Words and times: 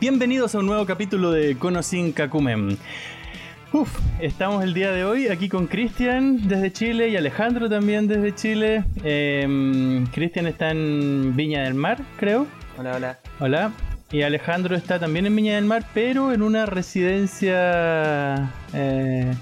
Bienvenidos 0.00 0.54
a 0.54 0.58
un 0.60 0.66
nuevo 0.66 0.86
capítulo 0.86 1.30
de 1.30 1.56
Conosin 1.58 2.12
Kakumen. 2.12 2.78
Uf, 3.72 3.88
estamos 4.20 4.64
el 4.64 4.74
día 4.74 4.90
de 4.90 5.04
hoy 5.04 5.28
aquí 5.28 5.48
con 5.48 5.68
Cristian 5.68 6.48
desde 6.48 6.72
Chile 6.72 7.08
y 7.08 7.16
Alejandro 7.16 7.68
también 7.68 8.08
desde 8.08 8.34
Chile. 8.34 8.84
Em, 9.04 10.06
Cristian 10.08 10.48
está 10.48 10.70
en 10.72 11.36
Viña 11.36 11.62
del 11.62 11.74
Mar, 11.74 11.98
creo. 12.18 12.48
Hola, 12.76 12.96
hola. 12.96 13.18
Hola. 13.38 13.72
Y 14.10 14.22
Alejandro 14.22 14.74
está 14.74 14.98
también 14.98 15.26
en 15.26 15.36
Viña 15.36 15.54
del 15.54 15.66
Mar, 15.66 15.84
pero 15.94 16.32
en 16.32 16.42
una 16.42 16.66
residencia... 16.66 18.50
eh, 18.74 19.32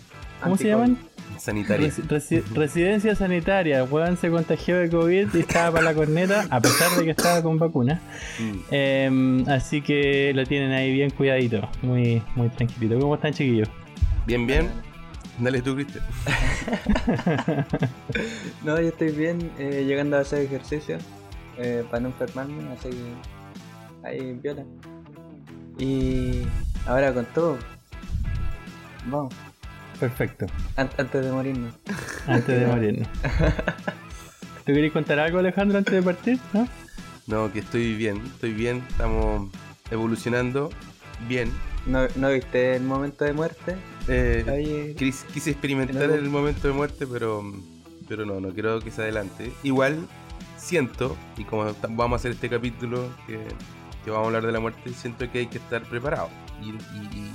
¿Cómo 0.42 0.58
se 0.58 0.68
llaman? 0.68 0.98
sanitaria. 1.38 1.86
Resi- 1.88 2.02
resi- 2.08 2.42
residencia 2.54 3.14
sanitaria. 3.14 3.86
Juan 3.86 4.18
se 4.18 4.28
contagió 4.28 4.76
de 4.76 4.90
COVID 4.90 5.28
y 5.34 5.38
estaba 5.38 5.70
para 5.72 5.84
la 5.84 5.94
corneta, 5.94 6.46
a 6.50 6.60
pesar 6.60 6.90
de 6.98 7.04
que 7.04 7.12
estaba 7.12 7.42
con 7.42 7.58
vacuna. 7.58 8.00
Mm. 8.38 8.58
Em, 8.72 9.48
así 9.48 9.80
que 9.80 10.32
lo 10.34 10.44
tienen 10.44 10.72
ahí 10.72 10.92
bien 10.92 11.08
cuidadito, 11.10 11.66
muy, 11.80 12.20
muy 12.34 12.48
tranquilito. 12.50 12.98
¿Cómo 12.98 13.14
están, 13.14 13.32
chiquillos? 13.32 13.68
Bien, 14.28 14.46
bien. 14.46 14.70
Dale 15.38 15.62
tú, 15.62 15.74
Cristian. 15.74 16.04
No, 18.62 18.78
yo 18.80 18.88
estoy 18.88 19.10
bien, 19.12 19.50
eh, 19.58 19.84
llegando 19.86 20.16
a 20.18 20.20
hacer 20.20 20.42
ejercicio 20.42 20.98
eh, 21.56 21.82
para 21.90 22.00
no 22.00 22.08
enfermarme, 22.08 22.70
así 22.72 22.90
que 22.90 24.06
ahí 24.06 24.32
viola. 24.42 24.64
Y 25.78 26.42
ahora 26.86 27.14
con 27.14 27.24
todo, 27.26 27.56
vamos, 29.06 29.32
Perfecto, 29.98 30.44
an- 30.76 30.90
antes 30.98 31.24
de 31.24 31.32
morirnos. 31.32 31.72
antes 32.26 32.60
de 32.60 32.66
morirnos. 32.74 33.08
¿Tú 34.66 34.72
querías 34.74 34.92
contar 34.92 35.18
algo, 35.20 35.38
Alejandro, 35.38 35.78
antes 35.78 35.94
de 35.94 36.02
partir? 36.02 36.38
¿No? 36.52 36.68
No, 37.26 37.50
que 37.52 37.60
estoy 37.60 37.94
bien. 37.94 38.20
Estoy 38.26 38.52
bien. 38.52 38.82
Estamos 38.90 39.50
evolucionando 39.90 40.68
bien. 41.28 41.50
¿No, 41.86 42.06
¿No 42.16 42.30
viste 42.30 42.76
el 42.76 42.82
momento 42.82 43.24
de 43.24 43.32
muerte? 43.32 43.76
Eh, 44.08 44.94
quise 45.32 45.50
experimentar 45.50 46.02
en 46.04 46.10
el 46.24 46.30
momento 46.30 46.66
de 46.68 46.74
muerte, 46.74 47.06
pero, 47.06 47.42
pero 48.08 48.24
no, 48.26 48.40
no 48.40 48.50
creo 48.54 48.80
que 48.80 48.90
se 48.90 49.02
adelante. 49.02 49.52
Igual 49.62 50.06
siento, 50.56 51.16
y 51.36 51.44
como 51.44 51.66
vamos 51.90 52.12
a 52.12 52.16
hacer 52.16 52.32
este 52.32 52.48
capítulo 52.48 53.08
que, 53.26 53.38
que 54.04 54.10
vamos 54.10 54.24
a 54.24 54.26
hablar 54.28 54.46
de 54.46 54.52
la 54.52 54.60
muerte, 54.60 54.90
siento 54.92 55.30
que 55.30 55.40
hay 55.40 55.46
que 55.46 55.58
estar 55.58 55.82
preparado. 55.82 56.28
Y, 56.62 56.70
y- 56.70 57.18
y- 57.18 57.32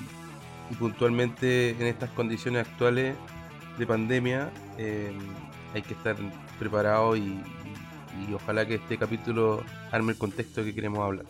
y 0.72 0.76
puntualmente 0.76 1.72
en 1.72 1.84
estas 1.84 2.10
condiciones 2.12 2.66
actuales 2.68 3.16
de 3.78 3.86
pandemia 3.88 4.50
eh, 4.78 5.12
hay 5.74 5.82
que 5.82 5.94
estar 5.94 6.16
preparado 6.58 7.16
y, 7.16 7.20
y- 7.22 8.30
y 8.30 8.34
ojalá 8.34 8.66
que 8.66 8.76
este 8.76 8.98
capítulo 8.98 9.62
arme 9.92 10.14
el 10.14 10.18
contexto 10.18 10.64
que 10.64 10.74
queremos 10.74 11.00
hablar. 11.00 11.26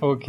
Ok. 0.00 0.24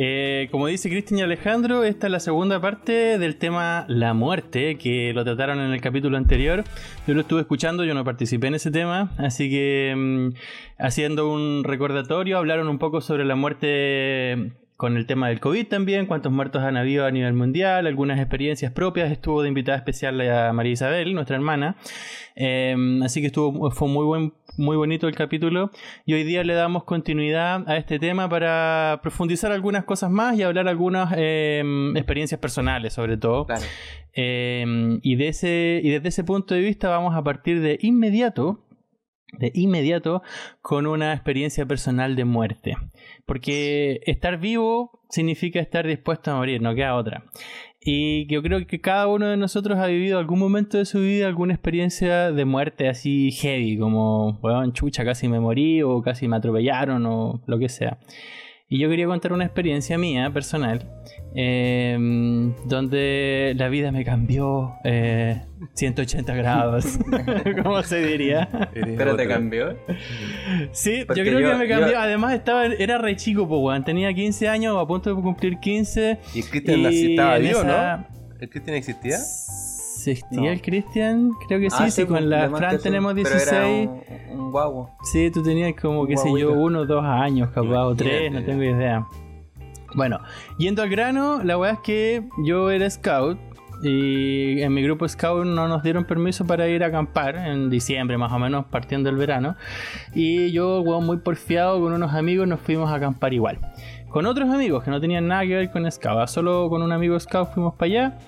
Eh, 0.00 0.46
como 0.52 0.68
dice 0.68 0.88
Cristian 0.88 1.18
y 1.18 1.22
Alejandro, 1.22 1.82
esta 1.82 2.06
es 2.06 2.12
la 2.12 2.20
segunda 2.20 2.60
parte 2.60 3.18
del 3.18 3.36
tema 3.36 3.84
la 3.88 4.14
muerte, 4.14 4.78
que 4.78 5.12
lo 5.12 5.24
trataron 5.24 5.58
en 5.58 5.72
el 5.72 5.80
capítulo 5.80 6.16
anterior. 6.16 6.62
Yo 7.08 7.14
lo 7.14 7.22
estuve 7.22 7.40
escuchando, 7.40 7.84
yo 7.84 7.94
no 7.94 8.04
participé 8.04 8.46
en 8.46 8.54
ese 8.54 8.70
tema, 8.70 9.10
así 9.18 9.50
que 9.50 9.92
mm, 9.96 10.28
haciendo 10.78 11.32
un 11.32 11.64
recordatorio, 11.64 12.38
hablaron 12.38 12.68
un 12.68 12.78
poco 12.78 13.00
sobre 13.00 13.24
la 13.24 13.34
muerte 13.34 14.52
con 14.78 14.96
el 14.96 15.06
tema 15.06 15.28
del 15.28 15.40
COVID 15.40 15.66
también, 15.66 16.06
cuántos 16.06 16.30
muertos 16.30 16.62
han 16.62 16.76
habido 16.76 17.04
a 17.04 17.10
nivel 17.10 17.32
mundial, 17.32 17.88
algunas 17.88 18.20
experiencias 18.20 18.70
propias. 18.70 19.10
Estuvo 19.10 19.42
de 19.42 19.48
invitada 19.48 19.76
especial 19.76 20.20
a 20.20 20.52
María 20.52 20.72
Isabel, 20.72 21.14
nuestra 21.14 21.34
hermana. 21.34 21.76
Eh, 22.36 22.76
así 23.02 23.20
que 23.20 23.26
estuvo, 23.26 23.72
fue 23.72 23.88
muy 23.88 24.04
buen, 24.04 24.34
muy 24.56 24.76
bonito 24.76 25.08
el 25.08 25.16
capítulo. 25.16 25.72
Y 26.06 26.14
hoy 26.14 26.22
día 26.22 26.44
le 26.44 26.54
damos 26.54 26.84
continuidad 26.84 27.68
a 27.68 27.76
este 27.76 27.98
tema 27.98 28.28
para 28.28 29.00
profundizar 29.02 29.50
algunas 29.50 29.82
cosas 29.84 30.12
más 30.12 30.38
y 30.38 30.44
hablar 30.44 30.68
algunas 30.68 31.12
eh, 31.16 31.92
experiencias 31.96 32.40
personales, 32.40 32.92
sobre 32.92 33.16
todo. 33.16 33.46
claro. 33.46 33.64
Eh, 34.12 34.64
y, 35.02 35.16
de 35.16 35.28
ese, 35.28 35.80
y 35.82 35.90
desde 35.90 36.08
ese 36.08 36.22
punto 36.22 36.54
de 36.54 36.60
vista 36.60 36.88
vamos 36.88 37.16
a 37.16 37.24
partir 37.24 37.60
de 37.60 37.80
inmediato, 37.82 38.64
de 39.32 39.50
inmediato, 39.54 40.22
con 40.62 40.86
una 40.86 41.12
experiencia 41.12 41.66
personal 41.66 42.16
de 42.16 42.24
muerte. 42.24 42.76
Porque 43.26 44.00
estar 44.06 44.38
vivo 44.38 45.00
significa 45.10 45.60
estar 45.60 45.86
dispuesto 45.86 46.30
a 46.30 46.36
morir, 46.36 46.62
no 46.62 46.74
queda 46.74 46.94
otra. 46.94 47.24
Y 47.80 48.26
yo 48.26 48.42
creo 48.42 48.66
que 48.66 48.80
cada 48.80 49.06
uno 49.06 49.28
de 49.28 49.36
nosotros 49.36 49.78
ha 49.78 49.86
vivido 49.86 50.18
algún 50.18 50.38
momento 50.38 50.78
de 50.78 50.84
su 50.84 51.00
vida 51.00 51.26
alguna 51.26 51.54
experiencia 51.54 52.32
de 52.32 52.44
muerte 52.44 52.88
así 52.88 53.30
heavy, 53.30 53.78
como, 53.78 54.38
weón, 54.42 54.72
chucha, 54.72 55.04
casi 55.04 55.28
me 55.28 55.40
morí 55.40 55.82
o 55.82 56.02
casi 56.02 56.26
me 56.26 56.36
atropellaron 56.36 57.06
o 57.06 57.40
lo 57.46 57.58
que 57.58 57.68
sea. 57.68 57.98
Y 58.70 58.78
yo 58.80 58.90
quería 58.90 59.06
contar 59.06 59.32
una 59.32 59.44
experiencia 59.46 59.96
mía, 59.96 60.30
personal, 60.30 60.90
eh, 61.34 61.96
donde 62.66 63.54
la 63.56 63.68
vida 63.70 63.92
me 63.92 64.04
cambió 64.04 64.74
eh, 64.84 65.40
180 65.72 66.34
grados, 66.34 66.98
¿cómo 67.62 67.82
se 67.82 68.04
diría? 68.06 68.68
Pero 68.74 69.16
te 69.16 69.26
cambió. 69.26 69.74
Sí, 70.72 71.04
Porque 71.06 71.20
yo 71.20 71.26
creo 71.26 71.40
yo- 71.40 71.52
que 71.52 71.56
me 71.56 71.66
cambió. 71.68 71.92
yo- 71.92 71.98
Además, 71.98 72.34
estaba, 72.34 72.66
era 72.66 72.98
re 72.98 73.16
chico, 73.16 73.44
weón. 73.44 73.84
Tenía 73.84 74.12
15 74.12 74.48
años, 74.48 74.76
a 74.78 74.86
punto 74.86 75.14
de 75.14 75.22
cumplir 75.22 75.58
15. 75.60 76.18
¿Y 76.34 76.42
Cristian 76.42 76.82
vivo, 76.82 77.60
esa- 77.60 77.96
no? 77.96 78.18
¿El 78.38 78.50
Cristian 78.50 78.76
existía? 78.76 79.16
¿Existía 79.98 80.40
No. 80.40 80.48
el 80.48 80.62
Cristian? 80.62 81.30
Creo 81.48 81.58
que 81.60 81.70
sí, 81.70 81.76
Ah, 81.80 81.90
sí, 81.90 82.04
pues, 82.04 82.20
con 82.20 82.30
de 82.30 82.36
la 82.36 82.50
Fran 82.50 82.76
sí, 82.76 82.82
tenemos 82.84 83.14
pero 83.14 83.28
16. 83.28 83.52
era 83.52 83.66
un, 84.32 84.40
un 84.40 84.50
guagua. 84.52 84.90
Sí, 85.02 85.30
tú 85.30 85.42
tenías 85.42 85.74
como, 85.80 86.06
qué 86.06 86.16
sé 86.16 86.28
yo, 86.38 86.52
uno 86.52 86.80
o 86.80 86.86
dos 86.86 87.04
años, 87.04 87.50
capaz, 87.50 87.84
o 87.84 87.94
tres, 87.94 88.32
no 88.32 88.42
tengo 88.44 88.62
idea. 88.62 89.04
Bueno, 89.94 90.20
yendo 90.58 90.82
al 90.82 90.88
grano, 90.90 91.42
la 91.42 91.56
weá 91.58 91.72
es 91.72 91.78
que 91.80 92.22
yo 92.44 92.70
era 92.70 92.88
scout 92.88 93.38
y 93.82 94.60
en 94.60 94.72
mi 94.74 94.82
grupo 94.82 95.08
scout 95.08 95.44
no 95.46 95.66
nos 95.68 95.82
dieron 95.82 96.04
permiso 96.04 96.46
para 96.46 96.68
ir 96.68 96.82
a 96.84 96.88
acampar 96.88 97.36
en 97.36 97.70
diciembre, 97.70 98.18
más 98.18 98.32
o 98.32 98.38
menos, 98.38 98.66
partiendo 98.66 99.08
del 99.08 99.18
verano. 99.18 99.56
Y 100.14 100.50
yo, 100.52 100.80
weón, 100.82 101.06
muy 101.06 101.18
porfiado 101.18 101.80
con 101.80 101.92
unos 101.92 102.12
amigos, 102.12 102.46
nos 102.46 102.60
fuimos 102.60 102.90
a 102.90 102.96
acampar 102.96 103.32
igual. 103.32 103.58
Con 104.10 104.26
otros 104.26 104.48
amigos 104.50 104.84
que 104.84 104.90
no 104.90 105.00
tenían 105.00 105.28
nada 105.28 105.42
que 105.42 105.54
ver 105.54 105.70
con 105.70 105.90
scout, 105.90 106.28
solo 106.28 106.68
con 106.70 106.82
un 106.82 106.92
amigo 106.92 107.18
scout 107.20 107.50
fuimos 107.54 107.74
para 107.74 107.86
allá, 107.86 108.18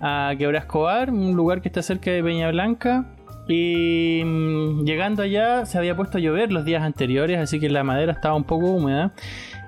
a 0.00 0.34
Quebra 0.38 0.60
Escobar, 0.60 1.10
un 1.10 1.34
lugar 1.34 1.62
que 1.62 1.68
está 1.68 1.82
cerca 1.82 2.10
de 2.10 2.22
Peña 2.22 2.50
Blanca. 2.50 3.06
Y 3.48 4.22
mm, 4.24 4.84
llegando 4.84 5.22
allá 5.22 5.66
se 5.66 5.78
había 5.78 5.94
puesto 5.94 6.18
a 6.18 6.20
llover 6.20 6.52
los 6.52 6.64
días 6.64 6.82
anteriores, 6.82 7.38
así 7.38 7.60
que 7.60 7.68
la 7.68 7.84
madera 7.84 8.12
estaba 8.12 8.34
un 8.34 8.44
poco 8.44 8.66
húmeda. 8.66 9.12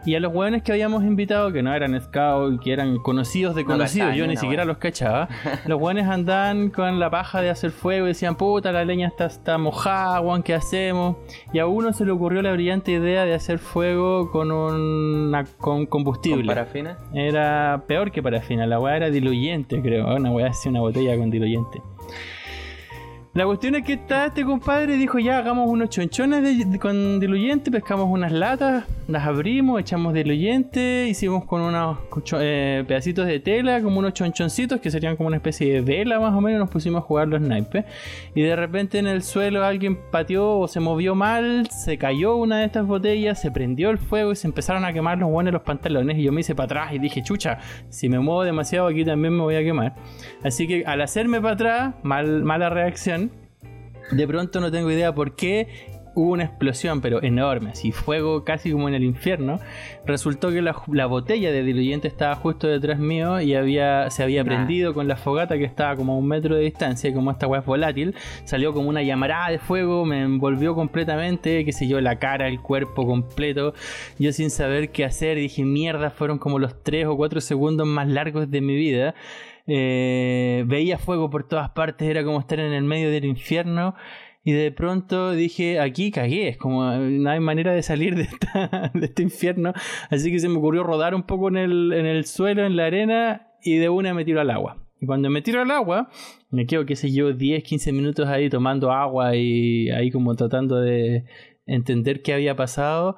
Y 0.07 0.15
a 0.15 0.21
los 0.21 0.33
hueones 0.33 0.63
que 0.63 0.73
habíamos 0.73 1.03
invitado, 1.05 1.53
que 1.53 1.63
no 1.63 1.75
eran 1.75 2.01
scouts, 2.01 2.61
que 2.63 2.73
eran 2.73 2.97
conocidos 2.99 3.55
de 3.55 3.63
No 3.63 3.69
conocidos, 3.73 4.15
yo 4.15 4.27
ni 4.27 4.37
siquiera 4.37 4.65
los 4.65 4.79
cachaba. 4.79 5.29
los 5.67 5.79
hueones 5.81 6.07
andaban 6.07 6.71
con 6.71 6.99
la 6.99 7.11
paja 7.11 7.43
de 7.43 7.51
hacer 7.51 7.73
fuego 7.73 8.07
y 8.07 8.09
decían, 8.11 8.37
puta, 8.37 8.73
la 8.73 8.85
leña 8.85 9.09
está, 9.09 9.27
está 9.27 9.59
mojada, 9.59 10.21
hueón, 10.21 10.43
¿qué 10.43 10.55
hacemos? 10.55 11.17
Y 11.53 11.59
a 11.59 11.67
uno 11.67 11.93
se 11.93 12.05
le 12.07 12.13
ocurrió 12.13 12.41
la 12.43 12.53
brillante 12.53 12.93
idea 12.93 13.25
de 13.25 13.35
hacer 13.35 13.59
fuego 13.59 14.31
con, 14.31 14.51
una, 14.51 15.45
con 15.59 15.85
combustible. 15.85 16.47
¿Con 16.47 16.55
parafina? 16.55 16.99
Era 17.13 17.83
peor 17.87 18.11
que 18.11 18.23
parafina, 18.23 18.67
la 18.67 18.81
weá 18.81 18.97
era 18.97 19.11
diluyente, 19.11 19.83
creo. 19.83 20.15
Una 20.15 20.31
weá 20.31 20.49
así, 20.49 20.69
una 20.71 20.81
botella 20.81 21.17
con 21.19 21.31
diluyente. 21.31 21.83
La 23.35 23.45
cuestión 23.45 23.75
es 23.77 23.85
que 23.85 23.93
está 23.93 24.27
este 24.27 24.45
compadre 24.45 24.95
y 24.95 24.99
dijo: 24.99 25.19
Ya 25.19 25.39
hagamos 25.39 25.69
unos 25.69 25.91
chonchones 25.91 26.43
de- 26.43 26.65
de- 26.65 26.79
con 26.79 27.21
diluyente, 27.21 27.71
pescamos 27.71 28.07
unas 28.09 28.33
latas, 28.33 28.85
las 29.09 29.27
abrimos, 29.27 29.81
echamos 29.81 30.13
diluyente, 30.13 31.09
hicimos 31.09 31.47
con 31.47 31.63
unos 31.63 31.99
eh, 32.35 32.85
pedacitos 32.87 33.27
de 33.27 33.41
tela, 33.41 33.83
como 33.83 34.01
unos 34.01 34.13
chonchoncitos 34.13 34.81
que 34.81 34.91
serían 34.91 35.17
como 35.17 35.29
una 35.29 35.39
especie 35.39 35.73
de 35.73 35.81
vela 35.81 36.21
más 36.21 36.35
o 36.35 36.43
menos. 36.43 36.61
Nos 36.61 36.69
pusimos 36.69 37.03
a 37.03 37.07
jugar 37.07 37.27
los 37.27 37.41
naipes. 37.41 37.87
Y 38.35 38.43
de 38.43 38.55
repente 38.55 38.99
en 38.99 39.07
el 39.07 39.23
suelo 39.23 39.65
alguien 39.65 39.99
pateó 40.11 40.59
o 40.59 40.69
se 40.69 40.81
movió 40.81 41.15
mal, 41.15 41.71
se 41.71 41.97
cayó 41.97 42.37
una 42.37 42.59
de 42.59 42.67
estas 42.67 42.87
botellas, 42.87 43.41
se 43.41 43.51
prendió 43.51 43.89
el 43.89 43.97
fuego 43.97 44.33
y 44.33 44.37
se 44.37 44.47
empezaron 44.47 44.85
a 44.85 44.93
quemar 44.93 45.17
los 45.17 45.31
buenos 45.31 45.55
los 45.55 45.63
pantalones. 45.63 46.19
Y 46.19 46.25
yo 46.25 46.33
me 46.33 46.43
hice 46.43 46.55
para 46.55 46.67
atrás 46.67 46.93
y 46.93 46.99
dije, 46.99 47.23
chucha, 47.23 47.61
si 47.89 48.11
me 48.11 48.19
muevo 48.19 48.45
demasiado 48.45 48.89
aquí 48.89 49.07
también 49.07 49.35
me 49.35 49.43
voy 49.43 49.55
a 49.55 49.65
quemar. 49.65 49.95
Así 50.45 50.69
que 50.69 50.85
al 50.85 51.01
hacerme 51.01 51.41
para 51.41 51.55
atrás, 51.55 51.95
mal, 52.03 52.45
mala 52.45 52.69
reacción, 52.69 53.31
de 54.11 54.27
pronto 54.27 54.61
no 54.61 54.71
tengo 54.71 54.91
idea 54.91 55.15
por 55.15 55.35
qué 55.35 55.98
hubo 56.19 56.33
una 56.33 56.45
explosión, 56.45 57.01
pero 57.01 57.23
enorme, 57.23 57.71
así 57.71 57.93
fuego 57.93 58.45
casi 58.45 58.73
como 58.73 58.89
en 58.89 58.95
el 58.95 59.05
infierno. 59.05 59.61
Resultó 60.05 60.51
que 60.51 60.63
la, 60.63 60.75
la 60.93 61.07
botella 61.07 61.53
de 61.53 61.63
diluyente 61.63 62.09
estaba 62.09 62.35
justo 62.35 62.67
detrás 62.67 62.99
mío 62.99 63.41
y 63.41 63.55
había, 63.55 64.11
se 64.11 64.23
había 64.23 64.43
Nah. 64.43 64.49
prendido 64.55 64.95
con 64.95 65.09
la 65.09 65.17
fogata 65.17 65.57
que 65.59 65.65
estaba 65.65 65.97
como 65.97 66.13
a 66.15 66.17
un 66.17 66.27
metro 66.29 66.57
de 66.57 66.63
distancia, 66.63 67.11
y 67.11 67.15
como 67.15 67.31
esta 67.31 67.47
weá 67.47 67.61
es 67.61 67.67
volátil, 67.67 68.15
salió 68.45 68.73
como 68.73 68.89
una 68.89 69.03
llamarada 69.03 69.51
de 69.51 69.59
fuego, 69.59 70.05
me 70.05 70.23
envolvió 70.23 70.75
completamente, 70.75 71.65
qué 71.65 71.73
sé 71.73 71.87
yo, 71.89 72.01
la 72.01 72.19
cara, 72.19 72.49
el 72.49 72.61
cuerpo 72.61 73.07
completo. 73.07 73.75
Yo 74.19 74.33
sin 74.33 74.51
saber 74.51 74.91
qué 74.91 75.05
hacer, 75.05 75.37
dije, 75.39 75.65
mierda, 75.65 76.11
fueron 76.11 76.39
como 76.39 76.59
los 76.59 76.83
3 76.83 77.07
o 77.07 77.17
4 77.17 77.41
segundos 77.41 77.87
más 77.87 78.09
largos 78.09 78.51
de 78.51 78.61
mi 78.61 78.75
vida. 78.77 79.15
Eh, 79.71 80.65
veía 80.67 80.97
fuego 80.99 81.29
por 81.29 81.45
todas 81.47 81.71
partes, 81.71 82.09
era 82.09 82.25
como 82.25 82.41
estar 82.41 82.59
en 82.59 82.73
el 82.73 82.85
medio 82.85 83.11
del 83.11 83.27
infierno. 83.27 83.95
Y 84.49 84.53
de 84.53 84.73
pronto 84.73 85.33
dije, 85.33 85.79
aquí 85.79 86.11
cagué, 86.11 86.49
es 86.49 86.57
como 86.57 86.91
no 86.91 87.29
hay 87.29 87.39
manera 87.39 87.75
de 87.75 87.83
salir 87.83 88.15
de, 88.17 88.23
esta- 88.23 88.91
de 88.95 89.05
este 89.05 89.23
infierno. 89.23 89.75
Así 90.09 90.31
que 90.33 90.39
se 90.39 90.49
me 90.49 90.57
ocurrió 90.57 90.85
rodar 90.85 91.15
un 91.15 91.25
poco 91.25 91.49
en 91.49 91.59
el, 91.59 91.93
en 91.93 92.07
el 92.07 92.25
suelo, 92.25 92.65
en 92.65 92.75
la 92.75 92.87
arena, 92.87 93.53
y 93.63 93.77
de 93.77 93.91
una 93.91 94.15
me 94.15 94.25
tiro 94.25 94.41
al 94.41 94.49
agua. 94.49 94.87
Y 95.03 95.05
cuando 95.05 95.29
me 95.29 95.43
tiro 95.43 95.61
al 95.61 95.71
agua, 95.71 96.09
me 96.49 96.65
quedo, 96.65 96.87
qué 96.87 96.97
sé 96.97 97.13
yo, 97.13 97.35
10, 97.35 97.63
15 97.63 97.93
minutos 97.93 98.27
ahí 98.27 98.49
tomando 98.49 98.91
agua 98.91 99.37
y 99.37 99.91
ahí 99.91 100.11
como 100.11 100.35
tratando 100.35 100.81
de 100.81 101.25
entender 101.67 102.23
qué 102.23 102.33
había 102.33 102.57
pasado. 102.57 103.17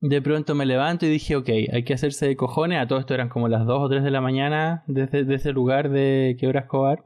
De 0.00 0.20
pronto 0.20 0.56
me 0.56 0.66
levanto 0.66 1.06
y 1.06 1.10
dije, 1.10 1.36
ok, 1.36 1.48
hay 1.72 1.84
que 1.84 1.94
hacerse 1.94 2.26
de 2.26 2.34
cojones. 2.34 2.80
A 2.80 2.88
todo 2.88 2.98
esto 2.98 3.14
eran 3.14 3.28
como 3.28 3.46
las 3.46 3.66
2 3.66 3.78
o 3.84 3.88
3 3.88 4.02
de 4.02 4.10
la 4.10 4.20
mañana 4.20 4.82
desde, 4.88 5.22
de 5.22 5.36
ese 5.36 5.52
lugar 5.52 5.90
de 5.90 6.36
Quebra 6.40 6.62
Escobar. 6.62 7.04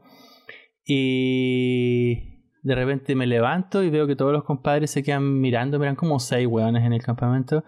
Y 0.83 2.30
de 2.63 2.75
repente 2.75 3.15
me 3.15 3.25
levanto 3.27 3.83
y 3.83 3.89
veo 3.89 4.05
que 4.07 4.15
todos 4.15 4.31
los 4.31 4.43
compadres 4.43 4.91
se 4.91 5.03
quedan 5.03 5.39
mirando. 5.41 5.81
Eran 5.81 5.95
como 5.95 6.19
6 6.19 6.47
hueones 6.47 6.83
en 6.85 6.93
el 6.93 7.01
campamento. 7.01 7.63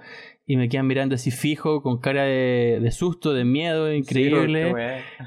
Y 0.46 0.58
me 0.58 0.68
quedan 0.68 0.88
mirando 0.88 1.16
así 1.16 1.32
fijo, 1.32 1.82
con 1.82 2.00
cara 2.00 2.24
de, 2.24 2.80
de 2.82 2.92
susto, 2.92 3.34
de 3.34 3.46
miedo, 3.46 3.94
increíble. 3.94 4.74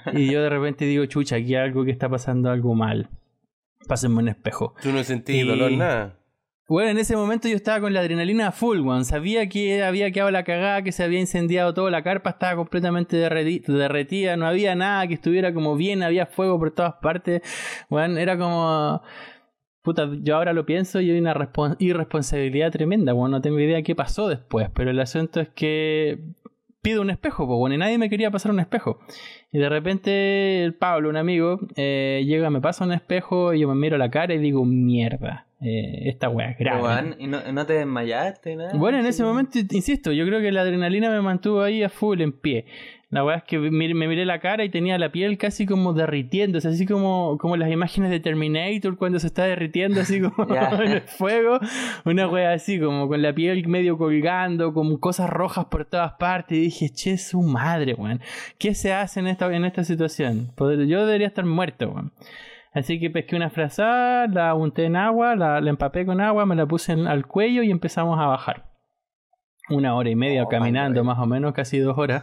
Sí, 0.04 0.10
y 0.18 0.30
yo 0.30 0.42
de 0.42 0.50
repente 0.50 0.84
digo, 0.84 1.06
chucha, 1.06 1.36
aquí 1.36 1.54
hay 1.54 1.64
algo 1.64 1.84
que 1.84 1.90
está 1.90 2.08
pasando 2.08 2.50
algo 2.50 2.74
mal. 2.74 3.08
Pásenme 3.88 4.18
un 4.18 4.28
espejo. 4.28 4.74
Tú 4.82 4.92
no 4.92 5.02
sentís 5.04 5.36
Y- 5.36 5.46
dolor, 5.46 5.72
nada. 5.72 6.16
Bueno, 6.68 6.90
en 6.90 6.98
ese 6.98 7.14
momento 7.14 7.46
yo 7.48 7.54
estaba 7.54 7.80
con 7.80 7.92
la 7.94 8.00
adrenalina 8.00 8.50
full, 8.50 8.80
one. 8.80 9.04
Sabía 9.04 9.48
que 9.48 9.84
había 9.84 10.10
quedado 10.10 10.32
la 10.32 10.42
cagada, 10.42 10.82
que 10.82 10.90
se 10.90 11.04
había 11.04 11.20
incendiado 11.20 11.72
todo, 11.74 11.90
la 11.90 12.02
carpa 12.02 12.30
estaba 12.30 12.56
completamente 12.56 13.16
derreti- 13.16 13.64
derretida, 13.64 14.36
no 14.36 14.48
había 14.48 14.74
nada 14.74 15.06
que 15.06 15.14
estuviera 15.14 15.54
como 15.54 15.76
bien, 15.76 16.02
había 16.02 16.26
fuego 16.26 16.58
por 16.58 16.72
todas 16.72 16.94
partes. 17.00 17.40
Bueno, 17.88 18.18
era 18.18 18.36
como... 18.36 19.00
Puta, 19.86 20.10
yo 20.20 20.34
ahora 20.34 20.52
lo 20.52 20.66
pienso 20.66 21.00
y 21.00 21.12
hay 21.12 21.18
una 21.20 21.32
respon- 21.32 21.76
irresponsabilidad 21.78 22.72
tremenda, 22.72 23.12
bueno, 23.12 23.36
no 23.36 23.40
tengo 23.40 23.60
idea 23.60 23.80
qué 23.82 23.94
pasó 23.94 24.26
después, 24.28 24.68
pero 24.74 24.90
el 24.90 24.98
asunto 24.98 25.40
es 25.40 25.48
que 25.50 26.18
pido 26.82 27.02
un 27.02 27.10
espejo, 27.10 27.46
pues 27.46 27.56
bueno, 27.56 27.76
y 27.76 27.78
nadie 27.78 27.96
me 27.96 28.10
quería 28.10 28.32
pasar 28.32 28.50
un 28.50 28.58
espejo. 28.58 28.98
Y 29.52 29.58
de 29.58 29.68
repente 29.68 30.64
el 30.64 30.74
Pablo, 30.74 31.08
un 31.08 31.16
amigo, 31.16 31.60
eh, 31.76 32.24
llega, 32.26 32.50
me 32.50 32.60
pasa 32.60 32.84
un 32.84 32.92
espejo 32.92 33.54
y 33.54 33.60
yo 33.60 33.68
me 33.68 33.76
miro 33.76 33.94
a 33.94 33.98
la 34.00 34.10
cara 34.10 34.34
y 34.34 34.38
digo, 34.38 34.64
mierda, 34.64 35.46
eh, 35.60 36.08
esta 36.08 36.28
weá 36.28 36.50
es 36.50 36.58
grave. 36.58 37.14
¿y 37.18 37.28
no, 37.28 37.38
no 37.52 37.64
te 37.66 37.74
desmayaste? 37.74 38.56
Nada? 38.56 38.72
Bueno, 38.74 38.98
en 38.98 39.04
Sí. 39.04 39.10
ese 39.10 39.22
momento, 39.24 39.58
insisto, 39.70 40.10
yo 40.12 40.26
creo 40.26 40.40
que 40.40 40.50
la 40.52 40.62
adrenalina 40.62 41.10
me 41.10 41.20
mantuvo 41.22 41.62
ahí 41.62 41.82
a 41.84 41.88
full 41.88 42.20
en 42.20 42.32
pie. 42.32 42.66
La 43.16 43.22
verdad 43.22 43.42
es 43.44 43.48
que 43.48 43.58
me 43.58 43.88
miré 44.06 44.26
la 44.26 44.40
cara 44.40 44.62
y 44.62 44.68
tenía 44.68 44.98
la 44.98 45.10
piel 45.10 45.38
casi 45.38 45.64
como 45.64 45.94
derritiéndose, 45.94 46.68
así 46.68 46.84
como, 46.86 47.38
como 47.38 47.56
las 47.56 47.70
imágenes 47.70 48.10
de 48.10 48.20
Terminator 48.20 48.98
cuando 48.98 49.18
se 49.18 49.28
está 49.28 49.44
derritiendo 49.44 50.02
así 50.02 50.20
como 50.20 50.46
en 50.82 50.92
el 50.92 51.00
fuego. 51.00 51.58
Una 52.04 52.28
wea 52.28 52.52
así, 52.52 52.78
como 52.78 53.08
con 53.08 53.22
la 53.22 53.32
piel 53.32 53.66
medio 53.68 53.96
colgando, 53.96 54.74
con 54.74 54.98
cosas 54.98 55.30
rojas 55.30 55.64
por 55.66 55.86
todas 55.86 56.12
partes. 56.18 56.58
Y 56.58 56.60
dije, 56.60 56.90
che, 56.90 57.16
su 57.16 57.40
madre, 57.40 57.94
weón. 57.94 58.20
¿Qué 58.58 58.74
se 58.74 58.92
hace 58.92 59.20
en 59.20 59.28
esta, 59.28 59.50
en 59.54 59.64
esta 59.64 59.82
situación? 59.82 60.52
Yo 60.58 61.06
debería 61.06 61.26
estar 61.26 61.46
muerto, 61.46 61.88
weón. 61.88 62.12
Así 62.74 63.00
que 63.00 63.08
pesqué 63.08 63.34
una 63.36 63.48
frazada, 63.48 64.26
la 64.26 64.54
unté 64.54 64.84
en 64.84 64.96
agua, 64.96 65.34
la, 65.34 65.62
la 65.62 65.70
empapé 65.70 66.04
con 66.04 66.20
agua, 66.20 66.44
me 66.44 66.54
la 66.54 66.66
puse 66.66 66.92
en- 66.92 67.06
al 67.06 67.26
cuello 67.26 67.62
y 67.62 67.70
empezamos 67.70 68.20
a 68.20 68.26
bajar. 68.26 68.66
Una 69.70 69.94
hora 69.96 70.10
y 70.10 70.14
media 70.14 70.44
Oh, 70.44 70.48
caminando, 70.48 71.02
más 71.02 71.18
o 71.18 71.26
menos, 71.26 71.52
casi 71.54 71.78
dos 71.78 71.96
horas. 71.98 72.22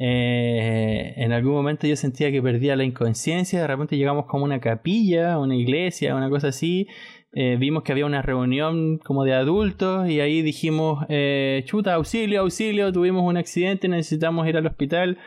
Eh, 0.00 1.14
en 1.16 1.32
algún 1.32 1.54
momento 1.54 1.86
yo 1.86 1.96
sentía 1.96 2.30
que 2.30 2.40
perdía 2.40 2.76
la 2.76 2.84
inconsciencia, 2.84 3.60
de 3.60 3.66
repente 3.66 3.96
llegamos 3.96 4.26
como 4.26 4.44
a 4.44 4.46
una 4.46 4.60
capilla, 4.60 5.38
una 5.38 5.56
iglesia, 5.56 6.14
una 6.14 6.30
cosa 6.30 6.48
así. 6.48 6.86
Eh, 7.32 7.56
vimos 7.58 7.82
que 7.82 7.92
había 7.92 8.06
una 8.06 8.22
reunión 8.22 8.98
como 8.98 9.24
de 9.24 9.34
adultos 9.34 10.08
y 10.08 10.20
ahí 10.20 10.40
dijimos, 10.42 11.04
eh, 11.08 11.62
chuta, 11.66 11.94
auxilio, 11.94 12.40
auxilio, 12.40 12.92
tuvimos 12.92 13.22
un 13.24 13.36
accidente, 13.36 13.88
necesitamos 13.88 14.46
ir 14.48 14.56
al 14.56 14.66
hospital. 14.66 15.18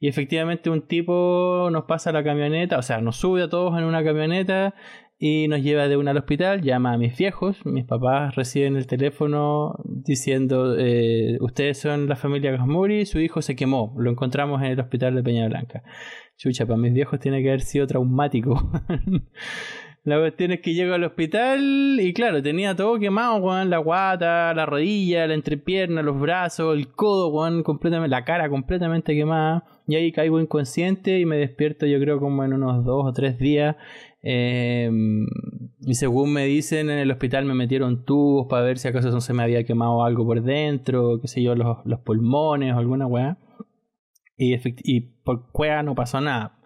Y 0.00 0.08
efectivamente 0.08 0.70
un 0.70 0.86
tipo 0.86 1.68
nos 1.72 1.84
pasa 1.84 2.12
la 2.12 2.22
camioneta, 2.22 2.78
o 2.78 2.82
sea, 2.82 3.00
nos 3.00 3.16
sube 3.16 3.42
a 3.42 3.48
todos 3.48 3.78
en 3.78 3.84
una 3.84 4.04
camioneta 4.04 4.74
y 5.18 5.48
nos 5.48 5.62
lleva 5.62 5.88
de 5.88 5.96
una 5.96 6.10
al 6.10 6.18
hospital, 6.18 6.62
llama 6.62 6.92
a 6.92 6.98
mis 6.98 7.16
viejos, 7.16 7.64
mis 7.64 7.84
papás 7.84 8.34
reciben 8.34 8.76
el 8.76 8.86
teléfono 8.86 9.74
diciendo, 9.84 10.76
eh, 10.78 11.38
ustedes 11.40 11.78
son 11.78 12.08
la 12.08 12.16
familia 12.16 12.50
Gasmuri, 12.50 13.06
su 13.06 13.20
hijo 13.20 13.40
se 13.40 13.56
quemó, 13.56 13.94
lo 13.98 14.10
encontramos 14.10 14.60
en 14.62 14.72
el 14.72 14.80
hospital 14.80 15.14
de 15.14 15.22
Peña 15.22 15.48
Blanca. 15.48 15.82
Chucha, 16.36 16.66
para 16.66 16.78
mis 16.78 16.92
viejos 16.92 17.20
tiene 17.20 17.42
que 17.42 17.48
haber 17.48 17.60
sido 17.60 17.86
traumático. 17.86 18.70
La 20.04 20.18
cuestión 20.18 20.52
es 20.52 20.60
que 20.60 20.74
llego 20.74 20.92
al 20.92 21.02
hospital 21.02 21.98
y 21.98 22.12
claro, 22.12 22.42
tenía 22.42 22.76
todo 22.76 22.98
quemado, 22.98 23.36
weón, 23.36 23.70
la 23.70 23.78
guata, 23.78 24.52
la 24.52 24.66
rodilla, 24.66 25.26
la 25.26 25.32
entrepierna, 25.32 26.02
los 26.02 26.20
brazos, 26.20 26.76
el 26.76 26.88
codo, 26.88 27.28
weón, 27.28 27.62
completamente, 27.62 28.10
la 28.10 28.22
cara 28.22 28.50
completamente 28.50 29.14
quemada. 29.14 29.64
Y 29.86 29.94
ahí 29.94 30.12
caigo 30.12 30.38
inconsciente 30.38 31.18
y 31.18 31.24
me 31.24 31.38
despierto 31.38 31.86
yo 31.86 31.98
creo 32.00 32.20
como 32.20 32.44
en 32.44 32.52
unos 32.52 32.84
dos 32.84 33.02
o 33.06 33.12
tres 33.14 33.38
días. 33.38 33.76
Eh, 34.26 34.90
y 35.86 35.94
según 35.94 36.32
me 36.32 36.46
dicen, 36.46 36.88
en 36.88 36.98
el 36.98 37.10
hospital 37.10 37.44
me 37.44 37.52
metieron 37.54 38.04
tubos 38.06 38.46
para 38.48 38.62
ver 38.62 38.78
si 38.78 38.88
acaso 38.88 39.10
no 39.10 39.20
se 39.20 39.34
me 39.34 39.42
había 39.42 39.64
quemado 39.64 40.02
algo 40.02 40.24
por 40.24 40.42
dentro, 40.42 41.20
qué 41.20 41.28
sé 41.28 41.42
yo, 41.42 41.54
los, 41.54 41.78
los 41.84 42.00
pulmones 42.00 42.74
o 42.74 42.78
alguna 42.78 43.06
weá. 43.06 43.36
Y, 44.38 44.54
y 44.82 45.00
por 45.00 45.50
cueva 45.52 45.82
no 45.82 45.94
pasó 45.94 46.20
nada. 46.22 46.58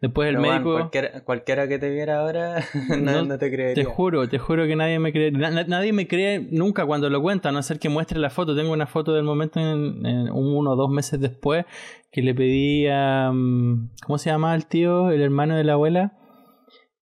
Después 0.00 0.28
el 0.28 0.36
Pero, 0.36 0.48
médico... 0.52 0.72
cualquiera, 0.74 1.24
cualquiera 1.24 1.66
que 1.66 1.78
te 1.80 1.90
viera 1.90 2.20
ahora 2.20 2.56
no, 3.00 3.38
te 3.38 3.50
creería. 3.50 3.74
Te 3.74 3.84
juro, 3.84 4.28
te 4.28 4.38
juro 4.38 4.66
que 4.66 4.76
nadie 4.76 4.98
me 5.00 5.10
cree. 5.10 5.32
na- 5.32 5.50
na- 5.50 5.64
nadie 5.64 5.92
me 5.92 6.06
cree 6.06 6.46
nunca 6.52 6.84
cuando 6.86 7.08
lo 7.10 7.20
cuenta, 7.22 7.48
a 7.48 7.52
no 7.52 7.62
ser 7.62 7.78
que 7.80 7.88
muestre 7.88 8.20
la 8.20 8.30
foto. 8.30 8.54
Tengo 8.54 8.72
una 8.72 8.86
foto 8.86 9.12
del 9.14 9.24
momento 9.24 9.58
en, 9.58 10.04
en 10.06 10.30
un- 10.30 10.54
uno 10.54 10.72
o 10.72 10.76
dos 10.76 10.90
meses 10.90 11.18
después 11.18 11.64
que 12.12 12.22
le 12.22 12.32
pedí 12.34 12.86
a. 12.86 13.32
mm, 13.32 13.90
¿Cómo 14.06 14.18
se 14.18 14.30
llama 14.30 14.54
el 14.54 14.66
tío? 14.66 15.10
El 15.10 15.20
hermano 15.22 15.56
de 15.56 15.64
la 15.64 15.72
abuela. 15.72 16.12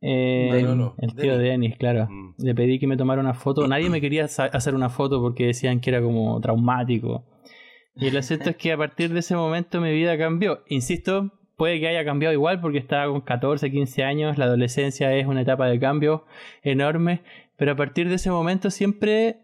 Eh, 0.07 0.51
Manolo, 0.53 0.95
el 0.99 1.15
tío 1.15 1.33
Denis. 1.33 1.39
de 1.39 1.49
Denis, 1.49 1.77
claro. 1.79 2.07
Mm. 2.11 2.35
Le 2.37 2.55
pedí 2.55 2.79
que 2.79 2.87
me 2.87 2.99
tomara 2.99 3.23
una 3.23 3.33
foto. 3.33 3.67
Nadie 3.69 3.89
me 3.89 4.03
quería 4.03 4.25
hacer 4.25 4.75
una 4.75 4.91
foto 4.91 5.23
porque 5.23 5.47
decían 5.47 5.81
que 5.81 5.89
era 5.91 6.03
como 6.03 6.39
traumático. 6.41 7.25
Y 7.97 8.09
el 8.09 8.17
asunto 8.19 8.51
es 8.51 8.57
que 8.57 8.73
a 8.73 8.77
partir 8.77 9.13
de 9.13 9.21
ese 9.21 9.35
momento 9.35 9.81
mi 9.81 9.93
vida 9.93 10.19
cambió. 10.19 10.63
Insisto, 10.69 11.33
puede 11.57 11.81
que 11.81 11.89
haya 11.89 12.05
cambiado 12.05 12.35
igual 12.35 12.61
porque 12.61 12.79
estaba 12.79 13.11
con 13.11 13.23
14, 13.23 13.71
15 13.71 14.05
años. 14.05 14.37
La 14.37 14.45
adolescencia 14.45 15.15
es 15.15 15.27
una 15.27 15.41
etapa 15.41 15.69
de 15.69 15.81
cambio 15.81 16.27
enorme. 16.63 17.23
Pero 17.57 17.73
a 17.73 17.77
partir 17.77 18.09
de 18.09 18.17
ese 18.17 18.31
momento 18.31 18.71
siempre. 18.71 19.39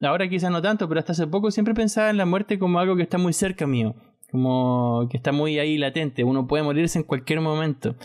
Ahora 0.00 0.26
quizás 0.26 0.50
no 0.50 0.62
tanto, 0.62 0.88
pero 0.88 1.00
hasta 1.00 1.12
hace 1.12 1.26
poco 1.26 1.50
siempre 1.50 1.74
pensaba 1.74 2.08
en 2.08 2.16
la 2.16 2.24
muerte 2.24 2.58
como 2.58 2.78
algo 2.78 2.96
que 2.96 3.02
está 3.02 3.18
muy 3.18 3.34
cerca 3.34 3.66
mío. 3.66 3.94
Como 4.30 5.06
que 5.10 5.18
está 5.18 5.32
muy 5.32 5.58
ahí 5.58 5.76
latente. 5.76 6.24
Uno 6.24 6.46
puede 6.46 6.62
morirse 6.62 6.98
en 6.98 7.04
cualquier 7.04 7.42
momento. 7.42 7.96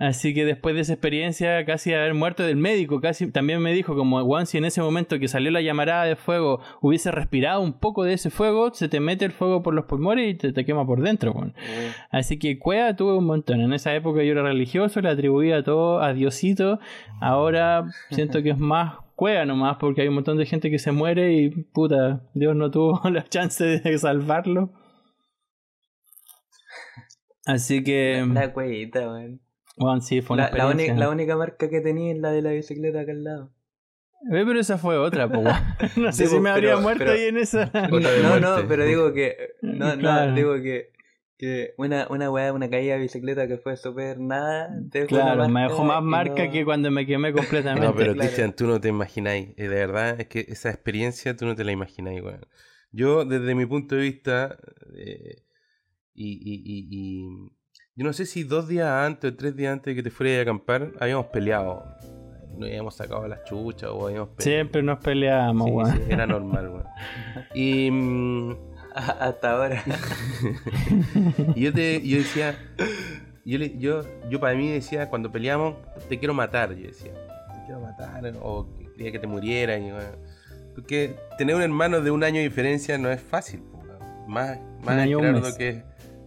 Así 0.00 0.32
que 0.32 0.46
después 0.46 0.74
de 0.74 0.80
esa 0.80 0.94
experiencia, 0.94 1.62
casi 1.66 1.90
de 1.90 1.96
haber 1.96 2.14
muerto 2.14 2.42
del 2.42 2.56
médico, 2.56 3.02
casi 3.02 3.30
también 3.30 3.60
me 3.60 3.74
dijo 3.74 3.94
como, 3.94 4.24
Juan, 4.24 4.46
si 4.46 4.56
en 4.56 4.64
ese 4.64 4.80
momento 4.80 5.18
que 5.18 5.28
salió 5.28 5.50
la 5.50 5.60
llamarada 5.60 6.04
de 6.04 6.16
fuego 6.16 6.62
hubiese 6.80 7.10
respirado 7.10 7.60
un 7.60 7.74
poco 7.74 8.04
de 8.04 8.14
ese 8.14 8.30
fuego, 8.30 8.72
se 8.72 8.88
te 8.88 8.98
mete 8.98 9.26
el 9.26 9.32
fuego 9.32 9.62
por 9.62 9.74
los 9.74 9.84
pulmones 9.84 10.30
y 10.30 10.34
te, 10.38 10.54
te 10.54 10.64
quema 10.64 10.86
por 10.86 11.02
dentro, 11.02 11.32
weón. 11.32 11.50
Uh, 11.50 12.16
Así 12.16 12.38
que 12.38 12.58
cueva 12.58 12.96
tuve 12.96 13.18
un 13.18 13.26
montón. 13.26 13.60
En 13.60 13.74
esa 13.74 13.94
época 13.94 14.22
yo 14.22 14.32
era 14.32 14.42
religioso, 14.42 15.02
le 15.02 15.10
atribuía 15.10 15.62
todo 15.62 16.00
a 16.00 16.14
Diosito. 16.14 16.80
Ahora 17.20 17.84
siento 18.10 18.42
que 18.42 18.50
es 18.50 18.58
más 18.58 18.94
cueva 19.16 19.44
nomás 19.44 19.76
porque 19.76 20.00
hay 20.00 20.08
un 20.08 20.14
montón 20.14 20.38
de 20.38 20.46
gente 20.46 20.70
que 20.70 20.78
se 20.78 20.92
muere 20.92 21.34
y 21.34 21.50
puta, 21.50 22.22
Dios 22.32 22.56
no 22.56 22.70
tuvo 22.70 23.02
la 23.10 23.24
chance 23.24 23.64
de 23.64 23.98
salvarlo. 23.98 24.72
Así 27.44 27.84
que, 27.84 28.26
La 28.32 28.50
cuevita, 28.50 29.00
weón. 29.00 29.42
Bueno, 29.80 30.00
sí, 30.00 30.20
fue 30.22 30.34
una 30.34 30.50
La, 30.50 30.56
experiencia. 30.70 30.94
la 30.96 31.10
única 31.10 31.36
marca 31.36 31.68
que 31.68 31.80
tenía 31.80 32.12
es 32.12 32.18
la 32.20 32.30
de 32.30 32.42
la 32.42 32.50
bicicleta 32.52 33.00
acá 33.00 33.12
al 33.12 33.24
lado. 33.24 33.52
Eh, 34.32 34.44
pero 34.46 34.60
esa 34.60 34.76
fue 34.78 34.98
otra, 34.98 35.28
po, 35.28 35.38
weón. 35.38 35.56
No 35.96 36.12
sé 36.12 36.26
Sí, 36.26 36.34
si 36.34 36.40
me 36.40 36.50
habría 36.50 36.70
pero- 36.72 36.82
muerto 36.82 36.98
pero- 37.04 37.12
ahí 37.12 37.24
en 37.24 37.38
esa. 37.38 37.70
No, 38.22 38.38
no, 38.38 38.68
pero 38.68 38.84
digo 38.84 39.12
que. 39.12 39.34
No, 39.62 39.96
Claro. 39.98 40.30
no, 40.30 40.36
digo 40.36 40.54
que. 40.62 40.90
Que 41.38 41.72
una, 41.78 42.06
una 42.10 42.30
weá, 42.30 42.52
una 42.52 42.68
caída 42.68 42.96
de 42.96 43.00
bicicleta 43.00 43.48
que 43.48 43.56
fue 43.56 43.74
súper 43.78 44.20
nada. 44.20 44.68
Claro, 45.08 45.48
me 45.48 45.62
dejó 45.62 45.84
más 45.84 46.02
marca 46.02 46.44
no- 46.44 46.52
que 46.52 46.66
cuando 46.66 46.90
me 46.90 47.06
quemé 47.06 47.32
completamente. 47.32 47.86
No, 47.88 47.94
pero 47.94 48.12
claro. 48.12 48.28
Cristian, 48.28 48.54
tú 48.54 48.66
no 48.66 48.78
te 48.78 48.88
imagináis. 48.88 49.48
eh, 49.56 49.62
De 49.62 49.68
verdad, 49.68 50.20
es 50.20 50.26
que 50.26 50.40
esa 50.48 50.68
experiencia 50.68 51.34
tú 51.34 51.46
no 51.46 51.54
te 51.54 51.64
la 51.64 51.72
imagináis, 51.72 52.22
weón. 52.22 52.44
Yo, 52.92 53.24
desde 53.24 53.54
mi 53.54 53.64
punto 53.64 53.94
de 53.94 54.02
vista, 54.02 54.58
eh, 54.94 55.36
y, 56.12 56.28
y- 56.32 56.62
y- 56.62 56.88
y- 56.90 57.52
yo 58.00 58.06
no 58.06 58.14
sé 58.14 58.24
si 58.24 58.44
dos 58.44 58.66
días 58.66 58.88
antes 58.88 59.30
o 59.30 59.36
tres 59.36 59.54
días 59.54 59.74
antes 59.74 59.94
de 59.94 59.94
que 59.96 60.02
te 60.02 60.10
fueras 60.10 60.38
a 60.38 60.40
acampar, 60.40 60.90
habíamos 60.98 61.26
peleado. 61.26 61.84
Nos 62.56 62.66
habíamos 62.70 62.94
sacado 62.94 63.28
las 63.28 63.44
chuchas 63.44 63.90
o 63.92 64.06
habíamos 64.06 64.30
peleado. 64.30 64.42
Siempre 64.42 64.82
nos 64.82 64.98
peleamos, 65.00 65.66
Sí, 65.66 65.70
weón. 65.74 65.92
sí, 65.96 66.02
era 66.08 66.26
normal, 66.26 66.68
weón. 66.70 66.84
Y, 67.54 67.90
mm, 67.90 68.56
Hasta 68.94 69.50
ahora. 69.52 69.84
y 71.54 71.60
yo, 71.60 71.74
te, 71.74 72.00
yo 72.08 72.16
decía, 72.16 72.58
yo, 73.44 73.58
le- 73.58 73.76
yo, 73.76 74.00
yo 74.30 74.40
para 74.40 74.54
mí 74.56 74.70
decía, 74.70 75.10
cuando 75.10 75.30
peleamos, 75.30 75.74
te 76.08 76.18
quiero 76.18 76.32
matar, 76.32 76.74
yo 76.74 76.86
decía, 76.88 77.12
te 77.12 77.64
quiero 77.66 77.80
matar, 77.82 78.32
o 78.40 78.66
que 78.78 78.90
quería 78.92 79.12
que 79.12 79.18
te 79.18 79.26
muriera. 79.26 79.76
Y, 79.76 79.90
bueno, 79.90 80.08
porque 80.74 81.16
tener 81.36 81.54
un 81.54 81.60
hermano 81.60 82.00
de 82.00 82.10
un 82.10 82.24
año 82.24 82.38
de 82.38 82.44
diferencia 82.44 82.96
no 82.96 83.10
es 83.10 83.20
fácil, 83.20 83.60
weón. 83.74 83.88
más, 84.26 84.58
más 84.86 85.06
mes. 85.06 85.54
que, 85.58 85.82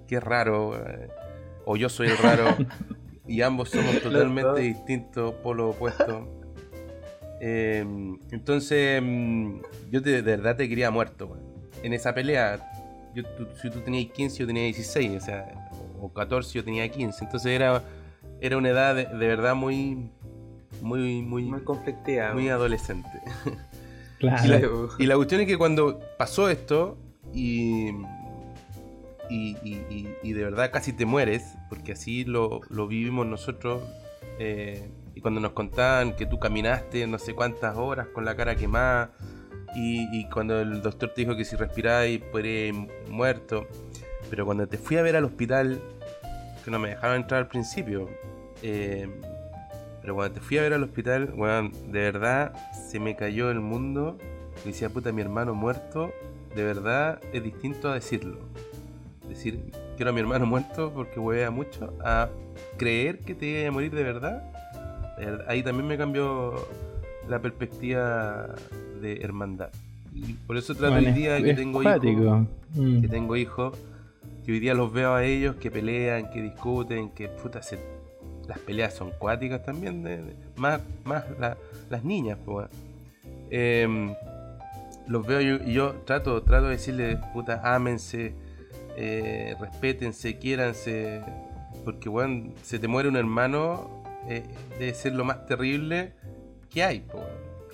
que 0.08 0.18
es 0.18 0.24
raro, 0.24 0.70
weón. 0.70 1.23
O 1.66 1.76
yo 1.78 1.90
soy 1.90 2.08
el 2.08 2.18
raro, 2.18 2.56
y 3.28 3.42
ambos 3.42 3.70
somos 3.70 4.02
totalmente 4.02 4.62
distintos, 4.62 5.34
polo 5.36 5.70
opuesto. 5.70 6.28
Eh, 7.42 7.86
entonces, 8.32 9.02
mm, 9.04 9.60
yo 9.92 10.02
te- 10.02 10.22
de 10.22 10.22
verdad 10.22 10.56
te 10.56 10.68
quería 10.70 10.92
muerto. 10.92 11.38
En 11.84 11.94
esa 11.94 12.14
pelea, 12.14 12.70
yo, 13.14 13.24
tú- 13.24 13.48
si 13.62 13.70
tú 13.70 13.80
tenías 13.82 14.12
15, 14.14 14.38
yo 14.40 14.48
tenía 14.48 14.64
16, 14.64 15.22
o 15.22 15.26
sea, 15.26 15.70
o 16.02 16.12
14, 16.12 16.54
yo 16.54 16.64
tenía 16.64 16.88
15. 16.90 17.26
Entonces 17.26 17.52
era, 17.52 17.84
era 18.40 18.58
una 18.58 18.70
edad 18.70 18.96
de, 18.96 19.06
de 19.06 19.28
verdad 19.28 19.56
muy, 19.56 20.10
muy, 20.82 21.22
muy, 21.22 21.44
Muy 21.44 21.62
conflictiva. 21.62 22.34
muy 22.34 22.50
adolescente. 22.50 23.10
Claro. 24.20 24.46
Y 24.46 24.48
la, 24.48 24.60
Claro. 24.60 24.90
y 25.00 25.06
la 25.06 25.16
cuestión 25.18 25.42
es 25.42 25.48
que 25.48 25.58
cuando 25.58 26.00
pasó 26.18 26.50
esto 26.50 26.98
y, 27.34 27.92
y, 29.34 30.34
de 30.34 30.44
verdad 30.44 30.72
casi 30.72 30.94
te 30.94 31.06
mueres, 31.06 31.56
porque 31.70 31.94
así 31.94 32.24
lo, 32.26 32.62
vivimos 32.88 33.26
nosotros, 33.26 33.84
eh, 34.40 34.90
y 35.16 35.22
cuando 35.22 35.40
nos 35.40 35.52
contaban 35.52 36.16
que 36.16 36.26
tú 36.26 36.40
caminaste 36.40 37.06
no 37.08 37.20
sé 37.20 37.34
cuántas 37.34 37.78
horas 37.78 38.08
con 38.08 38.26
la 38.26 38.36
cara 38.36 38.56
quemada, 38.56 39.12
y, 39.76 40.28
cuando 40.30 40.62
el 40.62 40.82
doctor 40.82 41.14
te 41.14 41.22
dijo 41.22 41.36
que 41.36 41.46
si 41.46 41.56
respirabas 41.56 42.08
podrías 42.32 42.76
muerto, 43.10 43.68
pero 44.30 44.46
cuando 44.46 44.68
te 44.68 44.78
fui 44.78 44.98
a 44.98 45.02
ver 45.02 45.16
al 45.16 45.26
hospital, 45.26 45.82
que 46.64 46.72
no 46.72 46.80
me 46.80 46.90
dejaron 46.90 47.18
entrar 47.18 47.42
al 47.42 47.48
principio, 47.48 48.10
eh, 48.62 49.08
pero 50.04 50.16
cuando 50.16 50.34
te 50.36 50.42
fui 50.42 50.58
a 50.58 50.62
ver 50.62 50.74
al 50.74 50.84
hospital, 50.84 51.34
weón, 51.36 51.72
de 51.92 52.00
verdad 52.00 52.54
se 52.90 53.00
me 53.00 53.16
cayó 53.16 53.50
el 53.50 53.62
mundo. 53.62 54.18
Y 54.66 54.68
decía, 54.68 54.90
puta, 54.90 55.14
mi 55.14 55.22
hermano 55.22 55.56
muerto, 55.56 56.12
de 56.54 56.64
verdad 56.64 57.22
es 57.32 57.42
distinto 57.42 57.90
a 57.90 57.96
decirlo. 57.96 58.40
Decir, 59.28 59.60
quiero 59.96 60.12
a 60.12 60.14
mi 60.14 60.20
hermano 60.20 60.46
muerto 60.46 60.92
porque 60.94 61.20
huevea 61.20 61.50
mucho, 61.52 61.94
a 62.04 62.30
creer 62.78 63.20
que 63.20 63.34
te 63.36 63.46
iba 63.62 63.70
a 63.70 63.72
morir 63.72 63.92
de 63.94 64.04
verdad. 64.04 64.44
Ahí 65.48 65.64
también 65.64 65.88
me 65.88 65.98
cambió 65.98 66.68
la 67.30 67.40
perspectiva 67.40 68.54
de 69.02 69.22
hermandad. 69.22 69.70
Y 70.14 70.34
por 70.34 70.58
eso 70.58 70.76
trato 70.76 70.94
Bueno, 70.94 71.08
hoy 71.10 71.14
día 71.14 71.42
que 71.42 71.54
tengo 71.54 71.82
hijos 71.82 71.94
cuático. 71.94 72.48
Mm. 72.76 73.02
que 73.02 73.08
tengo 73.08 73.36
hijos, 73.36 73.78
que 74.46 74.52
hoy 74.52 74.60
día 74.60 74.74
los 74.74 74.92
veo 74.92 75.14
a 75.14 75.24
ellos 75.24 75.56
que 75.56 75.72
pelean, 75.72 76.30
que 76.32 76.42
discuten, 76.42 77.10
que 77.12 77.30
puta 77.30 77.62
se- 77.62 77.80
las 78.48 78.60
peleas 78.60 78.94
son 78.94 79.12
cuáticas 79.18 79.64
también, 79.64 80.04
de- 80.04 80.18
de- 80.18 80.36
más, 80.58 80.82
más 81.06 81.24
la- 81.40 81.58
las 81.90 82.04
niñas, 82.04 82.38
pues. 82.46 82.68
Em, 83.50 84.14
los 85.08 85.26
veo 85.26 85.40
yo- 85.42 85.64
y 85.66 85.74
yo 85.74 85.94
trato, 86.06 86.42
trato 86.44 86.66
de 86.66 86.72
decirles, 86.72 87.18
puta, 87.34 87.62
ámense, 87.64 88.34
eh, 88.98 89.56
respétense, 89.60 90.38
quiéranse, 90.38 91.22
porque 91.84 92.10
weón, 92.10 92.54
se 92.64 92.80
te 92.80 92.88
muere 92.88 93.10
un 93.10 93.16
hermano, 93.18 94.04
eh, 94.28 94.44
debe 94.80 94.94
ser 94.94 95.14
lo 95.14 95.24
más 95.26 95.46
terrible 95.46 96.14
que 96.70 96.84
hay, 96.84 97.02
pues. 97.02 97.24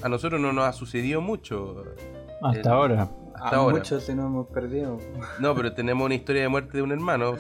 A 0.01 0.07
nosotros 0.09 0.39
no 0.39 0.53
nos 0.53 0.65
ha 0.65 0.73
sucedido 0.73 1.19
mucho 1.21 1.83
Hasta 2.41 2.59
el- 2.61 2.67
ahora. 2.67 3.09
hasta 3.35 3.55
a 3.55 3.59
ahora. 3.59 3.77
muchos 3.77 4.03
se 4.03 4.15
nos 4.15 4.25
hemos 4.27 4.47
perdido. 4.47 4.97
No, 5.39 5.53
pero 5.55 5.73
tenemos 5.73 6.05
una 6.05 6.15
historia 6.15 6.41
de 6.43 6.47
muerte 6.47 6.77
de 6.77 6.83
un 6.83 6.91
hermano. 6.91 7.35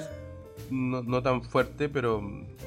No, 0.71 1.01
no 1.03 1.21
tan 1.23 1.41
fuerte, 1.43 1.89
pero 1.89 2.21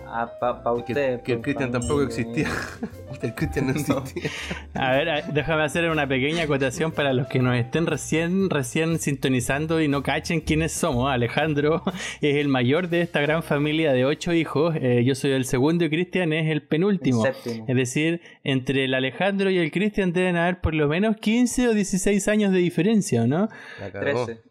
Ah, 0.06 0.30
pa, 0.40 0.62
pa 0.62 0.72
que, 0.84 0.92
que 0.94 1.02
el 1.04 1.20
pues, 1.20 1.40
Cristian 1.42 1.70
pa 1.70 1.78
tampoco 1.78 2.00
mí, 2.00 2.06
existía. 2.06 2.48
el 3.22 3.34
Cristian 3.34 3.66
no 3.66 3.72
existía. 3.72 4.30
A 4.74 4.92
ver, 4.92 5.08
a- 5.08 5.22
déjame 5.22 5.62
hacer 5.62 5.88
una 5.88 6.06
pequeña 6.06 6.42
acotación 6.42 6.92
para 6.92 7.12
los 7.12 7.28
que 7.28 7.38
nos 7.38 7.56
estén 7.56 7.86
recién, 7.86 8.50
recién 8.50 8.98
sintonizando 8.98 9.80
y 9.80 9.88
no 9.88 10.02
cachen 10.02 10.40
quiénes 10.40 10.72
somos. 10.72 11.10
Alejandro 11.10 11.82
es 12.20 12.36
el 12.36 12.48
mayor 12.48 12.88
de 12.88 13.00
esta 13.02 13.20
gran 13.20 13.42
familia 13.42 13.92
de 13.92 14.04
ocho 14.04 14.32
hijos. 14.32 14.74
Eh, 14.80 15.02
yo 15.04 15.14
soy 15.14 15.30
el 15.32 15.44
segundo 15.44 15.84
y 15.84 15.90
Cristian 15.90 16.32
es 16.32 16.50
el 16.50 16.62
penúltimo. 16.62 17.24
El 17.24 17.34
séptimo. 17.34 17.64
Es 17.68 17.76
decir, 17.76 18.20
entre 18.44 18.84
el 18.84 18.94
Alejandro 18.94 19.50
y 19.50 19.58
el 19.58 19.70
Cristian 19.70 20.12
deben 20.12 20.36
haber 20.36 20.60
por 20.60 20.74
lo 20.74 20.88
menos 20.88 21.16
15 21.16 21.68
o 21.68 21.74
16 21.74 22.28
años 22.28 22.52
de 22.52 22.58
diferencia, 22.58 23.26
¿no? 23.26 23.48
La 23.80 23.90
cagó. 23.92 24.26
13. 24.26 24.42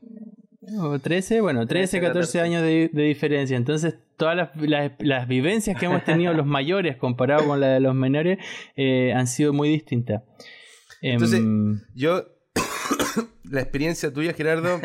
O 0.80 1.00
13, 1.00 1.42
bueno, 1.42 1.66
13, 1.68 2.00
13, 2.00 2.08
14 2.08 2.40
14. 2.40 2.42
años 2.42 2.62
de, 2.64 2.90
de 2.94 3.04
diferencia. 3.04 3.58
Entonces, 3.58 3.96
todas 4.18 4.36
las, 4.36 4.50
las- 4.56 4.92
las 5.00 5.28
vivencias 5.28 5.78
que 5.80 5.86
hemos 5.88 6.04
tenido 6.04 6.34
los 6.34 6.46
mayores 6.46 6.96
comparado 6.98 7.46
con 7.48 7.60
las 7.60 7.74
de 7.74 7.80
los 7.80 7.96
menores 7.96 8.38
eh, 8.76 9.14
han 9.14 9.28
sido 9.28 9.54
muy 9.54 9.70
distintas. 9.70 10.24
Em, 11.02 11.14
Entonces, 11.14 11.42
Yo, 11.96 12.26
la 13.44 13.62
experiencia 13.62 14.14
tuya, 14.14 14.34
Gerardo, 14.34 14.80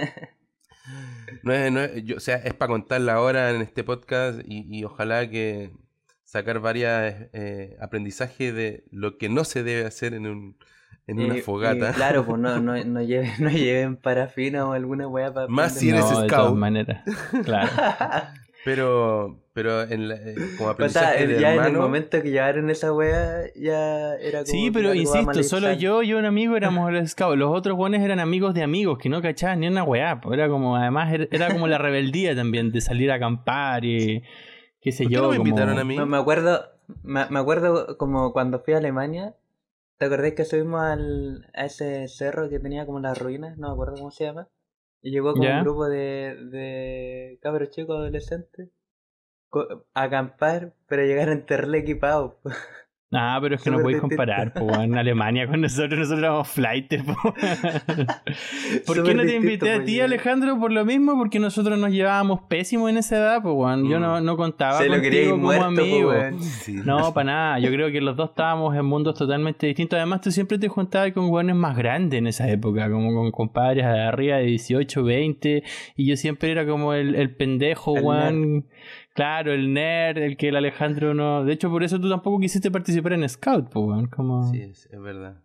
no 1.43 1.52
es, 1.52 1.73
no 1.73 1.81
es- 1.81 2.05
yo- 2.05 2.16
o 2.16 2.21
sea, 2.21 2.37
es 2.37 2.55
para 2.55 2.69
contarla 2.71 3.14
ahora 3.14 3.50
en 3.50 3.62
este 3.62 3.85
podcast 3.85 4.40
y, 4.47 4.66
y 4.69 4.85
ojalá 4.85 5.28
que 5.28 5.71
sacar 6.25 6.59
varios 6.61 6.90
aprendizajes 7.81 8.52
de 8.55 8.85
lo 8.90 9.16
que 9.19 9.28
no 9.28 9.45
se 9.45 9.62
debe 9.62 9.85
hacer 9.87 10.14
en, 10.14 10.26
un, 10.26 10.57
en 11.06 11.20
una 11.20 11.36
Y- 11.38 11.40
fogata. 11.40 11.90
y 11.90 11.94
claro, 11.94 12.25
pues 12.26 12.38
no, 12.40 12.60
no, 12.60 12.75
no, 12.84 13.02
lleven, 13.02 13.30
no 13.38 13.50
lleven 13.50 13.96
parafina 13.96 14.66
o 14.66 14.72
alguna 14.72 15.06
weá 15.08 15.32
para. 15.32 15.48
Más 15.48 15.75
si 15.75 15.90
eres 15.90 16.02
no, 16.02 16.08
de 16.08 16.14
scout. 16.28 16.30
todas 16.30 16.54
maneras. 16.54 17.02
Claro. 17.44 17.68
Pero, 18.64 19.38
pero 19.52 19.82
en 19.82 20.08
la- 20.08 20.16
eh, 20.16 20.34
como 20.58 20.70
aprendizaje 20.70 21.18
sea, 21.18 21.26
de 21.28 21.40
ya 21.40 21.54
en 21.54 21.64
el 21.66 21.72
momento 21.75 22.20
que 22.20 22.32
llevaron 22.32 22.68
esa 22.68 22.92
weá, 22.92 23.42
ya 23.54 24.14
era 24.16 24.40
como. 24.40 24.46
Sí, 24.50 24.72
pero 24.72 24.92
insisto, 24.92 25.40
solo 25.44 25.72
yo 25.75 26.02
y 26.02 26.14
un 26.14 26.25
amigo 26.25 26.56
éramos 26.56 26.92
los 26.92 27.10
scouts. 27.10 27.38
Los 27.38 27.54
otros 27.56 27.76
buenos 27.76 28.00
eran 28.00 28.18
amigos 28.18 28.54
de 28.54 28.64
amigos 28.64 28.98
que 28.98 29.08
no 29.08 29.22
cachaban 29.22 29.60
ni 29.60 29.68
una 29.68 29.84
weá. 29.84 30.20
po. 30.20 30.34
Era 30.34 30.48
como, 30.48 30.75
además, 30.75 31.12
era, 31.14 31.26
era 31.30 31.52
como 31.52 31.68
la 31.68 31.78
rebeldía 31.78 32.34
también 32.34 32.72
de 32.72 32.80
salir 32.80 33.12
a 33.12 33.14
acampar 33.16 33.84
y 33.84 34.25
qué 34.80 34.90
sé 34.90 35.04
¿por 35.04 35.10
qué 35.10 35.14
yo. 35.14 35.22
no 35.22 35.28
me 35.30 35.36
como- 35.36 35.48
invitaron 35.48 35.78
a 35.78 35.84
mí? 35.84 35.96
No, 35.96 36.04
me 36.06 36.16
acuerdo, 36.16 36.64
me, 37.04 37.25
me 37.30 37.38
acuerdo 37.38 37.96
como 37.98 38.32
cuando 38.32 38.58
fui 38.58 38.75
a 38.75 38.78
Alemania. 38.78 39.34
¿Te 39.99 40.07
acordás 40.07 40.33
que 40.35 40.45
subimos 40.45 40.81
al, 40.81 41.50
a 41.55 41.67
ese 41.67 42.09
cerro 42.09 42.49
que 42.49 42.59
tenía 42.61 42.87
como 42.87 43.00
las 43.00 43.19
ruinas? 43.19 43.57
No 43.59 43.69
me 43.69 43.73
acuerdo 43.75 43.95
cómo 43.97 44.11
se 44.11 44.25
llama. 44.25 44.49
Y 45.03 45.11
llegó 45.11 45.35
Ya. 45.35 45.59
un 45.59 45.61
grupo 45.61 45.88
de, 45.88 46.37
de 46.50 47.38
cabros 47.43 47.71
chicos 47.71 47.97
adolescentes 47.99 48.71
a 49.95 50.03
acampar, 50.03 50.75
pero 50.87 51.03
llegaron 51.05 51.38
en 51.38 51.47
terrible 51.47 51.79
equipados. 51.79 52.35
Ah, 53.12 53.38
pero 53.40 53.54
es 53.54 53.62
que 53.62 53.70
no 53.70 53.78
podéis 53.80 54.00
comparar, 54.00 54.52
po, 54.52 54.68
en 54.80 54.98
Alemania 54.98 55.46
con 55.46 55.60
nosotros, 55.60 55.96
nosotros 55.96 56.18
éramos 56.18 56.48
flight. 56.48 56.92
po. 57.04 57.14
¿Por 58.86 59.04
qué 59.04 59.14
no 59.14 59.22
te 59.22 59.36
invité 59.36 59.72
a 59.72 59.76
pues, 59.76 59.86
ti, 59.86 59.96
ya. 59.96 60.04
Alejandro? 60.04 60.58
Por 60.58 60.72
lo 60.72 60.84
mismo, 60.84 61.16
porque 61.16 61.38
nosotros 61.38 61.78
nos 61.78 61.90
llevábamos 61.90 62.40
pésimo 62.48 62.88
en 62.88 62.96
esa 62.98 63.16
edad, 63.16 63.42
pues, 63.42 63.54
weón. 63.54 63.88
Yo 63.88 63.98
Mm. 63.98 64.02
no, 64.02 64.20
no 64.20 64.36
contaba 64.36 64.78
Se 64.78 64.88
lo 64.88 65.00
contigo 65.00 65.30
como 65.32 65.42
muerto, 65.44 65.64
po, 65.64 65.68
amigo. 65.68 66.12
Sí. 66.40 66.72
No, 66.84 67.14
para 67.14 67.25
nada. 67.25 67.58
Yo 67.60 67.70
creo 67.70 67.90
que 67.92 68.00
los 68.00 68.16
dos 68.16 68.30
estábamos 68.30 68.75
en 68.76 68.84
mundos 68.84 69.14
totalmente 69.16 69.66
distintos. 69.68 69.96
Además, 69.96 70.20
tú 70.20 70.30
siempre 70.32 70.58
te 70.58 70.68
juntabas 70.68 71.12
con 71.12 71.30
hueones 71.30 71.54
más 71.56 71.76
grandes 71.76 72.18
en 72.18 72.26
esa 72.26 72.48
época, 72.50 72.90
como 72.90 73.14
con 73.14 73.30
compadres 73.30 73.84
de 73.86 74.00
arriba 74.02 74.38
de 74.38 74.46
18, 74.46 75.04
20. 75.04 75.62
Y 75.96 76.06
yo 76.08 76.16
siempre 76.16 76.50
era 76.50 76.66
como 76.66 76.92
el, 76.92 77.14
el 77.14 77.34
pendejo, 77.34 77.96
El. 78.14 78.64
Claro, 79.16 79.52
el 79.52 79.73
nerd, 79.73 80.18
el 80.18 80.37
que 80.37 80.49
el 80.50 80.56
Alejandro 80.56 81.14
no. 81.14 81.44
De 81.44 81.52
hecho, 81.54 81.70
por 81.70 81.82
eso 81.82 81.99
tú 82.00 82.08
tampoco 82.08 82.38
quisiste 82.38 82.70
participar 82.70 83.14
en 83.14 83.28
Scout, 83.28 83.68
pues. 83.70 84.08
Como... 84.11 84.50
Sí, 84.52 84.61
es, 84.61 84.87
es 84.92 85.00
verdad. 85.00 85.42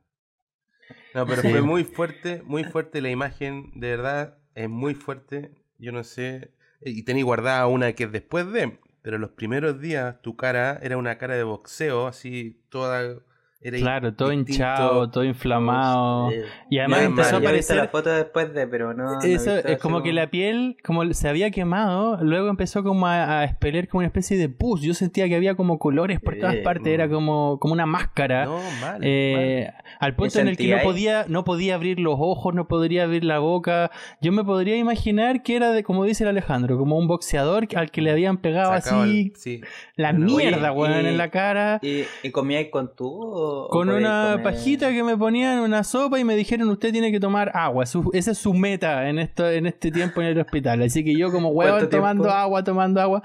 No, 1.15 1.25
pero 1.25 1.41
Sí. 1.41 1.49
fue 1.49 1.61
muy 1.61 1.83
fuerte, 1.83 2.41
muy 2.45 2.63
fuerte 2.65 3.01
la 3.01 3.09
imagen, 3.09 3.71
de 3.75 3.89
verdad, 3.91 4.37
es 4.55 4.69
muy 4.69 4.93
fuerte. 4.93 5.51
Yo 5.79 5.91
no 5.91 6.03
sé, 6.03 6.51
y 6.81 7.03
tenía 7.03 7.23
guardada 7.23 7.65
una 7.67 7.93
que 7.93 8.03
es 8.03 8.11
después 8.11 8.51
de, 8.51 8.77
pero 9.01 9.17
los 9.17 9.31
primeros 9.31 9.79
días 9.81 10.21
tu 10.21 10.35
cara 10.35 10.77
era 10.83 10.97
una 10.97 11.17
cara 11.17 11.35
de 11.35 11.43
boxeo, 11.43 12.07
así 12.07 12.61
toda 12.69 13.19
Era 13.63 13.77
Claro, 13.77 14.13
todo 14.15 14.29
distinto. 14.29 14.51
hinchado, 14.53 15.09
todo 15.11 15.23
inflamado. 15.23 16.31
Eh, 16.31 16.45
Y 16.71 16.79
además 16.79 17.01
empezó 17.03 17.35
a 17.35 17.39
aparecer. 17.39 17.77
la 17.77 17.87
foto 17.89 18.09
después 18.11 18.51
de, 18.55 18.65
pero 18.65 18.93
no. 18.95 19.21
Eso 19.21 19.55
es 19.57 19.77
como 19.77 20.01
que 20.01 20.11
la 20.13 20.31
piel, 20.31 20.77
como 20.83 21.13
se 21.13 21.29
había 21.29 21.51
quemado, 21.51 22.17
luego 22.23 22.49
empezó 22.49 22.83
como 22.83 23.05
a, 23.05 23.41
a 23.41 23.43
expeler 23.43 23.87
como 23.87 23.99
una 23.99 24.07
especie 24.07 24.35
de 24.37 24.49
pus. 24.49 24.81
Yo 24.81 24.95
sentía 24.95 25.27
que 25.29 25.35
había 25.35 25.53
como 25.53 25.77
colores 25.77 26.19
por 26.19 26.37
todas 26.39 26.55
partes, 26.57 26.87
era 26.91 27.07
como, 27.07 27.59
como 27.59 27.73
una 27.73 27.85
máscara. 27.85 28.45
No, 28.45 28.59
mal. 28.81 28.97
Eh, 29.03 29.69
al 29.99 30.15
punto 30.15 30.39
¿Y 30.39 30.41
en 30.41 30.47
el 30.47 30.57
que 30.57 30.75
no 30.75 30.81
podía, 30.81 31.25
no 31.27 31.43
podía 31.43 31.75
abrir 31.75 31.99
los 31.99 32.15
ojos, 32.17 32.55
no 32.55 32.67
podría 32.67 33.03
abrir 33.03 33.23
la 33.23 33.37
boca. 33.37 33.91
Yo 34.21 34.31
me 34.31 34.43
podría 34.43 34.75
imaginar 34.77 35.43
que 35.43 35.55
era 35.55 35.71
de, 35.71 35.83
como 35.83 36.03
dice 36.05 36.23
el 36.23 36.29
Alejandro, 36.29 36.79
como 36.79 36.97
un 36.97 37.07
boxeador 37.07 37.67
al 37.75 37.91
que 37.91 38.01
le 38.01 38.09
habían 38.09 38.37
pegado. 38.37 38.71
Sacado 38.73 39.03
así 39.03 39.31
el- 39.31 39.35
sí. 39.35 39.61
la 39.97 40.13
mierda, 40.13 40.71
weón, 40.71 40.93
en 41.05 41.17
la 41.19 41.29
cara. 41.29 41.79
¿Y, 41.83 42.05
y 42.23 42.31
comíais 42.31 42.69
con 42.71 42.95
tubo? 42.95 43.50
O 43.51 43.67
Con 43.69 43.89
una 43.89 44.31
comer- 44.33 44.43
pajita 44.43 44.91
que 44.91 45.03
me 45.03 45.17
ponían 45.17 45.59
una 45.59 45.83
sopa 45.83 46.19
y 46.19 46.23
me 46.23 46.35
dijeron 46.35 46.69
usted 46.69 46.91
tiene 46.91 47.11
que 47.11 47.19
tomar 47.19 47.51
agua. 47.55 47.85
Su- 47.85 48.09
esa 48.13 48.31
es 48.31 48.37
su 48.37 48.53
meta 48.53 49.09
en 49.09 49.19
esto, 49.19 49.49
en 49.49 49.65
este 49.65 49.91
tiempo 49.91 50.21
en 50.21 50.27
el 50.27 50.39
hospital. 50.39 50.81
Así 50.81 51.03
que 51.03 51.15
yo 51.17 51.31
como 51.31 51.49
huevón 51.49 51.79
tomando 51.89 52.29
agua, 52.29 52.63
tomando 52.63 53.01
agua. 53.01 53.23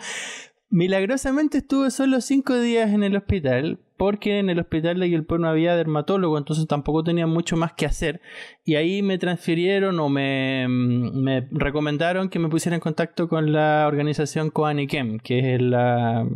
Milagrosamente 0.69 1.59
estuve 1.59 1.91
solo 1.91 2.21
cinco 2.21 2.59
días 2.59 2.91
en 2.93 3.05
el 3.05 3.15
hospital, 3.17 3.79
porque 3.97 4.41
en 4.41 4.51
el 4.51 4.59
hospital 4.59 4.99
de 4.99 5.07
Guilpor 5.07 5.39
no 5.39 5.49
había 5.49 5.77
dermatólogo, 5.77 6.37
entonces 6.39 6.67
tampoco 6.67 7.05
tenía 7.05 7.29
mucho 7.29 7.57
más 7.57 7.73
que 7.73 7.87
hacer. 7.87 8.21
Y 8.65 8.75
ahí 8.75 9.01
me 9.01 9.17
transfirieron 9.17 9.99
o 10.01 10.09
me, 10.09 10.67
me 10.69 11.49
recomendaron 11.53 12.29
que 12.29 12.41
me 12.41 12.49
pusiera 12.49 12.75
en 12.75 12.81
contacto 12.81 13.29
con 13.29 13.53
la 13.53 13.85
organización 13.87 14.51
Coaniquem, 14.51 15.21
que 15.21 15.55
es 15.55 15.63
la 15.63 16.27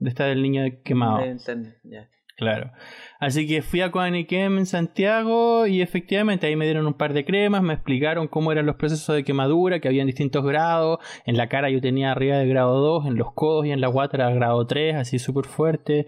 de 0.00 0.08
esta 0.10 0.24
del 0.24 0.42
niño 0.42 0.64
quemado. 0.84 1.20
Claro. 2.36 2.72
Así 3.18 3.46
que 3.46 3.62
fui 3.62 3.80
a 3.80 3.90
Coaniquem 3.90 4.58
en 4.58 4.66
Santiago 4.66 5.66
y 5.66 5.80
efectivamente 5.80 6.46
ahí 6.46 6.56
me 6.56 6.66
dieron 6.66 6.86
un 6.86 6.94
par 6.94 7.12
de 7.12 7.24
cremas, 7.24 7.62
me 7.62 7.74
explicaron 7.74 8.28
cómo 8.28 8.52
eran 8.52 8.66
los 8.66 8.76
procesos 8.76 9.14
de 9.14 9.24
quemadura, 9.24 9.80
que 9.80 9.88
habían 9.88 10.06
distintos 10.06 10.44
grados. 10.44 10.98
En 11.24 11.36
la 11.36 11.48
cara 11.48 11.70
yo 11.70 11.80
tenía 11.80 12.12
arriba 12.12 12.36
de 12.36 12.46
grado 12.46 12.78
2, 12.80 13.06
en 13.06 13.16
los 13.16 13.32
codos 13.32 13.66
y 13.66 13.70
en 13.70 13.80
la 13.80 13.88
guata 13.88 14.16
era 14.16 14.30
grado 14.30 14.66
3, 14.66 14.96
así 14.96 15.18
súper 15.18 15.46
fuerte. 15.46 16.06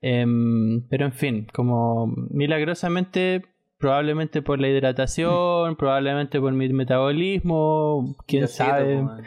Em, 0.00 0.86
pero 0.88 1.04
en 1.06 1.12
fin, 1.12 1.46
como 1.52 2.06
milagrosamente, 2.30 3.42
probablemente 3.78 4.42
por 4.42 4.60
la 4.60 4.68
hidratación, 4.68 5.76
probablemente 5.76 6.40
por 6.40 6.52
mi 6.52 6.68
metabolismo, 6.70 8.16
quién 8.26 8.42
Diosito, 8.42 8.64
sabe. 8.64 9.02
man. 9.02 9.22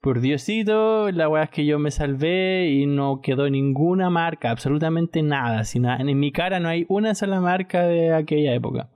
Por 0.00 0.20
Diosito, 0.22 1.10
la 1.10 1.28
weá 1.28 1.42
es 1.44 1.50
que 1.50 1.66
yo 1.66 1.78
me 1.78 1.90
salvé 1.90 2.68
y 2.70 2.86
no 2.86 3.20
quedó 3.22 3.50
ninguna 3.50 4.08
marca, 4.08 4.50
absolutamente 4.50 5.22
nada. 5.22 5.64
Si 5.64 5.78
na- 5.78 5.98
en 5.98 6.18
mi 6.18 6.32
cara 6.32 6.58
no 6.58 6.68
hay 6.70 6.86
una 6.88 7.14
sola 7.14 7.38
marca 7.40 7.82
de 7.82 8.14
aquella 8.14 8.54
época. 8.54 8.88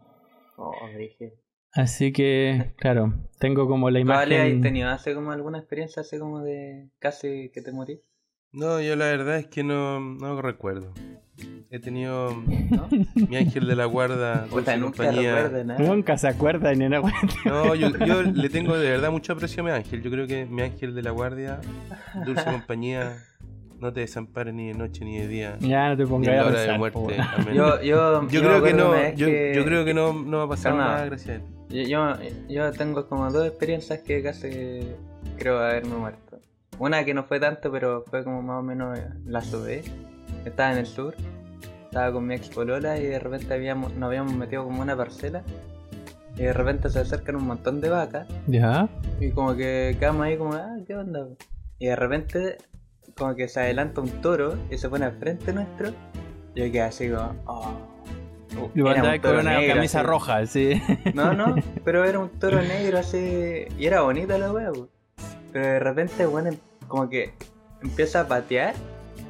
Oh. 0.57 0.73
Así 1.73 2.13
que, 2.13 2.73
claro, 2.79 3.13
tengo 3.39 3.67
como 3.69 3.91
la 3.91 4.03
¿Vale, 4.03 4.39
has 4.39 4.47
imagen. 4.47 4.61
tenido 4.63 4.89
hace 4.89 5.15
como 5.15 5.33
alguna 5.33 5.59
experiencia 5.59 6.01
así 6.01 6.19
como 6.19 6.41
de 6.41 6.89
casi 7.01 7.51
que 7.53 7.61
te 7.61 7.73
morís? 7.73 8.01
No, 8.53 8.81
yo 8.81 8.97
la 8.97 9.07
verdad 9.07 9.39
es 9.39 9.49
que 9.49 9.63
no, 9.63 10.01
no 10.01 10.41
recuerdo. 10.41 10.95
He 11.71 11.79
tenido 11.81 12.31
¿No? 12.71 12.89
mi 13.29 13.37
ángel 13.37 13.67
de 13.67 13.75
la 13.75 13.87
guarda, 13.87 14.43
dulce 14.43 14.55
Puta, 14.55 14.77
nunca 14.77 15.05
compañía. 15.05 15.35
recuerdo 15.35 15.65
nada. 15.65 15.81
Nunca 15.81 16.19
se 16.19 16.29
acuerda 16.29 16.75
ni 16.75 16.85
una 16.85 17.01
weá. 17.01 17.15
No, 17.45 17.75
yo, 17.75 17.91
yo 17.99 18.23
le 18.23 18.49
tengo 18.49 18.77
de 18.77 18.91
verdad 18.91 19.11
mucho 19.11 19.33
aprecio 19.33 19.63
a 19.63 19.67
mi 19.67 19.73
ángel. 19.73 20.03
Yo 20.03 20.11
creo 20.11 20.27
que 20.27 20.47
mi 20.47 20.63
ángel 20.63 20.95
de 20.95 21.03
la 21.03 21.11
guardia, 21.11 21.61
dulce 22.25 22.45
compañía, 22.45 23.17
no 23.81 23.93
te 23.93 24.01
desampare 24.01 24.53
ni 24.53 24.69
de 24.69 24.75
noche 24.75 25.05
ni 25.05 25.19
de 25.19 25.29
día. 25.29 25.57
Ya 25.61 25.89
no 25.89 25.97
te 25.97 26.05
en 26.05 26.09
pongas 26.09 26.29
a 26.29 26.47
hora 26.47 26.51
de 26.51 26.57
pensar, 26.57 26.79
muerte. 26.79 27.17
Yo, 27.55 27.83
yo, 27.83 28.29
creo 28.29 28.63
que 28.63 28.73
no, 28.73 29.13
yo, 29.15 29.27
creo 29.65 29.85
que 29.85 29.95
no, 29.95 30.13
no 30.13 30.39
va 30.39 30.45
a 30.45 30.49
pasar 30.49 30.73
Calma. 30.73 30.87
nada, 30.87 31.05
gracias 31.07 31.29
a 31.29 31.35
él. 31.35 31.43
Yo, 31.69 31.83
yo, 31.83 32.29
yo 32.49 32.73
tengo 32.73 33.09
como 33.09 33.31
dos 33.31 33.47
experiencias 33.47 34.01
que 34.01 34.23
casi 34.23 34.87
creo 35.37 35.59
haberme 35.59 35.97
muerto. 35.97 36.39
Una 36.79 37.05
que 37.05 37.15
no 37.15 37.25
fue 37.25 37.41
tanto, 37.41 37.71
pero 37.71 38.05
fue 38.09 38.25
como 38.25 38.43
más 38.43 38.61
o 38.61 38.63
menos 38.63 38.99
la 39.27 39.41
sube. 39.41 39.83
Estaba 40.45 40.73
en 40.73 40.79
el 40.79 40.87
sur, 40.87 41.15
estaba 41.85 42.13
con 42.13 42.27
mi 42.27 42.35
ex 42.35 42.49
polola 42.49 42.99
y 42.99 43.05
de 43.05 43.19
repente 43.19 43.53
habíamos, 43.55 43.95
nos 43.95 44.09
habíamos 44.09 44.35
metido 44.35 44.65
como 44.65 44.83
una 44.83 44.97
parcela. 44.97 45.43
Y 46.37 46.43
de 46.43 46.53
repente 46.53 46.91
se 46.91 46.99
acercan 46.99 47.37
un 47.37 47.47
montón 47.47 47.81
de 47.81 47.91
vacas 47.91 48.27
Ya. 48.49 48.89
y 49.21 49.31
como 49.31 49.55
que 49.55 49.97
quedamos 50.01 50.23
ahí 50.27 50.37
como, 50.37 50.55
ah, 50.55 50.77
¿qué 50.87 50.97
onda? 50.97 51.29
Y 51.79 51.87
de 51.87 51.95
repente 51.97 52.59
como 53.17 53.37
que 53.37 53.47
se 53.47 53.61
adelanta 53.61 54.01
un 54.01 54.11
toro 54.21 54.57
y 54.71 54.77
se 54.79 54.89
pone 54.89 55.05
al 55.05 55.13
frente 55.13 55.53
nuestro. 55.53 55.91
Y 56.57 56.61
yo 56.67 56.73
quedé 56.73 56.83
así 56.83 57.09
como, 57.09 57.35
oh. 57.47 57.73
Y 58.75 58.81
Era 58.81 59.13
un 59.15 59.19
con 59.21 59.37
una 59.39 59.59
negro, 59.61 59.75
camisa 59.77 59.99
así. 60.01 60.07
roja, 60.09 60.47
sí. 60.47 60.83
No, 61.15 61.33
no, 61.35 61.55
pero 61.85 62.05
era 62.05 62.19
un 62.19 62.29
toro 62.31 62.61
negro 62.63 62.99
así. 62.99 63.67
Y 63.79 63.87
era 63.87 64.03
bonita 64.03 64.37
la 64.39 64.53
wea, 64.53 64.73
po. 64.73 64.89
Pero 65.53 65.67
de 65.67 65.79
repente, 65.81 66.27
bueno, 66.27 66.49
em- 66.51 66.59
como 66.89 67.09
que 67.09 67.33
empieza 67.83 68.21
a 68.23 68.29
patear. 68.29 68.75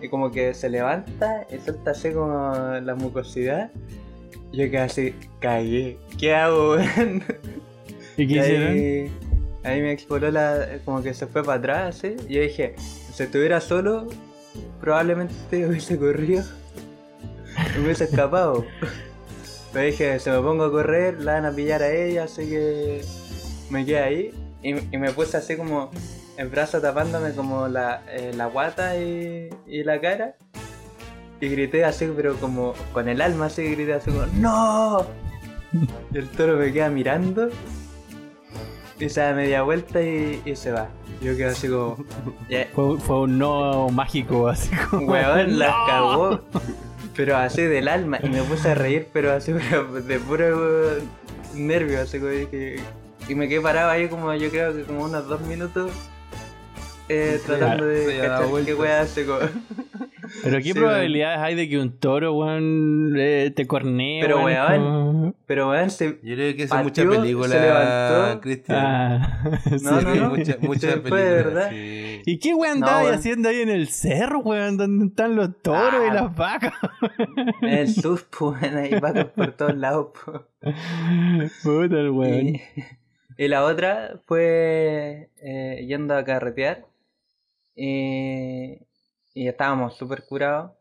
Y 0.01 0.09
como 0.09 0.31
que 0.31 0.55
se 0.55 0.69
levanta 0.69 1.47
y 1.51 1.59
suelta 1.59 1.93
así 1.93 2.11
como 2.11 2.55
la 2.83 2.95
mucosidad. 2.95 3.71
Yo 4.53 4.71
quedé 4.71 4.79
así, 4.79 5.15
cagué. 5.41 5.99
¿Qué 6.19 6.35
hago, 6.35 6.73
weón? 6.77 7.25
¿Y 8.17 8.27
qué 8.29 8.39
hicieron? 8.39 8.73
ahí, 8.73 9.13
ahí 9.65 9.83
mi 9.83 9.89
ex 9.91 10.05
polola 10.05 10.69
como 10.85 11.03
que 11.03 11.15
se 11.15 11.27
fue 11.27 11.43
para 11.43 11.59
atrás, 11.59 11.97
así. 11.97 12.17
Y 12.29 12.35
yo 12.35 12.43
dije, 12.43 12.75
si 13.13 13.23
estuviera 13.23 13.61
solo, 13.61 14.07
probablemente 14.81 15.67
hubiese 15.67 15.99
corrido. 15.99 16.45
Me 17.77 17.85
hubiese 17.85 18.05
escapado. 18.05 18.65
Pero 19.73 19.87
dije, 19.87 20.21
si 20.21 20.31
me 20.31 20.39
pongo 20.39 20.65
a 20.65 20.71
correr, 20.71 21.21
la 21.21 21.33
van 21.35 21.47
a 21.47 21.53
pillar 21.53 21.83
a 21.83 21.93
ella, 21.93 22.25
así 22.25 22.49
que 22.49 23.01
me 23.71 23.85
quedé 23.85 23.99
ahí. 23.99 24.31
Y, 24.63 24.71
y 24.95 24.99
me 24.99 25.11
puse 25.11 25.37
así 25.37 25.57
como 25.57 25.91
el 26.37 26.49
brazo 26.49 26.81
tapándome 26.81 27.33
como 27.33 27.69
la, 27.69 28.03
eh, 28.09 28.33
la 28.35 28.47
guata 28.47 28.97
y, 28.99 29.51
y 29.67 29.85
la 29.85 30.01
cara. 30.01 30.37
Y 31.41 31.49
grité 31.49 31.85
así, 31.85 32.11
pero 32.17 32.37
como 32.37 32.75
con 32.93 33.09
el 33.09 33.21
alma 33.21 33.47
así, 33.47 33.65
grité 33.75 33.95
así 33.95 34.11
como 34.11 34.27
¡No! 34.35 35.07
Y 36.13 36.19
el 36.19 36.29
toro 36.31 36.57
me 36.57 36.73
queda 36.73 36.89
mirando. 36.89 37.49
Y 38.99 39.09
se 39.09 39.21
da 39.21 39.35
media 39.35 39.63
vuelta 39.63 40.01
y, 40.01 40.41
y 40.45 40.55
se 40.55 40.71
va. 40.71 40.89
Yo 41.21 41.37
quedo 41.37 41.51
así 41.51 41.69
como. 41.69 41.97
Fue, 42.75 43.01
fue 43.01 43.21
un 43.23 43.39
no 43.39 43.89
mágico, 43.89 44.49
así 44.49 44.71
como. 44.91 45.13
Weón, 45.13 45.59
las 45.59 45.71
¡No! 45.71 45.87
cagó. 45.87 46.41
Pero 47.17 47.37
así 47.37 47.63
del 47.63 47.89
alma. 47.89 48.19
Y 48.23 48.29
me 48.29 48.43
puse 48.43 48.71
a 48.71 48.75
reír, 48.75 49.09
pero 49.13 49.33
así 49.33 49.53
de 50.07 50.19
puro 50.21 50.99
nervio. 51.55 52.01
Así 52.01 52.19
como 52.19 52.31
que. 52.31 52.81
Y 53.29 53.35
me 53.35 53.49
quedé 53.49 53.61
parado 53.61 53.91
ahí 53.91 54.09
como 54.09 54.33
yo 54.35 54.51
creo 54.51 54.75
que 54.75 54.85
como 54.85 55.05
unos 55.05 55.27
dos 55.27 55.41
minutos. 55.43 55.91
Eh, 57.09 57.39
tratando 57.45 57.85
de 57.87 58.17
cachar 58.19 58.65
qué 58.65 58.75
weá 58.75 59.01
hace. 59.03 59.27
Pero 60.43 60.57
qué 60.57 60.63
Sí, 60.63 60.73
probabilidades 60.73 61.39
hay 61.41 61.55
de 61.55 61.69
que 61.69 61.79
un 61.79 61.99
toro, 61.99 62.33
weón, 62.33 63.15
eh, 63.19 63.53
te 63.55 63.67
cornee, 63.67 64.23
Pero, 64.23 64.43
weón, 64.43 64.83
weón, 64.83 65.37
Pero 65.47 65.69
weón, 65.69 65.91
se. 65.91 66.19
Yo 66.23 66.35
creo 66.35 66.57
que 66.57 66.63
es 66.63 66.73
mucha 66.75 67.05
película, 67.07 67.49
levantó. 67.61 68.41
Cristian. 68.41 68.79
Ah, 68.81 69.41
No, 69.71 69.79
sí. 69.79 69.85
no, 70.07 70.15
no. 70.15 70.31
Mucha, 70.31 70.57
mucha 70.61 70.81
Se 70.81 71.01
fue 71.01 71.03
película, 71.03 71.21
verdad. 71.23 71.71
sí. 71.71 72.23
¿Y 72.25 72.39
qué 72.39 72.55
weón 72.55 72.81
No, 72.81 72.87
andaba 72.87 73.11
haciendo 73.13 73.51
ahí 73.51 73.61
en 73.61 73.69
el 73.69 73.89
cerro, 73.89 74.39
weón? 74.39 74.79
¿Dónde 74.79 75.05
están 75.07 75.37
los 75.37 75.51
toros 75.61 76.03
y 76.07 76.11
Ah. 76.11 76.15
las 76.15 76.35
vacas? 76.35 76.73
En 77.61 77.69
el 77.69 77.89
sur, 77.95 78.19
pues, 78.39 78.63
weón, 78.63 78.77
ahí 78.79 78.99
vacas 78.99 79.27
por 79.27 79.53
todos 79.53 79.77
lados, 79.77 80.09
pues. 80.25 80.41
Puta 81.63 82.01
el 82.01 82.11
weón. 82.11 82.47
Y, 82.49 82.63
y 83.37 83.49
la 83.49 83.63
otra 83.65 84.21
fue 84.27 85.29
eh, 85.43 85.85
yendo 85.87 86.17
a 86.17 86.25
carretear 86.25 86.87
y, 87.75 88.87
y 89.35 89.49
estábamos 89.49 89.97
súper 89.97 90.25
curados. 90.25 90.73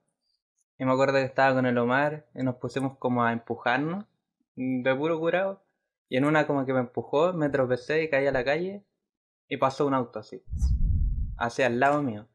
Y 0.77 0.85
me 0.85 0.91
acuerdo 0.91 1.15
que 1.15 1.23
estaba 1.23 1.53
con 1.53 1.65
el 1.65 1.77
Omar 1.77 2.25
y 2.35 2.43
nos 2.43 2.55
pusimos 2.55 2.97
como 2.97 3.23
a 3.23 3.31
empujarnos 3.31 4.05
de 4.55 4.95
puro 4.95 5.19
curado. 5.19 5.63
Y 6.09 6.17
en 6.17 6.25
una 6.25 6.45
como 6.45 6.65
que 6.65 6.73
me 6.73 6.79
empujó, 6.79 7.33
me 7.33 7.49
tropecé 7.49 8.03
y 8.03 8.09
caí 8.09 8.27
a 8.27 8.31
la 8.31 8.43
calle 8.43 8.83
y 9.47 9.57
pasó 9.57 9.85
un 9.87 9.93
auto 9.93 10.19
así, 10.19 10.43
hacia 11.37 11.67
al 11.67 11.79
lado 11.79 12.01
mío. 12.01 12.27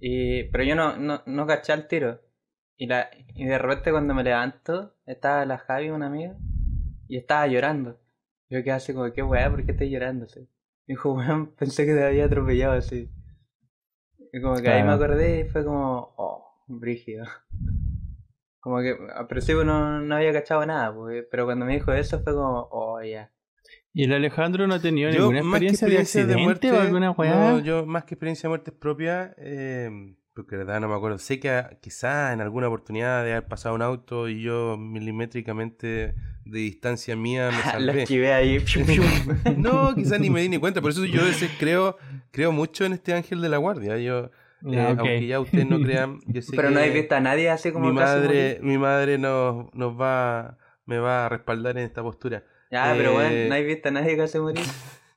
Y, 0.00 0.44
pero 0.44 0.64
yo 0.64 0.74
no, 0.74 0.96
no, 0.96 1.22
no 1.26 1.46
caché 1.46 1.72
al 1.72 1.88
tiro. 1.88 2.20
Y, 2.76 2.86
la, 2.86 3.10
y 3.34 3.44
de 3.44 3.58
repente 3.58 3.90
cuando 3.90 4.14
me 4.14 4.22
levanto, 4.22 4.94
estaba 5.06 5.44
la 5.44 5.58
Javi, 5.58 5.90
una 5.90 6.06
amiga, 6.06 6.36
y 7.08 7.16
estaba 7.16 7.46
llorando. 7.46 8.00
Yo 8.50 8.62
quedé 8.62 8.72
así 8.72 8.94
como, 8.94 9.12
qué 9.12 9.22
weá, 9.22 9.50
¿por 9.50 9.64
qué 9.64 9.72
estás 9.72 9.88
llorando? 9.88 10.26
Así. 10.26 10.48
Dijo, 10.86 11.12
weón, 11.12 11.54
pensé 11.56 11.86
que 11.86 11.94
te 11.94 12.04
había 12.04 12.26
atropellado 12.26 12.74
así. 12.74 13.10
Y 14.38 14.40
como 14.40 14.56
que 14.56 14.68
ahí 14.68 14.84
me 14.84 14.92
acordé 14.92 15.40
y 15.40 15.44
fue 15.48 15.64
como, 15.64 16.14
oh, 16.16 16.62
brígido. 16.68 17.26
Como 18.60 18.80
que 18.80 18.94
al 19.14 19.26
principio 19.28 19.64
no, 19.64 20.00
no 20.00 20.16
había 20.16 20.32
cachado 20.32 20.66
nada, 20.66 20.92
pues, 20.92 21.24
pero 21.30 21.46
cuando 21.46 21.64
me 21.64 21.74
dijo 21.74 21.92
eso 21.92 22.20
fue 22.20 22.34
como, 22.34 22.68
oh, 22.72 23.00
ya. 23.00 23.30
¿Y 23.94 24.04
el 24.04 24.12
Alejandro 24.12 24.66
no 24.66 24.74
ha 24.74 24.80
tenido 24.80 25.10
Yo, 25.10 25.32
ninguna 25.32 25.38
experiencia 25.38 26.26
de 26.26 26.36
muerte, 26.36 26.70
o 26.72 26.78
alguna 26.78 27.12
weá? 27.12 27.52
no, 27.52 27.60
yo 27.60 27.86
más 27.86 28.04
que 28.04 28.14
experiencia 28.14 28.48
de 28.48 28.48
muerte 28.48 28.72
propia, 28.72 29.32
eh, 29.38 29.88
porque 30.42 30.56
la 30.56 30.64
verdad 30.64 30.80
no 30.80 30.88
me 30.88 30.94
acuerdo. 30.94 31.18
Sé 31.18 31.38
que 31.40 31.50
ah, 31.50 31.70
quizás 31.80 32.32
en 32.32 32.40
alguna 32.40 32.68
oportunidad 32.68 33.24
de 33.24 33.32
haber 33.32 33.48
pasado 33.48 33.74
un 33.74 33.82
auto 33.82 34.28
y 34.28 34.40
yo 34.42 34.76
milimétricamente 34.78 36.14
de 36.44 36.58
distancia 36.58 37.16
mía 37.16 37.50
me 37.50 37.56
Lo 37.58 37.62
salvé. 37.62 38.02
esquivé 38.02 38.32
ahí. 38.32 38.64
No, 39.56 39.94
quizás 39.94 40.20
ni 40.20 40.30
me 40.30 40.40
di 40.42 40.48
ni 40.48 40.58
cuenta. 40.58 40.80
Por 40.80 40.90
eso 40.92 41.04
yo 41.04 41.20
a 41.22 41.24
veces 41.24 41.50
creo, 41.58 41.96
creo 42.30 42.52
mucho 42.52 42.84
en 42.84 42.92
este 42.94 43.12
ángel 43.14 43.40
de 43.40 43.48
la 43.48 43.56
guardia. 43.58 43.98
Yo, 43.98 44.30
eh, 44.72 44.80
Ah, 44.80 44.92
ok. 44.92 44.98
aunque 44.98 45.26
ya 45.26 45.40
ustedes 45.40 45.68
no 45.68 45.80
crean, 45.80 46.18
yo 46.26 46.42
sé 46.42 46.56
Pero 46.56 46.68
que 46.68 46.74
no 46.74 46.80
hay 46.80 46.90
visto 46.90 47.14
a 47.14 47.20
nadie 47.20 47.48
así 47.50 47.70
como 47.70 47.86
mi 47.86 47.92
madre, 47.92 48.58
morir. 48.58 48.62
mi 48.62 48.78
madre 48.78 49.18
nos, 49.18 49.72
nos 49.74 50.00
va, 50.00 50.58
me 50.84 50.98
va 50.98 51.26
a 51.26 51.28
respaldar 51.28 51.78
en 51.78 51.84
esta 51.84 52.02
postura. 52.02 52.44
Ya, 52.70 52.92
pero 52.96 53.10
eh, 53.10 53.14
bueno, 53.14 53.48
no 53.48 53.54
hay 53.54 53.64
visto 53.64 53.88
a 53.88 53.92
nadie 53.92 54.16
casi 54.16 54.38
morir. 54.38 54.64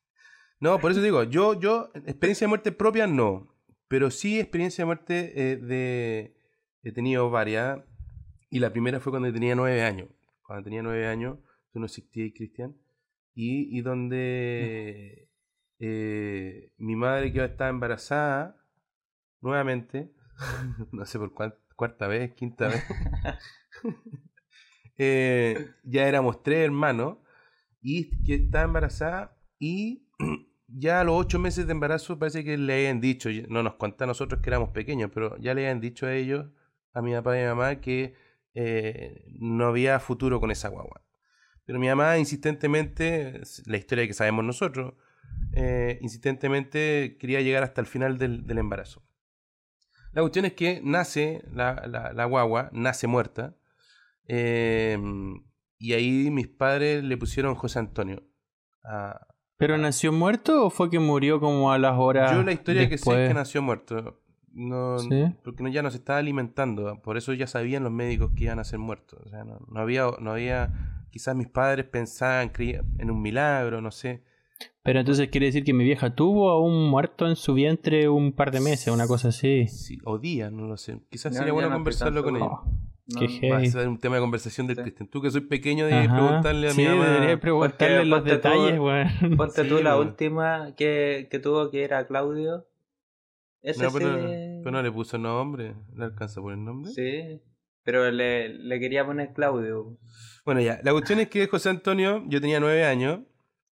No, 0.60 0.78
por 0.80 0.92
eso 0.92 1.02
digo, 1.02 1.24
yo, 1.24 1.60
yo, 1.60 1.90
experiencia 2.06 2.46
de 2.46 2.50
muerte 2.50 2.72
propia 2.72 3.08
no, 3.08 3.51
pero 3.92 4.10
sí 4.10 4.40
experiencia 4.40 4.84
de 4.84 4.86
muerte 4.86 5.34
eh, 5.36 6.34
he 6.82 6.92
tenido 6.94 7.30
varias, 7.30 7.82
y 8.50 8.60
la 8.60 8.72
primera 8.72 9.02
fue 9.02 9.12
cuando 9.12 9.32
tenía 9.34 9.54
nueve 9.54 9.82
años. 9.84 10.08
Cuando 10.44 10.64
tenía 10.64 10.82
nueve 10.82 11.08
años, 11.08 11.40
tú 11.74 11.80
no 11.80 11.88
existías, 11.88 12.32
Cristian, 12.34 12.78
y, 13.34 13.78
y 13.78 13.82
donde 13.82 15.30
eh, 15.80 16.72
mi 16.78 16.96
madre 16.96 17.34
que 17.34 17.44
estaba 17.44 17.70
embarazada, 17.70 18.56
nuevamente, 19.42 20.14
no 20.94 21.06
sé 21.06 21.20
por 21.20 21.34
cuál- 21.34 21.60
cuarta 21.76 22.08
vez, 22.08 22.34
quinta 22.34 22.70
vez, 22.70 22.84
eh, 24.98 25.68
ya 25.84 26.08
éramos 26.08 26.44
tres 26.44 26.60
hermanos, 26.64 27.18
y 27.82 28.24
que 28.24 28.36
estaba 28.36 28.64
embarazada, 28.64 29.38
y 29.60 30.08
ya 30.74 31.02
a 31.02 31.04
los 31.04 31.16
ocho 31.20 31.40
meses 31.40 31.66
de 31.66 31.72
embarazo 31.74 32.18
parece 32.20 32.44
que 32.44 32.58
le 32.58 32.74
habían 32.74 33.02
dicho, 33.02 33.30
no 33.50 33.64
nos 33.64 33.76
cuenta 33.76 34.04
a 34.06 34.08
nosotros 34.08 34.42
que 34.42 34.50
éramos 34.50 34.70
pequeños, 34.70 35.12
pero 35.14 35.38
ya 35.38 35.54
le 35.54 35.62
habían 35.66 35.82
dicho 35.82 36.06
a 36.06 36.14
ellos, 36.14 36.48
a 36.94 37.02
mi 37.02 37.14
papá 37.14 37.36
y 37.38 37.40
a 37.40 37.44
mi 37.44 37.48
mamá, 37.50 37.82
que 37.82 38.14
eh, 38.54 39.26
no 39.40 39.68
había 39.68 40.00
futuro 40.00 40.40
con 40.40 40.52
esa 40.52 40.70
guagua. 40.70 41.02
Pero 41.66 41.80
mi 41.80 41.88
mamá 41.88 42.18
insistentemente, 42.18 43.42
la 43.66 43.78
historia 43.78 44.08
que 44.08 44.14
sabemos 44.14 44.44
nosotros, 44.46 44.94
eh, 45.54 46.00
insistentemente 46.02 47.18
quería 47.20 47.42
llegar 47.42 47.64
hasta 47.64 47.82
el 47.82 47.88
final 47.88 48.18
del, 48.18 48.46
del 48.46 48.58
embarazo. 48.58 49.04
La 50.14 50.22
cuestión 50.22 50.46
es 50.46 50.54
que 50.54 50.82
nace 50.84 51.44
la, 51.54 51.86
la- 51.88 52.12
la 52.14 52.26
guagua, 52.26 52.70
nace 52.74 53.08
muerta, 53.08 53.56
eh, 54.28 54.98
y 55.78 55.94
ahí 55.94 56.30
mis 56.32 56.48
padres 56.48 57.04
le 57.04 57.18
pusieron 57.18 57.56
José 57.56 57.80
Antonio. 57.80 58.24
a- 58.84 59.28
¿Pero 59.62 59.78
nació 59.78 60.12
muerto 60.12 60.65
o 60.65 60.69
fue 60.71 60.89
que 60.89 60.97
murió 60.97 61.39
como 61.39 61.71
a 61.71 61.78
las 61.78 61.95
horas? 61.95 62.32
Yo 62.32 62.41
la 62.41 62.52
historia 62.52 62.89
que 62.89 62.97
sé 62.97 63.12
es 63.12 63.28
que 63.28 63.34
nació 63.36 63.62
muerto. 63.62 64.19
No, 64.54 64.97
¿Sí? 64.97 65.36
Porque 65.43 65.62
no, 65.62 65.69
ya 65.69 65.84
no 65.84 65.91
se 65.91 65.97
estaba 65.97 66.17
alimentando. 66.17 67.00
Por 67.04 67.15
eso 67.15 67.32
ya 67.34 67.45
sabían 67.45 67.84
los 67.84 67.91
médicos 67.91 68.32
que 68.36 68.45
iban 68.45 68.58
a 68.58 68.63
ser 68.63 68.80
muertos. 68.80 69.19
O 69.24 69.30
sea, 69.30 69.43
no, 69.43 69.60
no 69.69 69.80
había, 69.80 70.08
no 70.19 70.32
había. 70.32 71.06
Quizás 71.12 71.36
mis 71.36 71.47
padres 71.47 71.86
pensaban 71.86 72.50
creían 72.50 72.88
en 72.97 73.12
un 73.12 73.21
milagro, 73.21 73.82
no 73.82 73.91
sé. 73.91 74.24
Pero 74.82 75.00
entonces 75.00 75.30
quiere 75.30 75.45
decir 75.45 75.63
que 75.63 75.74
mi 75.74 75.84
vieja 75.84 76.15
tuvo 76.15 76.50
a 76.50 76.60
un 76.60 76.89
muerto 76.89 77.28
en 77.28 77.36
su 77.36 77.54
vientre 77.54 78.10
un 78.10 78.32
par 78.32 78.50
de 78.50 78.62
meses, 78.62 78.91
una 78.91 79.06
cosa 79.06 79.28
así. 79.28 79.67
Si, 79.67 80.00
o 80.06 80.17
días, 80.17 80.52
no 80.52 80.65
lo 80.65 80.78
sé. 80.78 81.02
Quizás 81.12 81.34
No, 81.34 81.38
sería 81.38 81.54
bueno 81.54 81.69
conversarlo 81.69 82.24
con 82.24 82.36
ellos. 82.36 82.50
No, 83.15 83.50
Va 83.54 83.58
a 83.58 83.65
ser 83.65 83.88
un 83.88 83.97
tema 84.00 84.15
de 84.15 84.21
conversación 84.21 84.67
del 84.67 84.76
Sí. 84.78 84.82
Cristian. 84.84 85.08
Tú 85.10 85.21
que 85.21 85.32
soy 85.32 85.41
pequeño 85.41 85.86
de 85.86 85.93
Ajá. 85.93 86.15
preguntarle 86.15 86.67
a 86.67 86.71
sí, 86.71 86.82
mi 86.82 86.88
mamá. 86.88 87.08
debería 87.10 87.39
preguntarle 87.39 87.95
Porque 87.97 88.06
los 88.10 88.19
ponte 88.19 88.30
tú- 88.30 88.36
detalles, 88.50 88.80
weón. 88.80 89.08
Ponte 89.38 89.63
Sí, 89.63 89.69
tú 89.69 89.82
la 89.84 89.95
weón. 89.95 90.08
última 90.10 90.74
que, 90.76 91.28
que 91.30 91.39
tuvo 91.39 91.69
que 91.71 91.84
era 91.84 92.06
Claudio. 92.08 92.67
Ese 93.62 93.84
No, 93.84 93.91
pero, 93.93 94.15
sí. 94.15 94.60
pero 94.63 94.71
no 94.71 94.82
le 94.82 94.91
puso 94.91 95.17
nombre. 95.17 95.76
¿Le 95.95 96.06
alcanza 96.06 96.41
por 96.41 96.54
el 96.54 96.63
nombre? 96.63 96.91
Sí. 96.91 97.41
Pero 97.84 98.10
le, 98.12 98.50
le 98.50 98.80
quería 98.80 99.06
poner 99.06 99.34
Claudio. 99.34 99.97
Bueno, 100.45 100.62
ya, 100.62 100.80
la 100.84 100.91
cuestión 100.91 101.19
es 101.19 101.30
que 101.30 101.47
José 101.47 101.69
Antonio, 101.69 102.24
yo 102.28 102.39
tenía 102.41 102.60
nueve 102.60 102.86
años 102.86 103.19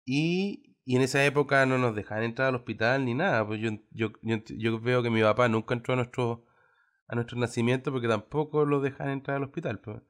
y, 0.04 0.74
y 0.84 0.96
en 0.96 1.02
esa 1.02 1.24
época 1.24 1.64
no 1.66 1.78
nos 1.78 1.94
dejaban 1.94 2.24
entrar 2.24 2.48
al 2.48 2.54
hospital 2.54 3.04
ni 3.04 3.14
nada. 3.14 3.46
Pues 3.46 3.60
yo, 3.60 3.70
yo, 3.90 4.12
yo, 4.22 4.36
yo 4.56 4.80
veo 4.80 5.02
que 5.02 5.10
mi 5.10 5.20
papá 5.22 5.48
nunca 5.48 5.74
entró 5.74 5.94
a 5.94 5.96
nuestro, 5.96 6.44
a 7.08 7.14
nuestro 7.14 7.38
nacimiento 7.38 7.90
porque 7.90 8.06
tampoco 8.08 8.64
lo 8.64 8.80
dejaban 8.80 9.12
entrar 9.14 9.38
al 9.38 9.44
hospital. 9.44 9.80
pues. 9.80 10.02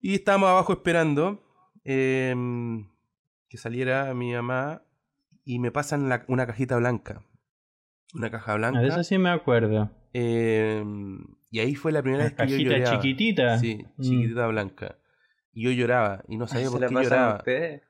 Y 0.00 0.14
estábamos 0.14 0.48
abajo 0.50 0.72
esperando 0.72 1.42
em, 1.84 2.88
que 3.48 3.56
saliera 3.56 4.12
mi 4.14 4.32
mamá 4.34 4.82
y 5.44 5.58
me 5.58 5.70
pasan 5.72 6.08
la- 6.08 6.24
una 6.28 6.46
cajita 6.46 6.76
blanca. 6.76 7.22
Una 8.14 8.30
caja 8.30 8.54
blanca. 8.56 8.78
Ah, 8.80 8.82
De 8.82 8.88
eso 8.88 9.02
sí 9.04 9.16
me 9.18 9.30
acuerdo. 9.30 9.90
em, 10.12 11.24
y 11.50 11.60
ahí 11.60 11.74
fue 11.74 11.92
la 11.92 12.02
primera 12.02 12.24
vez 12.24 12.34
que 12.34 12.46
yo 12.46 12.56
cajita 12.56 12.70
lloraba. 12.78 12.96
chiquitita. 13.00 13.58
Sí, 13.58 13.84
Mm. 13.96 14.02
chiquitita 14.02 14.46
blanca. 14.48 14.98
Y 15.52 15.62
yo 15.64 15.70
lloraba 15.72 16.22
y 16.28 16.36
no 16.36 16.46
sabía 16.46 16.66
¿Se 16.66 16.72
por 16.72 16.80
qué 16.80 16.86
a 16.98 17.02
lloraba. 17.02 17.36
ustedes? 17.38 17.82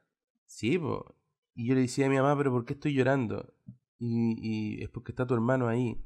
Sí, 0.47 0.79
po. 0.79 1.15
Y 1.55 1.67
yo 1.69 1.75
le 1.75 1.83
decía 1.83 2.07
a 2.07 2.09
mi 2.09 2.17
mamá, 2.17 2.37
pero 2.37 2.51
¿por 2.53 2.65
qué 2.65 2.73
estoy 2.75 2.95
llorando? 2.95 3.53
Y, 3.99 4.79
y 4.79 4.83
es 4.83 4.89
porque 4.89 5.13
está 5.13 5.27
tu 5.27 5.35
hermano 5.35 5.69
ahí, 5.69 6.01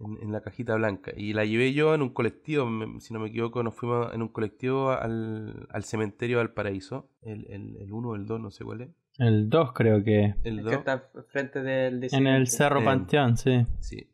en, 0.00 0.18
en 0.22 0.32
la 0.32 0.40
cajita 0.40 0.74
blanca. 0.76 1.12
Y 1.16 1.32
la 1.32 1.44
llevé 1.44 1.72
yo 1.72 1.94
en 1.94 2.02
un 2.02 2.10
colectivo, 2.10 2.66
me- 2.66 3.00
si 3.00 3.12
no 3.14 3.20
me 3.20 3.28
equivoco, 3.28 3.62
nos 3.62 3.74
fuimos 3.74 4.12
en 4.14 4.22
un 4.22 4.28
colectivo 4.28 4.90
al, 4.90 5.66
al 5.70 5.84
cementerio 5.84 6.38
del 6.38 6.50
Paraíso. 6.50 7.10
El 7.22 7.46
1 7.48 7.78
el, 7.80 7.92
uno 7.92 8.08
o 8.10 8.14
el 8.16 8.26
2, 8.26 8.40
no 8.40 8.50
sé 8.50 8.64
cuál 8.64 8.80
es. 8.82 8.90
El 9.18 9.48
2 9.48 9.72
creo 9.72 10.04
que. 10.04 10.34
El 10.44 10.58
El 10.58 10.62
2. 10.64 10.70
que 10.70 10.76
está 10.78 11.10
frente 11.28 11.62
del 11.62 12.06
En 12.12 12.26
el 12.26 12.46
Cerro 12.48 12.80
Eh, 12.80 12.84
Panteón, 12.84 13.36
sí. 13.38 13.66
Sí, 13.80 14.10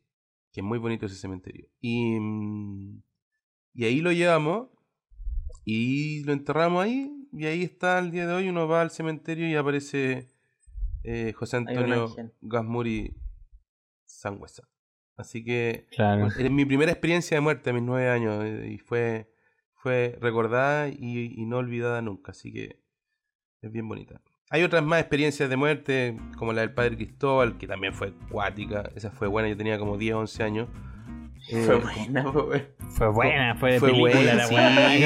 que 0.53 0.61
es 0.61 0.65
muy 0.65 0.79
bonito 0.79 1.07
ese 1.07 1.17
cementerio. 1.17 1.67
Y, 1.81 2.19
mm, 2.21 3.03
y 3.75 3.85
ahí 3.85 4.01
lo 4.01 4.13
llevamos 4.13 4.69
y 5.65 6.23
lo 6.25 6.33
enterramos 6.33 6.85
ahí. 6.85 7.11
Y 7.33 7.47
ahí 7.47 7.63
está 7.63 7.99
el 7.99 8.11
día 8.11 8.27
de 8.27 8.35
hoy. 8.35 8.49
Uno 8.49 8.69
va 8.69 8.83
al 8.83 8.91
cementerio 8.91 9.49
y 9.49 9.55
aparece 9.57 10.29
eh, 11.03 11.33
José 11.33 11.57
Antonio. 11.57 12.15
Gasmuri 12.43 13.17
Sangüesa. 14.05 14.69
Así 15.17 15.45
que 15.45 15.87
Claro. 15.91 16.29
es 16.39 16.51
mi 16.51 16.65
primera 16.65 16.91
experiencia 16.93 17.37
de 17.37 17.41
muerte 17.41 17.71
a 17.71 17.73
mis 17.73 17.83
nueve 17.83 18.09
años 18.09 18.43
eh, 18.45 18.71
y 18.73 18.79
fue, 18.79 19.31
fue 19.75 20.19
recordada 20.21 20.89
y, 20.89 21.35
y 21.37 21.47
no 21.47 21.59
olvidada 21.59 22.01
nunca. 22.03 22.33
Así 22.33 22.53
que 22.53 22.81
es 23.61 23.71
bien 23.73 23.89
bonita. 23.89 24.21
Hay 24.51 24.63
otras 24.65 24.83
más 24.85 25.01
experiencias 25.01 25.49
de 25.49 25.57
muerte, 25.57 26.17
como 26.37 26.53
la 26.53 26.61
del 26.61 26.75
padre 26.75 26.97
Cristóbal, 26.97 27.57
que 27.57 27.67
también 27.67 27.95
fue 27.95 28.13
acuática. 28.27 28.91
Esa 28.95 29.11
fue 29.11 29.27
buena, 29.29 29.49
yo 29.49 29.57
tenía 29.57 29.79
como 29.79 29.97
10, 29.97 30.15
11 30.15 30.43
años. 30.43 30.69
Eh, 31.49 31.63
Fue 31.67 31.75
buena. 31.77 32.25
Fue 32.93 33.09
buena, 33.09 33.55
fue 33.57 33.73
de 33.73 33.81
fue 33.81 33.89
película 33.91 34.15
buena, 34.15 34.35
la 34.35 34.47
sí, 34.47 34.55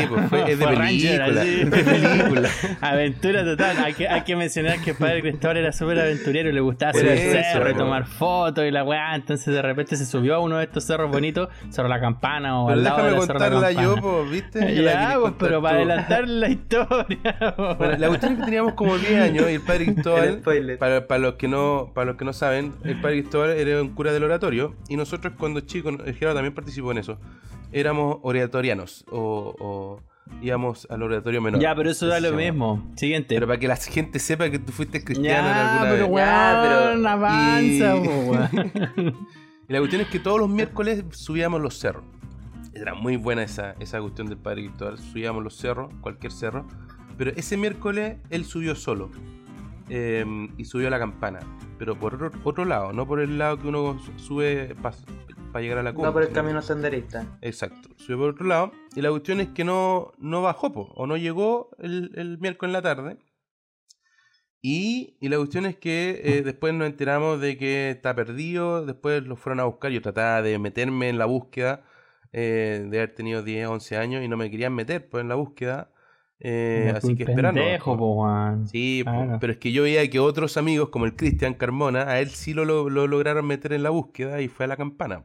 pues, 0.08 0.28
fue- 0.28 0.52
es 0.52 0.58
de 0.58 0.66
película, 0.66 2.40
de. 2.40 2.48
Aventura 2.80 3.44
total. 3.44 3.76
Hay 3.84 3.94
que, 3.94 4.08
hay 4.08 4.20
que 4.22 4.36
mencionar 4.36 4.80
que 4.80 4.90
el 4.90 4.96
padre 4.96 5.22
Cristóbal 5.22 5.56
era 5.58 5.72
súper 5.72 5.98
aventurero 6.00 6.52
le 6.52 6.60
gustaba 6.60 6.92
subir 6.92 7.16
cerro 7.16 7.70
y 7.70 7.72
po. 7.72 7.78
tomar 7.78 8.06
fotos 8.06 8.64
y 8.66 8.70
la 8.70 8.84
weá. 8.84 9.14
Entonces 9.14 9.54
de 9.54 9.62
repente 9.62 9.96
se 9.96 10.04
subió 10.04 10.34
a 10.34 10.40
uno 10.40 10.58
de 10.58 10.64
estos 10.64 10.84
cerros 10.84 11.10
bonitos, 11.10 11.48
Cerro 11.70 11.88
La 11.88 12.00
Campana 12.00 12.60
o 12.60 12.66
Pero 12.66 12.78
al 12.78 12.84
lado 12.84 12.96
de 12.98 13.02
déjame 13.04 13.18
la 13.18 13.26
La 13.26 13.32
contarla 13.50 13.72
yo, 13.72 13.96
pues, 13.96 14.30
¿viste? 14.30 14.60
La 14.82 14.92
Ya, 14.92 15.00
quería 15.00 15.18
pues, 15.20 15.32
pero 15.38 15.62
para 15.62 15.76
adelantar 15.76 16.28
la 16.28 16.48
historia. 16.48 17.54
po. 17.56 17.74
Bueno, 17.76 17.96
la 17.98 18.08
cuestión 18.08 18.32
es 18.34 18.38
que 18.40 18.44
teníamos 18.44 18.74
como 18.74 18.98
10 18.98 19.20
años 19.22 19.50
y 19.50 19.54
el 19.54 19.60
padre 19.62 19.84
Cristóbal, 19.86 20.42
para, 20.78 21.06
para 21.06 21.18
los 21.18 21.34
que 21.34 21.48
no 21.48 21.92
para 21.94 22.06
los 22.06 22.16
que 22.16 22.24
no 22.24 22.32
saben, 22.32 22.74
el 22.84 23.00
padre 23.00 23.20
Cristóbal 23.20 23.50
era 23.50 23.80
un 23.80 23.94
cura 23.94 24.12
del 24.12 24.24
oratorio 24.24 24.74
y 24.88 24.96
nosotros 24.96 25.32
cuando 25.38 25.60
chicos, 25.60 25.94
el 26.04 26.14
También 26.34 26.54
participó 26.54 26.92
en 26.92 26.98
eso, 26.98 27.18
éramos 27.72 28.18
oratorianos 28.22 29.04
o, 29.10 29.54
o 29.58 30.02
íbamos 30.42 30.86
al 30.90 31.02
oratorio 31.02 31.40
menor. 31.40 31.60
ya, 31.60 31.74
pero 31.74 31.90
eso 31.90 32.06
da 32.06 32.18
lo 32.20 32.30
llama. 32.30 32.42
mismo. 32.42 32.92
Siguiente. 32.96 33.34
Pero 33.34 33.46
para 33.46 33.58
que 33.58 33.68
la 33.68 33.76
gente 33.76 34.18
sepa 34.18 34.50
que 34.50 34.58
tú 34.58 34.72
fuiste 34.72 35.04
cristiano 35.04 35.48
en 35.48 35.54
ya, 35.54 35.72
alguna 35.72 35.90
pero 35.90 36.02
vez. 36.04 36.12
weón, 36.12 36.26
Ya, 36.28 36.62
pero- 36.62 37.08
avanza, 37.08 37.96
Y- 37.96 38.04
po. 38.04 39.16
Y 39.68 39.72
la 39.72 39.78
cuestión 39.80 40.02
es 40.02 40.08
que 40.08 40.20
todos 40.20 40.38
los 40.38 40.48
miércoles 40.48 41.04
subíamos 41.10 41.60
los 41.60 41.76
cerros. 41.78 42.04
Era 42.72 42.94
muy 42.94 43.16
buena 43.16 43.42
esa, 43.42 43.74
esa 43.80 44.00
cuestión 44.00 44.28
del 44.28 44.38
padre 44.38 44.66
Cristóbal. 44.66 44.96
Subíamos 44.98 45.42
los 45.42 45.56
cerros, 45.56 45.92
cualquier 46.02 46.30
cerro. 46.30 46.66
Pero 47.18 47.32
ese 47.34 47.56
miércoles 47.56 48.18
él 48.30 48.44
subió 48.44 48.74
solo. 48.76 49.10
eh, 49.88 50.24
y 50.56 50.64
subió 50.66 50.86
a 50.88 50.90
la 50.90 50.98
campana. 51.00 51.40
Pero 51.78 51.98
por 51.98 52.14
otro, 52.14 52.30
otro 52.44 52.64
lado, 52.64 52.92
no 52.92 53.06
por 53.06 53.18
el 53.20 53.38
lado 53.38 53.58
que 53.58 53.66
uno 53.68 53.98
sube 54.16 54.74
para 55.56 55.62
llegar 55.62 55.78
a 55.78 55.82
la 55.82 55.92
cumbre. 55.92 56.08
No 56.08 56.12
por 56.12 56.22
el 56.22 56.30
camino 56.32 56.62
senderista. 56.62 57.38
Exacto, 57.40 57.88
subió 57.96 58.18
por 58.18 58.30
otro 58.30 58.46
lado. 58.46 58.72
Y 58.94 59.00
la 59.00 59.10
cuestión 59.10 59.40
es 59.40 59.48
que 59.48 59.64
no, 59.64 60.12
no 60.18 60.42
bajó, 60.42 60.72
po, 60.72 60.92
o 60.94 61.06
no 61.06 61.16
llegó 61.16 61.70
el, 61.78 62.12
el 62.14 62.38
miércoles 62.38 62.68
en 62.70 62.72
la 62.74 62.82
tarde. 62.82 63.16
Y, 64.62 65.16
y 65.20 65.28
la 65.28 65.36
cuestión 65.36 65.66
es 65.66 65.76
que 65.76 66.20
eh, 66.24 66.42
después 66.44 66.74
nos 66.74 66.86
enteramos 66.88 67.40
de 67.40 67.56
que 67.56 67.90
está 67.90 68.14
perdido. 68.14 68.84
Después 68.84 69.22
lo 69.24 69.36
fueron 69.36 69.60
a 69.60 69.64
buscar. 69.64 69.90
Yo 69.92 70.02
trataba 70.02 70.42
de 70.42 70.58
meterme 70.58 71.08
en 71.08 71.18
la 71.18 71.26
búsqueda. 71.26 71.84
eh, 72.32 72.86
de 72.90 72.98
haber 72.98 73.14
tenido 73.14 73.42
10, 73.42 73.68
11 73.68 73.96
años 73.96 74.22
y 74.24 74.28
no 74.28 74.36
me 74.36 74.50
querían 74.50 74.74
meter 74.74 75.08
pues, 75.08 75.22
en 75.22 75.28
la 75.28 75.36
búsqueda. 75.36 75.90
eh, 76.40 76.92
así 76.94 77.14
que 77.16 77.22
esperando. 77.22 77.60
pendejo, 77.62 77.96
po, 77.96 78.14
weón. 78.24 78.66
Sí, 78.68 79.00
Claro. 79.04 79.38
pero 79.40 79.52
es 79.54 79.58
que 79.58 79.72
yo 79.72 79.84
veía 79.84 80.06
que 80.10 80.18
otros 80.20 80.56
amigos, 80.58 80.90
como 80.90 81.06
el 81.06 81.16
Cristian 81.16 81.54
Carmona, 81.54 82.02
a 82.10 82.20
él 82.20 82.28
sí 82.28 82.52
lo, 82.52 82.64
lo- 82.66 82.90
lo 82.90 83.06
lograron 83.06 83.46
meter 83.46 83.72
en 83.72 83.82
la 83.82 83.88
búsqueda 83.90 84.40
y 84.42 84.48
fue 84.48 84.64
a 84.66 84.68
la 84.68 84.76
campana. 84.76 85.24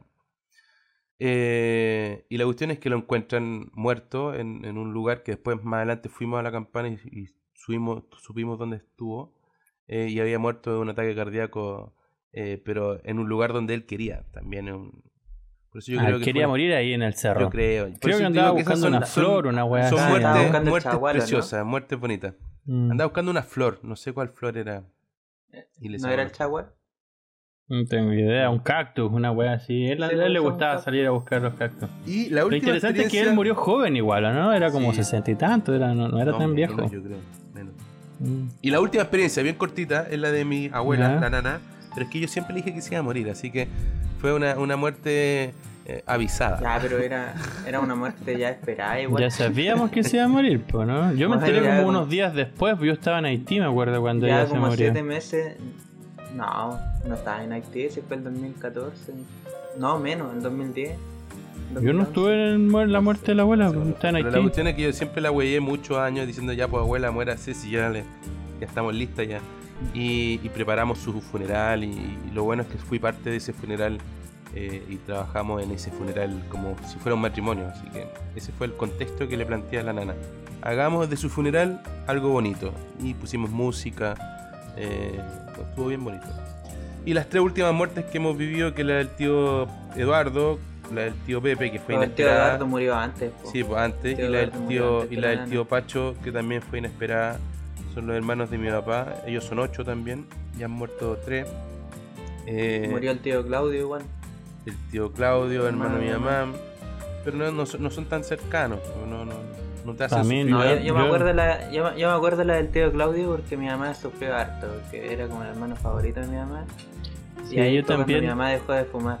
Eh, 1.24 2.26
y 2.28 2.36
la 2.36 2.44
cuestión 2.44 2.72
es 2.72 2.80
que 2.80 2.90
lo 2.90 2.96
encuentran 2.96 3.70
muerto 3.74 4.34
en, 4.34 4.64
en, 4.64 4.76
un 4.76 4.92
lugar 4.92 5.22
que 5.22 5.32
después 5.32 5.62
más 5.62 5.76
adelante 5.78 6.08
fuimos 6.08 6.40
a 6.40 6.42
la 6.42 6.50
campana 6.50 6.88
y, 6.88 6.94
y 7.12 7.28
subimos, 7.54 8.02
supimos 8.18 8.58
dónde 8.58 8.78
estuvo. 8.78 9.32
Eh, 9.86 10.08
y 10.08 10.18
había 10.18 10.40
muerto 10.40 10.72
de 10.72 10.78
un 10.80 10.88
ataque 10.88 11.14
cardíaco, 11.14 11.94
eh, 12.32 12.60
pero 12.64 12.98
en 13.04 13.20
un 13.20 13.28
lugar 13.28 13.52
donde 13.52 13.72
él 13.74 13.86
quería. 13.86 14.24
También 14.32 14.72
un... 14.72 15.04
Por 15.70 15.78
eso 15.78 15.92
yo 15.92 16.00
ah, 16.00 16.06
creo 16.06 16.18
que 16.18 16.24
quería 16.24 16.48
morir 16.48 16.74
ahí 16.74 16.92
en 16.92 17.02
el 17.02 17.14
cerro. 17.14 17.42
Yo 17.42 17.50
creo. 17.50 17.88
creo 18.00 18.18
que 18.18 18.24
andaba 18.24 18.50
buscando 18.50 18.88
una 18.88 19.02
flor, 19.02 19.46
una 19.46 19.64
weá. 19.64 19.90
Son 19.90 20.08
muertes, 20.08 20.64
muertes 20.64 20.98
preciosas, 20.98 21.64
muertes 21.64 22.00
bonitas. 22.00 22.34
Mm. 22.64 22.90
Andaba 22.90 23.06
buscando 23.06 23.30
una 23.30 23.42
flor, 23.42 23.78
no 23.84 23.94
sé 23.94 24.12
cuál 24.12 24.30
flor 24.30 24.58
era. 24.58 24.84
Y 25.78 25.88
¿No 25.88 26.08
era 26.08 26.24
el 26.24 26.32
chaguar? 26.32 26.74
No 27.68 27.84
tengo 27.86 28.12
idea, 28.12 28.50
un 28.50 28.58
cactus, 28.58 29.10
una 29.10 29.30
wea 29.32 29.54
así. 29.54 29.86
Él, 29.86 30.02
a 30.02 30.08
él 30.08 30.32
le 30.32 30.38
gustaba 30.40 30.78
salir 30.78 31.06
a 31.06 31.10
buscar 31.10 31.40
los 31.40 31.54
cactus. 31.54 31.88
Y 32.06 32.28
la 32.28 32.42
Lo 32.42 32.54
interesante 32.54 33.02
es 33.02 33.10
que 33.10 33.20
él 33.20 33.32
murió 33.34 33.54
joven 33.54 33.96
igual, 33.96 34.24
¿no? 34.24 34.52
Era 34.52 34.70
como 34.70 34.92
sesenta 34.92 35.30
y 35.30 35.36
tanto, 35.36 35.74
era, 35.74 35.94
no, 35.94 36.20
era 36.20 36.36
tan 36.36 36.54
viejo. 36.54 36.82
yo 36.90 37.02
creo, 37.02 37.18
mm. 38.18 38.48
Y 38.60 38.70
la 38.70 38.80
última 38.80 39.02
experiencia, 39.04 39.42
bien 39.42 39.54
cortita, 39.54 40.06
es 40.10 40.18
la 40.18 40.30
de 40.30 40.44
mi 40.44 40.70
abuela, 40.72 41.20
la 41.20 41.30
nana. 41.30 41.60
Pero 41.94 42.06
es 42.06 42.12
que 42.12 42.20
yo 42.20 42.28
siempre 42.28 42.54
le 42.54 42.62
dije 42.62 42.74
que 42.74 42.82
se 42.82 42.94
iba 42.94 43.00
a 43.00 43.02
morir, 43.02 43.30
así 43.30 43.50
que 43.50 43.68
fue 44.18 44.32
una, 44.34 44.58
una 44.58 44.76
muerte 44.76 45.52
eh, 45.84 46.02
avisada. 46.06 46.60
Ya, 46.60 46.78
pero 46.80 46.98
era, 46.98 47.34
era 47.66 47.80
una 47.80 47.94
muerte 47.94 48.38
ya 48.38 48.50
esperada 48.50 49.00
igual. 49.00 49.22
Ya 49.22 49.30
sabíamos 49.30 49.90
que 49.90 50.02
se 50.02 50.16
iba 50.16 50.26
a 50.26 50.28
morir, 50.28 50.62
pues, 50.62 50.86
¿no? 50.86 51.12
Yo 51.14 51.28
me 51.28 51.36
enteré 51.36 51.60
como 51.60 51.88
unos 51.88 52.08
días 52.08 52.34
después, 52.34 52.76
yo 52.80 52.92
estaba 52.92 53.18
en 53.18 53.26
Haití, 53.26 53.60
me 53.60 53.66
acuerdo, 53.66 54.00
cuando 54.00 54.26
ya 54.26 54.42
ella 54.42 54.46
se 54.46 54.54
murió. 54.54 54.64
como 54.64 54.76
siete 54.76 55.02
meses 55.02 55.56
no, 56.34 56.78
no 57.06 57.14
estaba 57.14 57.42
en 57.42 57.52
Haití, 57.52 57.82
ese 57.82 58.02
fue 58.02 58.16
el 58.16 58.24
2014. 58.24 59.12
No, 59.78 59.98
menos, 59.98 60.32
en 60.32 60.42
2010. 60.42 60.98
Yo 61.80 61.92
no 61.92 62.02
estuve 62.02 62.54
en 62.54 62.92
la 62.92 63.00
muerte 63.00 63.26
de 63.28 63.34
la 63.34 63.42
abuela, 63.42 63.70
sí, 63.70 63.78
estaba 63.88 64.10
en 64.10 64.16
Haití. 64.16 64.30
la 64.30 64.42
cuestión 64.42 64.66
es 64.66 64.74
que 64.74 64.82
yo 64.82 64.92
siempre 64.92 65.22
la 65.22 65.30
huellé 65.30 65.60
muchos 65.60 65.98
años 65.98 66.26
diciendo 66.26 66.52
ya, 66.52 66.68
pues 66.68 66.82
abuela, 66.82 67.10
muera 67.10 67.34
así, 67.34 67.54
si 67.54 67.70
ya, 67.70 67.88
le, 67.88 68.04
ya 68.60 68.66
estamos 68.66 68.94
listas 68.94 69.26
ya. 69.26 69.40
Y, 69.94 70.38
preparamos 70.50 70.98
su 70.98 71.20
funeral 71.20 71.84
y, 71.84 72.18
lo 72.32 72.44
bueno 72.44 72.62
es 72.62 72.68
que 72.68 72.78
fui 72.78 72.98
parte 72.98 73.30
de 73.30 73.36
ese 73.36 73.52
funeral 73.52 73.98
eh, 74.54 74.84
y 74.88 74.96
trabajamos 74.96 75.62
en 75.62 75.70
ese 75.70 75.90
funeral 75.90 76.42
como 76.50 76.76
si 76.86 76.98
fuera 76.98 77.14
un 77.14 77.22
matrimonio. 77.22 77.66
Así 77.68 77.86
que 77.88 78.06
ese 78.36 78.52
fue 78.52 78.66
el 78.66 78.74
contexto 78.74 79.28
que 79.28 79.36
le 79.36 79.46
planteé 79.46 79.80
a 79.80 79.82
la 79.82 79.92
nana. 79.92 80.14
Hagamos 80.62 81.10
de 81.10 81.16
su 81.16 81.28
funeral 81.28 81.82
algo 82.06 82.28
bonito 82.28 82.72
y 83.02 83.14
pusimos 83.14 83.50
música. 83.50 84.14
Eh, 84.76 85.20
estuvo 85.68 85.86
bien 85.86 86.04
bonito. 86.04 86.26
Y 87.04 87.14
las 87.14 87.28
tres 87.28 87.42
últimas 87.42 87.72
muertes 87.72 88.04
que 88.06 88.18
hemos 88.18 88.36
vivido, 88.36 88.74
que 88.74 88.84
la 88.84 88.94
del 88.94 89.08
tío 89.08 89.66
Eduardo, 89.96 90.58
la 90.94 91.02
del 91.02 91.14
tío 91.24 91.42
Pepe, 91.42 91.72
que 91.72 91.78
fue 91.78 91.94
inesperada. 91.94 92.04
El 92.04 92.14
tío 92.14 92.26
Eduardo 92.28 92.66
murió 92.66 92.94
antes. 92.94 93.32
Sí, 93.50 93.64
pues 93.64 93.80
antes. 93.80 94.18
Y 94.18 94.22
la, 94.22 94.38
del 94.38 94.50
tío, 94.68 95.06
y 95.10 95.16
la 95.16 95.28
del 95.28 95.50
tío 95.50 95.64
Pacho, 95.64 96.14
que 96.22 96.30
también 96.30 96.62
fue 96.62 96.78
inesperada. 96.78 97.38
Son 97.94 98.06
los 98.06 98.16
hermanos 98.16 98.50
de 98.50 98.58
mi 98.58 98.70
papá. 98.70 99.16
Ellos 99.26 99.44
son 99.44 99.58
ocho 99.58 99.84
también. 99.84 100.26
Ya 100.56 100.66
han 100.66 100.70
muerto 100.70 101.18
tres. 101.24 101.46
Eh, 102.46 102.88
murió 102.90 103.10
el 103.10 103.20
tío 103.20 103.46
Claudio 103.46 103.80
igual. 103.80 104.02
El 104.64 104.76
tío 104.90 105.12
Claudio, 105.12 105.66
hermano, 105.66 105.98
de 105.98 106.06
mi 106.06 106.10
mamá. 106.12 106.52
Pero 107.24 107.36
no, 107.36 107.50
no, 107.50 107.64
no 107.78 107.90
son 107.90 108.04
tan 108.06 108.24
cercanos. 108.24 108.80
No, 109.08 109.24
no, 109.24 109.32
no 109.84 109.94
te 109.94 110.08
También, 110.08 110.50
no, 110.50 110.76
yo, 110.76 110.94
me 110.94 111.04
acuerdo 111.04 111.32
la, 111.32 111.70
yo, 111.70 111.92
me 111.94 112.04
acuerdo 112.04 112.44
la 112.44 112.54
del 112.54 112.70
tío 112.70 112.92
Claudio 112.92 113.30
porque 113.30 113.56
mi 113.56 113.66
mamá 113.66 113.94
sufrió 113.94 114.34
harto, 114.34 114.66
porque 114.68 115.12
era 115.12 115.26
como 115.26 115.42
el 115.42 115.50
hermano 115.50 115.76
favorito 115.76 116.20
de 116.20 116.26
mi 116.26 116.36
mamá. 116.36 116.64
y 117.50 117.60
ahí 117.60 117.74
yo 117.74 117.84
también. 117.84 118.20
Mi 118.20 118.28
mamá 118.28 118.50
dejó 118.50 118.72
de 118.72 118.84
fumar. 118.84 119.18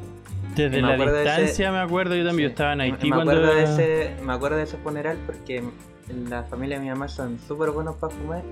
Desde 0.54 0.82
la 0.82 0.96
distancia 0.96 1.72
me 1.72 1.78
acuerdo, 1.78 2.14
yo 2.14 2.26
también 2.26 2.50
estaba 2.50 2.74
en 2.74 2.82
Haití 2.82 3.08
me 3.08 3.16
cuando... 3.16 3.32
Acuerdo 3.32 3.54
de 3.54 3.62
ese, 3.62 4.22
me 4.22 4.32
acuerdo 4.32 4.56
de 4.58 4.62
ese 4.64 4.76
funeral 4.76 5.16
porque 5.24 5.62
la 6.28 6.42
familia 6.44 6.78
de 6.78 6.84
mi 6.84 6.90
mamá 6.90 7.08
son 7.08 7.38
súper 7.38 7.70
buenos 7.70 7.96
para 7.96 8.14
fumar. 8.14 8.42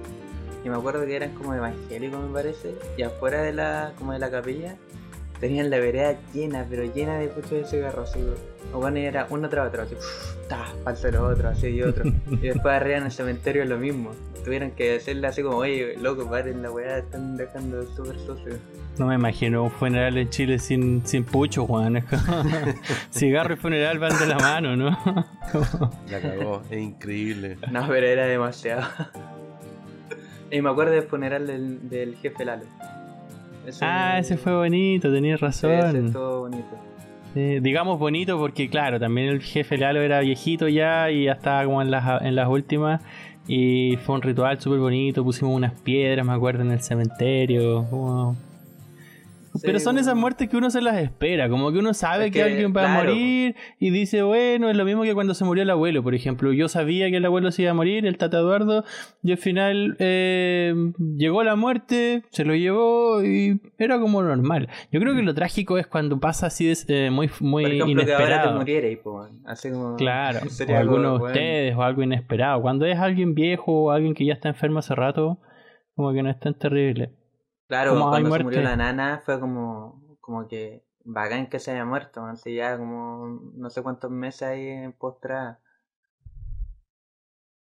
Y 0.64 0.68
me 0.68 0.76
acuerdo 0.76 1.06
que 1.06 1.16
eran 1.16 1.30
como 1.34 1.54
evangélicos, 1.54 2.20
me 2.20 2.32
parece. 2.32 2.74
Y 2.96 3.02
afuera 3.02 3.42
de 3.42 3.52
la, 3.52 3.92
como 3.98 4.12
de 4.12 4.18
la 4.18 4.30
capilla, 4.30 4.76
tenían 5.40 5.70
la 5.70 5.78
vereda 5.78 6.16
llena, 6.32 6.66
pero 6.68 6.84
llena 6.84 7.18
de 7.18 7.28
puchos 7.28 7.50
de 7.50 7.64
cigarros. 7.64 8.12
O 8.72 8.78
bueno, 8.78 8.98
era 8.98 9.26
uno 9.30 9.48
tras 9.48 9.68
otro, 9.68 9.82
así, 9.82 9.96
ta, 10.48 10.66
falso 10.84 11.10
lo 11.10 11.26
otro, 11.26 11.48
así 11.48 11.68
y 11.68 11.82
otro. 11.82 12.04
y 12.30 12.36
después 12.36 12.74
arriba 12.74 12.98
en 12.98 13.04
el 13.04 13.12
cementerio 13.12 13.64
lo 13.64 13.78
mismo. 13.78 14.12
Tuvieron 14.44 14.70
que 14.70 14.96
hacerle 14.96 15.26
así 15.26 15.42
como, 15.42 15.58
oye, 15.58 15.96
loco, 15.98 16.28
paren 16.28 16.62
la 16.62 16.70
weá, 16.70 16.98
están 16.98 17.36
dejando 17.36 17.82
súper 17.94 18.18
sucio. 18.18 18.58
No 18.98 19.06
me 19.06 19.14
imagino 19.14 19.64
un 19.64 19.70
funeral 19.70 20.16
en 20.18 20.28
Chile 20.30 20.58
sin, 20.58 21.04
sin 21.06 21.24
pucho, 21.24 21.66
Juan. 21.66 22.04
Cigarro 23.10 23.54
y 23.54 23.56
funeral 23.56 23.98
van 23.98 24.18
de 24.18 24.26
la 24.26 24.38
mano, 24.38 24.76
¿no? 24.76 24.90
la 26.10 26.20
cagó, 26.20 26.62
es 26.70 26.78
increíble. 26.78 27.58
No, 27.70 27.86
pero 27.88 28.06
era 28.06 28.26
demasiado. 28.26 28.86
y 30.50 30.60
me 30.60 30.70
acuerdo 30.70 30.92
del 30.92 31.04
funeral 31.04 31.46
del, 31.46 31.88
del 31.88 32.16
jefe 32.16 32.44
Lalo. 32.44 32.64
Ah, 33.82 34.18
ese 34.18 34.36
fue 34.36 34.54
bonito, 34.54 35.12
tenías 35.12 35.40
razón. 35.40 35.70
Ese 35.72 36.06
estuvo 36.06 36.40
bonito 36.40 36.90
digamos 37.34 37.98
bonito 37.98 38.38
porque 38.38 38.68
claro, 38.68 38.98
también 38.98 39.28
el 39.28 39.40
jefe 39.40 39.78
Lalo 39.78 40.00
era 40.00 40.20
viejito 40.20 40.68
ya 40.68 41.10
y 41.10 41.24
ya 41.24 41.32
estaba 41.32 41.64
como 41.64 41.80
en 41.80 41.90
las, 41.90 42.22
en 42.22 42.34
las 42.34 42.48
últimas 42.48 43.00
y 43.46 43.96
fue 44.04 44.16
un 44.16 44.22
ritual 44.22 44.60
súper 44.60 44.80
bonito, 44.80 45.24
pusimos 45.24 45.54
unas 45.54 45.72
piedras, 45.80 46.26
me 46.26 46.32
acuerdo, 46.32 46.62
en 46.62 46.72
el 46.72 46.80
cementerio. 46.80 48.36
Pero 49.62 49.80
son 49.80 49.98
esas 49.98 50.14
muertes 50.14 50.48
que 50.48 50.56
uno 50.56 50.70
se 50.70 50.80
las 50.80 50.96
espera, 50.98 51.48
como 51.48 51.72
que 51.72 51.78
uno 51.78 51.92
sabe 51.92 52.30
que, 52.30 52.42
alguien 52.42 52.72
va 52.76 52.84
a 52.84 53.02
morir 53.02 53.56
y 53.78 53.90
dice, 53.90 54.22
bueno, 54.22 54.70
es 54.70 54.76
lo 54.76 54.84
mismo 54.84 55.02
que 55.02 55.14
cuando 55.14 55.34
se 55.34 55.44
murió 55.44 55.62
el 55.62 55.70
abuelo, 55.70 56.02
por 56.02 56.14
ejemplo. 56.14 56.52
Yo 56.52 56.68
sabía 56.68 57.10
que 57.10 57.16
el 57.16 57.24
abuelo 57.24 57.50
se 57.50 57.62
iba 57.62 57.72
a 57.72 57.74
morir, 57.74 58.06
el 58.06 58.16
tata 58.16 58.38
Eduardo, 58.38 58.84
y 59.22 59.32
al 59.32 59.38
final 59.38 59.96
eh, 59.98 60.74
llegó 61.16 61.42
la 61.42 61.56
muerte, 61.56 62.22
se 62.30 62.44
lo 62.44 62.54
llevó 62.54 63.22
y 63.24 63.60
era 63.78 63.98
como 63.98 64.22
normal. 64.22 64.68
Yo 64.92 65.00
creo 65.00 65.14
que 65.14 65.22
lo 65.22 65.34
trágico 65.34 65.78
es 65.78 65.86
cuando 65.86 66.20
pasa 66.20 66.46
así 66.46 66.66
de, 66.66 66.76
eh, 66.88 67.10
muy, 67.10 67.30
muy 67.40 67.64
por 67.64 67.72
ejemplo, 67.72 67.90
inesperado. 67.90 68.28
Que 68.28 68.32
ahora 68.34 68.52
como... 68.52 68.64
Claro, 69.96 70.40
o 70.68 70.76
alguno 70.76 71.18
de 71.18 71.24
ustedes 71.24 71.76
o 71.76 71.82
algo 71.82 72.02
inesperado. 72.02 72.62
Cuando 72.62 72.86
es 72.86 72.98
alguien 72.98 73.34
viejo 73.34 73.84
o 73.84 73.90
alguien 73.90 74.14
que 74.14 74.24
ya 74.24 74.34
está 74.34 74.48
enfermo 74.48 74.78
hace 74.78 74.94
rato, 74.94 75.38
como 75.94 76.12
que 76.12 76.22
no 76.22 76.30
es 76.30 76.38
tan 76.38 76.54
terrible. 76.54 77.19
Claro, 77.70 78.00
cuando 78.00 78.32
se 78.32 78.42
murió 78.42 78.62
la 78.62 78.74
nana 78.74 79.22
fue 79.24 79.38
como, 79.38 80.02
como 80.20 80.48
que 80.48 80.82
bacán 81.04 81.46
que 81.46 81.60
se 81.60 81.70
haya 81.70 81.84
muerto, 81.84 82.24
así 82.24 82.56
ya 82.56 82.76
como 82.76 83.52
no 83.54 83.70
sé 83.70 83.80
cuántos 83.80 84.10
meses 84.10 84.42
ahí 84.42 84.66
en 84.66 84.92
postra. 84.92 85.60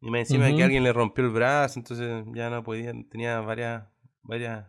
Y 0.03 0.11
me 0.11 0.21
encima 0.21 0.55
que 0.55 0.63
alguien 0.63 0.85
le 0.85 0.93
rompió 0.93 1.25
el 1.25 1.31
brazo, 1.31 1.79
entonces 1.79 2.23
ya 2.35 2.51
no 2.51 2.63
podía, 2.63 2.93
tenía 3.09 3.41
varias, 3.41 3.85
varias 4.21 4.67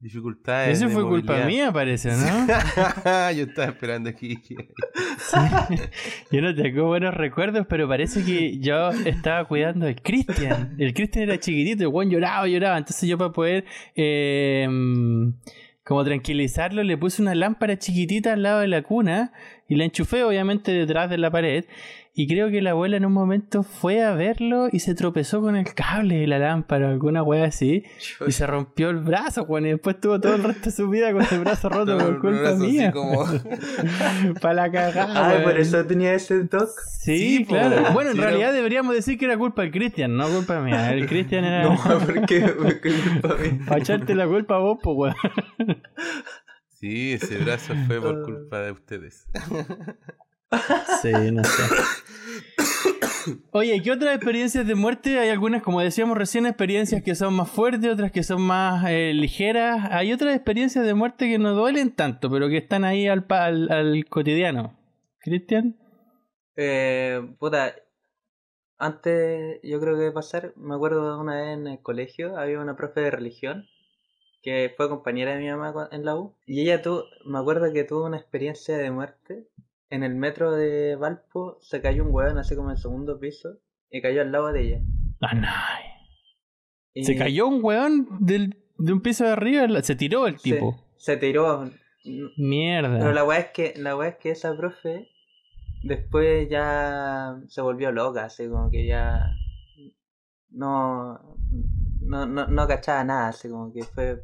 dificultades. 0.00 0.78
Eso 0.78 0.90
fue 0.90 1.04
culpa 1.04 1.44
mía, 1.44 1.72
parece, 1.72 2.10
¿no? 2.10 2.46
Yo 3.32 3.44
estaba 3.44 3.68
esperando 3.68 4.10
aquí. 4.10 4.38
Yo 6.30 6.42
no 6.42 6.54
tengo 6.54 6.86
buenos 6.86 7.14
recuerdos, 7.14 7.66
pero 7.68 7.88
parece 7.88 8.24
que 8.24 8.58
yo 8.58 8.90
estaba 8.90 9.46
cuidando 9.46 9.86
al 9.86 10.00
Cristian. 10.00 10.74
El 10.78 10.94
Cristian 10.94 11.24
era 11.24 11.38
chiquitito, 11.38 11.84
el 11.84 11.90
Juan 11.90 12.10
lloraba, 12.10 12.46
lloraba. 12.46 12.78
Entonces 12.78 13.08
yo 13.08 13.16
para 13.18 13.32
poder 13.32 13.64
eh, 13.94 14.68
como 15.86 16.04
tranquilizarlo 16.04 16.82
le 16.82 16.98
puse 16.98 17.22
una 17.22 17.34
lámpara 17.34 17.78
chiquitita 17.78 18.32
al 18.32 18.42
lado 18.42 18.60
de 18.60 18.66
la 18.66 18.82
cuna 18.82 19.32
y 19.68 19.76
la 19.76 19.84
enchufé 19.84 20.24
obviamente 20.24 20.72
detrás 20.72 21.08
de 21.08 21.16
la 21.16 21.30
pared 21.30 21.64
y 22.18 22.26
creo 22.26 22.50
que 22.50 22.62
la 22.62 22.70
abuela 22.70 22.96
en 22.96 23.04
un 23.04 23.12
momento 23.12 23.62
fue 23.62 24.02
a 24.02 24.14
verlo 24.14 24.70
y 24.72 24.78
se 24.78 24.94
tropezó 24.94 25.42
con 25.42 25.54
el 25.54 25.74
cable 25.74 26.16
de 26.16 26.26
la 26.26 26.38
lámpara 26.38 26.86
o 26.86 26.90
alguna 26.90 27.22
wea 27.22 27.44
así. 27.44 27.84
Y 28.26 28.32
se 28.32 28.46
rompió 28.46 28.88
el 28.88 29.00
brazo, 29.00 29.44
Juan. 29.44 29.66
Y 29.66 29.72
después 29.72 30.00
tuvo 30.00 30.18
todo 30.18 30.34
el 30.34 30.42
resto 30.42 30.70
de 30.70 30.70
su 30.70 30.88
vida 30.88 31.12
con 31.12 31.26
el 31.30 31.40
brazo 31.40 31.68
roto 31.68 31.98
por 31.98 32.18
culpa 32.22 32.54
mía. 32.54 32.90
Para 34.40 34.54
la 34.54 34.72
cagada. 34.72 35.40
Ah, 35.40 35.42
por 35.44 35.60
eso 35.60 35.84
tenía 35.84 36.14
ese 36.14 36.46
toque. 36.46 36.72
Sí, 37.00 37.44
claro. 37.46 37.92
bueno, 37.92 38.12
en 38.12 38.16
realidad 38.16 38.54
deberíamos 38.54 38.94
decir 38.94 39.18
que 39.18 39.26
era 39.26 39.36
culpa 39.36 39.60
del 39.60 39.70
Cristian, 39.70 40.16
no 40.16 40.26
culpa 40.30 40.58
mía. 40.62 40.94
El 40.94 41.06
Cristian 41.06 41.44
era. 41.44 41.64
No, 41.64 41.76
¿por 41.84 42.24
qué? 42.24 42.40
culpa 42.40 43.36
mía? 43.36 43.60
Para 43.68 43.80
echarte 43.82 44.14
la 44.14 44.26
culpa 44.26 44.54
a 44.54 44.60
vos, 44.60 44.78
pues, 44.82 44.96
weón. 44.96 45.82
Sí, 46.70 47.12
ese 47.12 47.36
brazo 47.36 47.74
fue 47.86 48.00
por 48.00 48.22
culpa 48.22 48.60
de 48.60 48.72
ustedes. 48.72 49.28
Sí, 51.02 51.12
no 51.32 51.44
sé. 51.44 51.62
Oye, 53.50 53.82
¿qué 53.82 53.90
otras 53.90 54.14
experiencias 54.14 54.66
de 54.66 54.74
muerte? 54.74 55.18
Hay 55.18 55.30
algunas, 55.30 55.62
como 55.62 55.80
decíamos 55.80 56.16
recién, 56.16 56.46
experiencias 56.46 57.02
que 57.02 57.14
son 57.14 57.34
más 57.34 57.50
fuertes, 57.50 57.92
otras 57.92 58.12
que 58.12 58.22
son 58.22 58.42
más 58.42 58.84
eh, 58.88 59.12
ligeras. 59.14 59.88
Hay 59.90 60.12
otras 60.12 60.34
experiencias 60.34 60.86
de 60.86 60.94
muerte 60.94 61.28
que 61.28 61.38
no 61.38 61.54
duelen 61.54 61.94
tanto, 61.94 62.30
pero 62.30 62.48
que 62.48 62.58
están 62.58 62.84
ahí 62.84 63.08
al, 63.08 63.26
al, 63.28 64.04
cotidiano. 64.08 64.78
¿Cristian? 65.18 65.76
Eh, 66.56 67.20
puta, 67.38 67.74
antes 68.78 69.60
yo 69.62 69.80
creo 69.80 69.98
que 69.98 70.12
pasar, 70.12 70.52
me 70.56 70.74
acuerdo 70.74 71.16
de 71.16 71.20
una 71.20 71.36
vez 71.36 71.58
en 71.58 71.66
el 71.66 71.80
colegio, 71.80 72.38
había 72.38 72.60
una 72.60 72.76
profe 72.76 73.00
de 73.00 73.10
religión 73.10 73.66
que 74.42 74.72
fue 74.76 74.88
compañera 74.88 75.32
de 75.34 75.40
mi 75.40 75.50
mamá 75.50 75.88
en 75.90 76.04
la 76.04 76.14
U, 76.14 76.36
y 76.46 76.62
ella 76.62 76.80
tuvo, 76.80 77.02
me 77.24 77.38
acuerdo 77.38 77.72
que 77.72 77.82
tuvo 77.82 78.04
una 78.06 78.18
experiencia 78.18 78.78
de 78.78 78.92
muerte 78.92 79.48
en 79.90 80.02
el 80.02 80.14
metro 80.14 80.52
de 80.52 80.96
Valpo 80.96 81.58
se 81.60 81.80
cayó 81.80 82.04
un 82.04 82.12
weón 82.12 82.38
así 82.38 82.56
como 82.56 82.68
en 82.70 82.76
el 82.76 82.82
segundo 82.82 83.18
piso 83.18 83.58
y 83.90 84.02
cayó 84.02 84.22
al 84.22 84.32
lado 84.32 84.52
de 84.52 84.60
ella. 84.62 84.80
Ah. 85.20 85.78
Y 86.92 87.04
Se 87.04 87.16
cayó 87.16 87.46
un 87.46 87.62
weón 87.62 88.08
del, 88.20 88.56
de 88.78 88.92
un 88.92 89.00
piso 89.00 89.24
de 89.24 89.30
arriba, 89.30 89.66
se 89.82 89.96
tiró 89.96 90.26
el 90.26 90.38
se- 90.38 90.52
tipo. 90.52 90.82
Se, 90.96 91.16
tiró. 91.16 91.70
Mierda. 92.36 92.98
Pero 92.98 93.12
la 93.12 93.24
weá 93.24 93.38
es 93.38 93.46
que 93.50 93.74
la 93.76 93.96
weá 93.96 94.08
es 94.10 94.16
que 94.16 94.30
esa 94.30 94.56
profe 94.56 95.08
después 95.82 96.48
ya 96.48 97.36
se 97.48 97.60
volvió 97.60 97.92
loca, 97.92 98.24
así 98.24 98.48
como 98.48 98.70
que 98.70 98.86
ya 98.86 99.30
no 100.50 101.36
no, 102.00 102.26
no, 102.26 102.46
no 102.46 102.68
cachaba 102.68 103.04
nada, 103.04 103.28
así 103.28 103.48
como 103.48 103.72
que 103.72 103.82
fue 103.82 104.22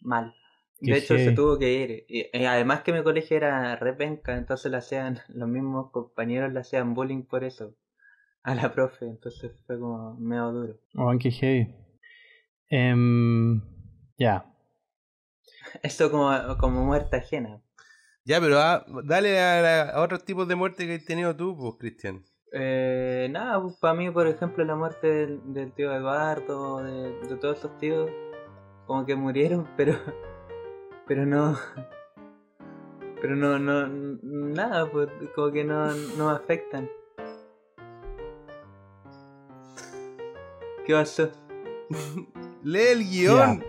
mal. 0.00 0.34
Qué 0.84 0.92
De 0.92 0.98
hecho, 0.98 1.16
se 1.16 1.32
tuvo 1.32 1.58
que 1.58 1.72
ir. 1.72 2.04
Y, 2.08 2.36
y 2.36 2.44
además 2.44 2.82
que 2.82 2.92
mi 2.92 3.02
colegio 3.02 3.36
era 3.36 3.76
repenca, 3.76 4.36
entonces 4.36 4.70
le 4.70 4.76
hacían, 4.78 5.18
los 5.28 5.48
mismos 5.48 5.90
compañeros 5.90 6.52
le 6.52 6.60
hacían 6.60 6.94
bullying 6.94 7.22
por 7.22 7.44
eso 7.44 7.74
a 8.42 8.54
la 8.54 8.72
profe, 8.72 9.06
entonces 9.06 9.52
fue 9.66 9.78
como 9.80 10.14
medio 10.20 10.52
duro. 10.52 10.74
Oh, 10.96 11.12
qué 11.18 11.30
heavy. 11.30 11.74
Em, 12.68 13.62
ya. 14.18 14.44
Eso 15.82 16.10
como, 16.10 16.30
como 16.58 16.84
muerte 16.84 17.16
ajena. 17.16 17.60
Ya, 18.26 18.40
pero 18.40 18.58
ah, 18.58 18.84
dale 19.04 19.38
a, 19.40 19.60
la- 19.62 19.90
a 19.90 20.00
otros 20.02 20.24
tipos 20.24 20.48
de 20.48 20.54
muerte 20.54 20.86
que 20.86 20.94
has 20.94 21.04
tenido 21.04 21.34
tú, 21.36 21.56
pues, 21.56 21.74
Cristian. 21.78 22.22
Eh, 22.52 23.28
nada, 23.30 23.60
para 23.80 23.94
mí, 23.94 24.10
por 24.10 24.26
ejemplo, 24.26 24.64
la 24.64 24.76
muerte 24.76 25.06
del, 25.08 25.52
del 25.52 25.72
tío 25.72 25.92
Eduardo, 25.94 26.82
de, 26.82 27.12
de 27.28 27.36
todos 27.36 27.58
esos 27.58 27.76
tíos, 27.78 28.10
como 28.86 29.04
que 29.04 29.14
murieron, 29.16 29.68
pero 29.76 29.94
pero 31.06 31.26
no 31.26 31.58
pero 33.20 33.36
no 33.36 33.58
no 33.58 33.86
nada, 34.22 34.86
pues 34.90 35.08
como 35.34 35.50
que 35.50 35.64
no, 35.64 35.86
no 36.18 36.26
me 36.28 36.32
afectan. 36.32 36.88
¿Qué 40.86 40.92
pasó? 40.92 41.30
Lee 42.62 42.78
el 42.92 43.04
guion. 43.08 43.64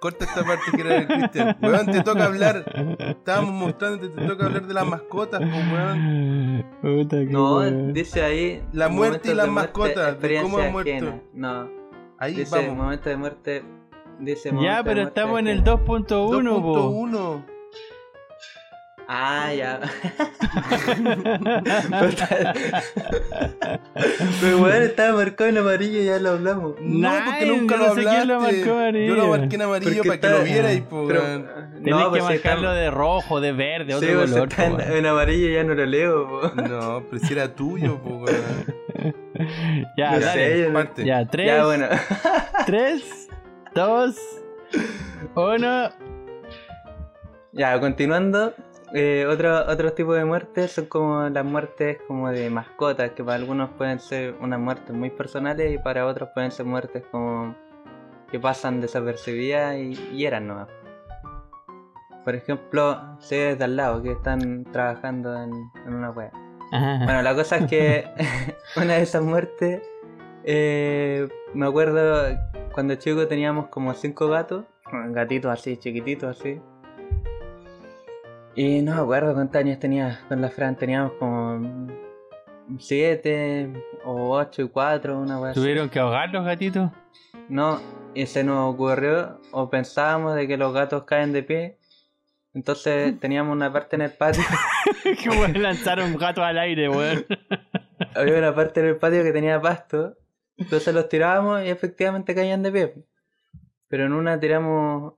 Corta 0.00 0.24
esta 0.24 0.44
parte 0.44 0.62
que 0.74 0.80
era 0.80 0.94
de 1.00 1.06
Cristian. 1.06 1.56
Weón, 1.62 1.86
te 1.86 2.02
toca 2.02 2.24
hablar. 2.26 2.96
Estábamos 2.98 3.52
mostrando, 3.54 4.08
te 4.10 4.26
toca 4.26 4.46
hablar 4.46 4.66
de 4.66 4.74
las 4.74 4.86
mascotas, 4.86 5.40
pues, 5.40 5.72
weón. 5.72 6.64
Puta, 6.80 7.16
No, 7.24 7.56
weón. 7.58 7.92
dice 7.92 8.22
ahí 8.22 8.62
La 8.72 8.88
muerte 8.88 9.32
y 9.32 9.34
las 9.34 9.48
mascotas, 9.48 10.20
de 10.20 10.40
cómo 10.42 10.58
han 10.58 10.72
muerto. 10.72 10.90
ajena. 10.90 11.20
No, 11.34 11.68
Ahí 12.18 12.34
dice 12.34 12.56
vamos. 12.56 12.76
momento 12.76 13.08
de 13.10 13.16
muerte 13.16 13.64
dice 14.18 14.50
Ya, 14.60 14.82
pero 14.84 15.02
estamos 15.02 15.38
en 15.40 15.48
el 15.48 15.58
ajena. 15.60 15.76
2.1, 15.76 16.62
po. 16.62 16.92
2.1. 16.92 17.44
Ah, 19.08 19.52
ya. 19.54 19.80
Pero 24.40 24.58
bueno, 24.58 24.76
estaba 24.84 25.16
marcado 25.16 25.50
en 25.50 25.58
amarillo 25.58 26.00
y 26.00 26.04
ya 26.06 26.18
lo 26.18 26.30
hablamos. 26.30 26.74
No, 26.80 27.10
porque 27.24 27.46
nunca 27.46 27.76
lo 27.76 27.86
no 27.88 27.94
sé 27.94 28.00
quién 28.02 28.28
lo 28.28 28.34
hablaste. 28.34 28.56
marcó 28.58 28.72
amarillo. 28.74 29.06
Yo 29.06 29.14
lo 29.22 29.28
marqué 29.28 29.54
en 29.56 29.62
amarillo 29.62 30.02
Porque 30.02 30.08
para 30.08 30.20
que 30.20 30.26
está- 30.26 30.38
lo 30.38 30.44
vierais, 30.44 30.82
pues, 30.88 31.04
pero- 31.06 31.20
weón. 31.22 31.46
Tenés 31.76 31.94
No, 31.94 32.10
pues 32.10 32.22
que 32.22 32.28
marcarlo 32.34 32.68
está- 32.72 32.80
de 32.80 32.90
rojo, 32.90 33.40
de 33.40 33.52
verde, 33.52 33.94
otro 33.94 34.08
Sí, 34.08 34.14
pues, 34.16 34.30
color. 34.32 34.48
está 34.48 34.64
en, 34.66 34.76
po, 34.76 34.80
en 34.82 35.06
amarillo 35.06 35.48
ya 35.50 35.64
no 35.64 35.74
lo 35.74 35.86
leo. 35.86 36.28
po. 36.28 36.50
No, 36.62 37.02
pero 37.10 37.24
si 37.24 37.32
era 37.32 37.54
tuyo, 37.54 38.00
weón. 38.04 38.26
Ya, 39.96 40.12
No 40.12 40.20
dale. 40.20 40.48
sé, 40.50 40.60
yo 40.62 40.68
no- 40.68 40.74
Parte. 40.74 41.04
Ya, 41.04 41.24
3, 41.26 41.46
Ya, 41.46 41.64
bueno. 41.66 41.86
3, 42.66 43.25
2, 43.76 44.16
1. 45.34 45.90
Ya, 47.52 47.78
continuando. 47.78 48.54
Eh, 48.94 49.26
otro, 49.28 49.66
otro 49.66 49.92
tipo 49.92 50.14
de 50.14 50.24
muertes 50.24 50.72
son 50.72 50.86
como 50.86 51.28
las 51.28 51.44
muertes 51.44 51.98
como 52.08 52.30
de 52.30 52.48
mascotas, 52.48 53.10
que 53.10 53.22
para 53.22 53.36
algunos 53.36 53.68
pueden 53.72 54.00
ser 54.00 54.34
unas 54.40 54.58
muertes 54.58 54.96
muy 54.96 55.10
personales 55.10 55.74
y 55.74 55.76
para 55.76 56.06
otros 56.06 56.30
pueden 56.32 56.52
ser 56.52 56.64
muertes 56.64 57.04
como 57.10 57.54
que 58.30 58.40
pasan 58.40 58.80
desapercibidas 58.80 59.76
y, 59.76 59.92
y 60.10 60.24
eran 60.24 60.46
nomás. 60.46 60.68
Por 62.24 62.34
ejemplo, 62.34 63.18
sé 63.18 63.56
de 63.56 63.64
al 63.64 63.76
lado 63.76 64.02
que 64.02 64.12
están 64.12 64.64
trabajando 64.72 65.36
en, 65.36 65.52
en 65.86 65.94
una 65.94 66.08
web. 66.12 66.30
Bueno, 66.70 67.20
la 67.20 67.34
cosa 67.34 67.58
es 67.58 67.66
que 67.66 68.08
una 68.76 68.94
de 68.94 69.02
esas 69.02 69.22
muertes, 69.22 69.82
eh, 70.46 71.28
me 71.54 71.66
acuerdo 71.66 72.38
cuando 72.72 72.94
chico 72.94 73.26
teníamos 73.26 73.66
como 73.66 73.92
cinco 73.94 74.28
gatos, 74.28 74.64
gatitos 75.10 75.50
así, 75.50 75.76
chiquititos 75.76 76.38
así. 76.38 76.60
Y 78.54 78.80
no 78.80 78.94
me 78.94 79.00
acuerdo 79.02 79.34
cuántos 79.34 79.58
años 79.60 79.78
tenía 79.78 80.20
con 80.28 80.40
la 80.40 80.48
Fran, 80.48 80.76
teníamos 80.76 81.12
como 81.18 81.88
siete 82.78 83.70
o 84.04 84.30
ocho 84.30 84.62
y 84.62 84.68
cuatro, 84.68 85.18
una 85.18 85.50
así. 85.50 85.60
¿Tuvieron 85.60 85.88
que 85.88 85.98
ahogar 85.98 86.30
los 86.30 86.44
gatitos? 86.44 86.90
No, 87.48 87.80
y 88.14 88.26
se 88.26 88.44
nos 88.44 88.72
ocurrió 88.72 89.40
o 89.50 89.68
pensábamos 89.68 90.36
de 90.36 90.48
que 90.48 90.56
los 90.56 90.72
gatos 90.72 91.04
caen 91.04 91.32
de 91.32 91.42
pie. 91.42 91.78
Entonces 92.54 93.18
teníamos 93.20 93.52
una 93.52 93.72
parte 93.72 93.96
en 93.96 94.02
el 94.02 94.12
patio 94.12 94.44
que 95.02 95.28
weón 95.28 95.60
lanzaron 95.60 96.16
gatos 96.16 96.44
al 96.44 96.58
aire, 96.58 96.88
weón. 96.88 97.26
había 98.14 98.38
una 98.38 98.54
parte 98.54 98.80
del 98.80 98.96
patio 98.96 99.22
que 99.22 99.32
tenía 99.32 99.60
pasto, 99.60 100.16
entonces 100.56 100.94
los 100.94 101.08
tirábamos 101.08 101.64
y 101.64 101.68
efectivamente 101.68 102.34
caían 102.34 102.62
de 102.62 102.72
pie. 102.72 102.94
Pero 103.88 104.04
en 104.06 104.12
una 104.12 104.38
tiramos 104.40 105.14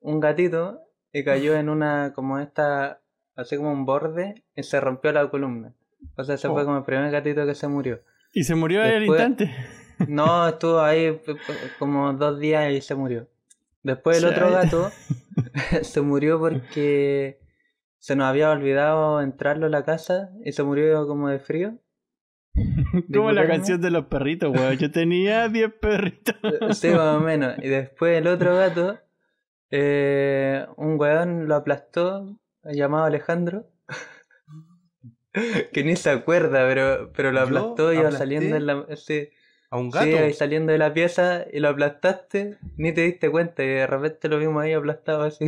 un 0.00 0.20
gatito 0.20 0.80
y 1.12 1.24
cayó 1.24 1.54
en 1.56 1.68
una 1.68 2.12
como 2.14 2.38
esta, 2.38 3.00
así 3.36 3.56
como 3.56 3.72
un 3.72 3.84
borde 3.84 4.44
y 4.56 4.62
se 4.62 4.80
rompió 4.80 5.12
la 5.12 5.28
columna. 5.30 5.72
O 6.16 6.24
sea, 6.24 6.34
ese 6.36 6.48
fue 6.48 6.62
Oh. 6.62 6.64
como 6.66 6.78
el 6.78 6.84
primer 6.84 7.10
gatito 7.10 7.44
que 7.46 7.54
se 7.54 7.68
murió. 7.68 8.00
Y 8.32 8.44
se 8.44 8.54
murió 8.54 8.82
al 8.82 8.90
Después- 9.00 9.20
instante. 9.20 9.54
No, 10.08 10.46
estuvo 10.46 10.78
ahí 10.80 11.20
como 11.80 12.12
dos 12.12 12.38
días 12.38 12.70
y 12.72 12.80
se 12.80 12.94
murió. 12.94 13.26
Después 13.82 14.18
el 14.18 14.26
otro 14.26 14.48
gato 14.52 14.90
se 15.82 16.00
murió 16.02 16.38
porque 16.38 17.40
se 17.98 18.14
nos 18.14 18.26
había 18.26 18.50
olvidado 18.50 19.20
entrarlo 19.20 19.66
a 19.66 19.70
la 19.70 19.84
casa 19.84 20.30
y 20.44 20.52
se 20.52 20.62
murió 20.62 21.04
como 21.08 21.28
de 21.28 21.40
frío. 21.40 21.74
Como 23.12 23.32
la 23.32 23.46
canción 23.46 23.80
de 23.80 23.90
los 23.90 24.06
perritos, 24.06 24.54
weón. 24.54 24.76
Yo 24.76 24.90
tenía 24.90 25.48
10 25.48 25.72
perritos. 25.74 26.36
Sí, 26.78 26.88
más 26.90 27.16
o 27.16 27.20
menos. 27.20 27.56
Y 27.62 27.68
después 27.68 28.18
el 28.18 28.26
otro 28.26 28.56
gato, 28.56 28.98
eh, 29.70 30.66
un 30.76 30.98
weón 30.98 31.48
lo 31.48 31.54
aplastó, 31.56 32.38
llamado 32.64 33.04
Alejandro. 33.04 33.66
que 35.72 35.84
ni 35.84 35.96
se 35.96 36.10
acuerda, 36.10 36.66
pero, 36.66 37.12
pero 37.14 37.32
lo 37.32 37.40
¿Yo 37.40 37.44
aplastó 37.46 37.92
y 37.92 37.98
iba 37.98 38.12
saliendo 38.12 38.56
en 38.56 38.66
la. 38.66 38.86
Sí, 38.96 39.28
A 39.70 39.78
un 39.78 39.92
sí, 39.92 39.98
gato. 39.98 40.08
iba 40.08 40.32
saliendo 40.32 40.72
de 40.72 40.78
la 40.78 40.92
pieza 40.92 41.44
y 41.52 41.60
lo 41.60 41.68
aplastaste, 41.68 42.58
ni 42.76 42.92
te 42.92 43.02
diste 43.02 43.30
cuenta, 43.30 43.62
y 43.62 43.68
de 43.68 43.86
repente 43.86 44.28
lo 44.28 44.38
vimos 44.38 44.62
ahí 44.62 44.72
aplastado 44.72 45.22
así. 45.22 45.46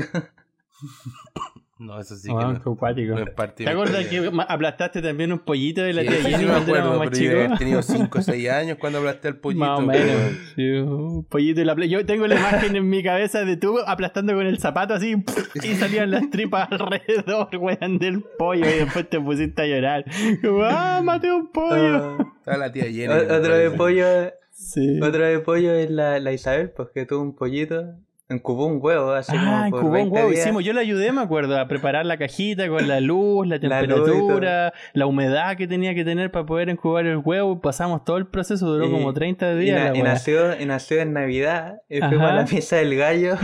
No, 1.80 1.98
eso 1.98 2.14
sí 2.14 2.28
que 2.28 2.34
Weón, 2.34 2.60
no. 2.62 2.76
no 2.76 3.54
¿Te 3.54 3.68
acuerdas 3.70 4.06
que 4.06 4.30
aplastaste 4.48 5.00
también 5.00 5.32
un 5.32 5.38
pollito 5.38 5.80
de 5.80 5.94
la 5.94 6.02
Sí, 6.02 6.08
tía 6.08 6.18
eso 6.18 6.26
sí 6.28 6.32
Jenny 6.34 6.44
me 6.44 6.50
cuando 6.50 6.74
éramos 6.76 6.92
acuerdo, 6.92 6.98
más 6.98 7.18
pero 7.18 7.48
yo 7.50 7.56
tenido 7.56 7.82
5 7.82 8.18
o 8.18 8.22
6 8.22 8.50
años 8.50 8.76
cuando 8.78 8.98
hablaste 8.98 9.28
al 9.28 9.36
pollito. 9.38 9.64
Más 9.64 9.78
o 9.78 9.82
menos. 9.82 10.16
Sí, 10.54 10.62
un 10.72 11.24
pollito 11.24 11.62
y 11.62 11.64
la 11.64 11.74
Yo 11.86 12.04
tengo 12.04 12.26
la 12.26 12.34
imagen 12.34 12.76
en 12.76 12.86
mi 12.88 13.02
cabeza 13.02 13.46
de 13.46 13.56
tú 13.56 13.78
aplastando 13.86 14.34
con 14.34 14.46
el 14.46 14.58
zapato 14.58 14.92
así 14.92 15.16
y 15.54 15.74
salían 15.76 16.10
las 16.10 16.28
tripas 16.28 16.68
alrededor, 16.70 17.48
weón, 17.56 17.98
del 17.98 18.22
pollo 18.38 18.66
y 18.68 18.78
después 18.84 19.08
te 19.08 19.18
pusiste 19.18 19.62
a 19.62 19.66
llorar. 19.66 20.04
Como, 20.42 20.62
¡ah, 20.64 21.00
maté 21.02 21.32
un 21.32 21.50
pollo! 21.50 22.18
Ah, 22.20 22.32
Estaba 22.40 22.58
la 22.58 22.72
tía 22.72 22.84
Jenny. 22.84 23.06
otro 23.08 23.56
de 23.56 23.70
pollo, 23.70 24.04
Sí. 24.50 25.00
otro 25.00 25.24
de 25.24 25.38
pollo 25.38 25.72
es 25.72 25.90
la, 25.90 26.20
la 26.20 26.32
Isabel, 26.34 26.70
pues 26.76 26.90
que 26.94 27.06
tuvo 27.06 27.22
un 27.22 27.34
pollito, 27.34 27.94
incubó 28.30 28.66
un 28.66 28.78
huevo 28.80 29.10
así 29.12 29.32
Ah, 29.36 29.40
como 29.44 29.58
por 29.60 29.66
incubó 29.80 29.86
un 29.88 29.92
20 29.94 30.14
huevo. 30.14 30.28
días. 30.30 30.40
Hicimos, 30.42 30.64
yo 30.64 30.72
le 30.72 30.80
ayudé, 30.80 31.12
me 31.12 31.20
acuerdo, 31.20 31.58
a 31.58 31.66
preparar 31.68 32.06
la 32.06 32.16
cajita 32.16 32.68
con 32.68 32.86
la 32.88 33.00
luz, 33.00 33.46
la 33.46 33.56
La 33.62 33.82
luz 33.82 33.88
y 33.88 33.88
temperatura, 34.04 34.72
la 34.92 35.06
humedad 35.06 35.56
que 35.56 35.66
tenía 35.66 35.94
que 35.94 36.04
tener 36.04 36.30
para 36.30 36.46
poder 36.46 36.68
incubar 36.68 37.06
el 37.06 37.18
huevo. 37.18 37.60
Pasamos 37.60 38.04
todo 38.04 38.16
el 38.18 38.26
proceso, 38.26 38.66
duró 38.66 38.86
Y- 38.86 38.90
como 38.92 39.12
30 39.12 39.52
Y, 39.54 39.58
días. 39.58 39.90
na- 39.92 39.98
y 39.98 40.02
nació, 40.02 40.60
y 40.60 40.64
nació 40.66 41.00
en 41.00 41.12
Navidad. 41.12 41.82
Y 41.88 41.98
fuimos 42.00 42.30
a 42.30 42.34
la 42.34 42.42
misa 42.44 42.76
del 42.76 42.96
gallo. 42.96 43.36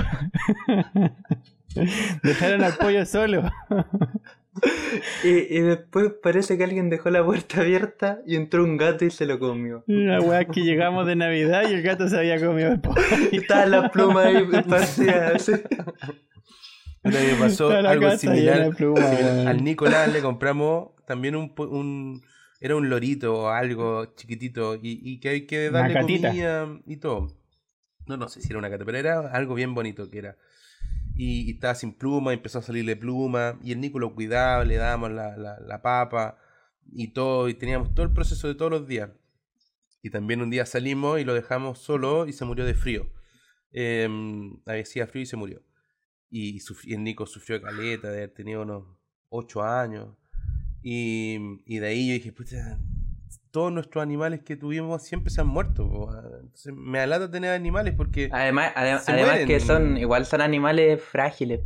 Dejaron 2.23 2.65
al 2.65 2.75
pollo 2.75 3.05
solo. 3.07 3.43
Y, 5.25 5.29
y 5.29 5.61
después 5.61 6.13
parece 6.23 6.57
que 6.57 6.65
alguien 6.65 6.89
dejó 6.89 7.11
la 7.11 7.25
puerta 7.25 7.61
abierta 7.61 8.21
y 8.27 8.37
entró 8.37 8.65
un 8.65 8.77
gato 8.77 9.05
y 9.05 9.11
se 9.11 9.27
lo 9.27 9.39
comió. 9.39 9.85
Una 9.87 10.21
weá 10.23 10.45
que 10.45 10.63
llegamos 10.63 11.07
de 11.07 11.17
Navidad 11.17 11.69
y 11.69 11.75
el 11.75 11.83
gato 11.83 12.09
se 12.09 12.17
había 12.17 12.41
comido 12.41 12.73
el 12.73 12.81
pollo. 12.81 13.01
Y 13.33 13.39
estaban 13.39 13.71
las 13.71 13.91
plumas 13.91 14.27
ahí. 14.27 14.45
Puta, 14.45 14.61
me 17.03 17.35
pasó 17.39 17.83
la 17.83 17.91
algo 17.91 18.11
similar. 18.17 18.71
Al 19.47 19.65
Nicolás 19.65 20.13
le 20.13 20.21
compramos 20.21 20.91
también 21.07 21.37
un, 21.37 21.53
un 21.59 22.23
era 22.61 22.75
un 22.77 22.89
lorito 22.89 23.35
o 23.35 23.49
algo 23.49 24.15
chiquitito 24.17 24.77
y, 24.77 25.01
y 25.03 25.21
que 25.21 25.29
hay 25.29 25.47
que 25.47 25.71
darle 25.71 26.01
comida 26.01 26.69
y 26.87 26.97
todo. 26.97 27.29
No, 28.07 28.17
no 28.17 28.29
sé 28.29 28.41
si 28.41 28.49
era 28.51 28.59
una 28.59 28.71
cata, 28.71 28.85
pero 28.85 28.99
era 28.99 29.21
algo 29.33 29.55
bien 29.55 29.75
bonito 29.75 30.09
que 30.11 30.19
era. 30.19 30.37
Y, 31.17 31.51
estaba 31.51 31.75
sin 31.75 31.93
pluma, 31.93 32.33
y 32.33 32.37
empezó 32.37 32.59
a 32.59 32.63
salirle 32.63 32.97
pluma, 32.97 33.59
y 33.63 33.73
el 33.73 33.81
Nico 33.81 33.99
lo 33.99 34.15
cuidaba, 34.15 34.65
le 34.65 34.77
dábamos 34.77 35.13
la, 35.13 35.37
la, 35.37 35.59
la 35.61 35.83
papa 35.83 36.39
y 36.93 37.09
todo, 37.09 37.49
y 37.49 37.55
teníamos 37.55 37.95
todo 37.95 38.07
el 38.07 38.13
proceso 38.13 38.49
de 38.49 38.55
todos 38.55 38.71
los 38.71 38.87
días. 38.87 39.11
Y 40.03 40.11
también 40.11 40.41
un 40.41 40.51
día 40.51 40.67
salimos 40.67 41.21
y 41.21 41.25
lo 41.25 41.35
dejamos 41.35 41.81
solo 41.81 42.29
y 42.29 42.33
se 42.33 42.45
murió 42.45 42.65
de 42.65 42.75
frío. 42.75 43.11
Eh, 43.73 44.09
hacía 44.67 45.07
frío 45.07 45.25
y 45.25 45.27
se 45.27 45.37
murió. 45.37 45.63
Y, 46.31 46.61
el 46.93 47.03
Nico 47.03 47.27
sufrió 47.27 47.61
caleta 47.61 48.09
de 48.11 48.19
haber 48.19 48.35
tenido 48.35 48.63
unos 48.63 48.85
8 49.31 49.63
años. 49.65 50.17
Y, 50.83 51.39
y 51.67 51.79
de 51.79 51.87
ahí 51.89 52.09
yo 52.09 52.15
dije, 52.15 52.33
puta, 52.33 52.79
todos 53.51 53.73
nuestros 53.73 54.03
animales 54.03 54.41
que 54.43 54.57
tuvimos 54.57 55.03
siempre 55.03 55.31
se 55.31 55.41
han 55.41 55.47
muerto. 55.47 56.09
Entonces, 56.43 56.73
me 56.75 57.01
alata 57.01 57.31
tener 57.31 57.53
animales 57.53 57.95
porque. 57.97 58.29
Además, 58.33 58.73
además 58.75 59.41
que 59.47 59.61
son, 59.61 59.97
igual 59.97 60.27
son 60.27 60.41
animales 60.41 61.03
frágiles. 61.03 61.61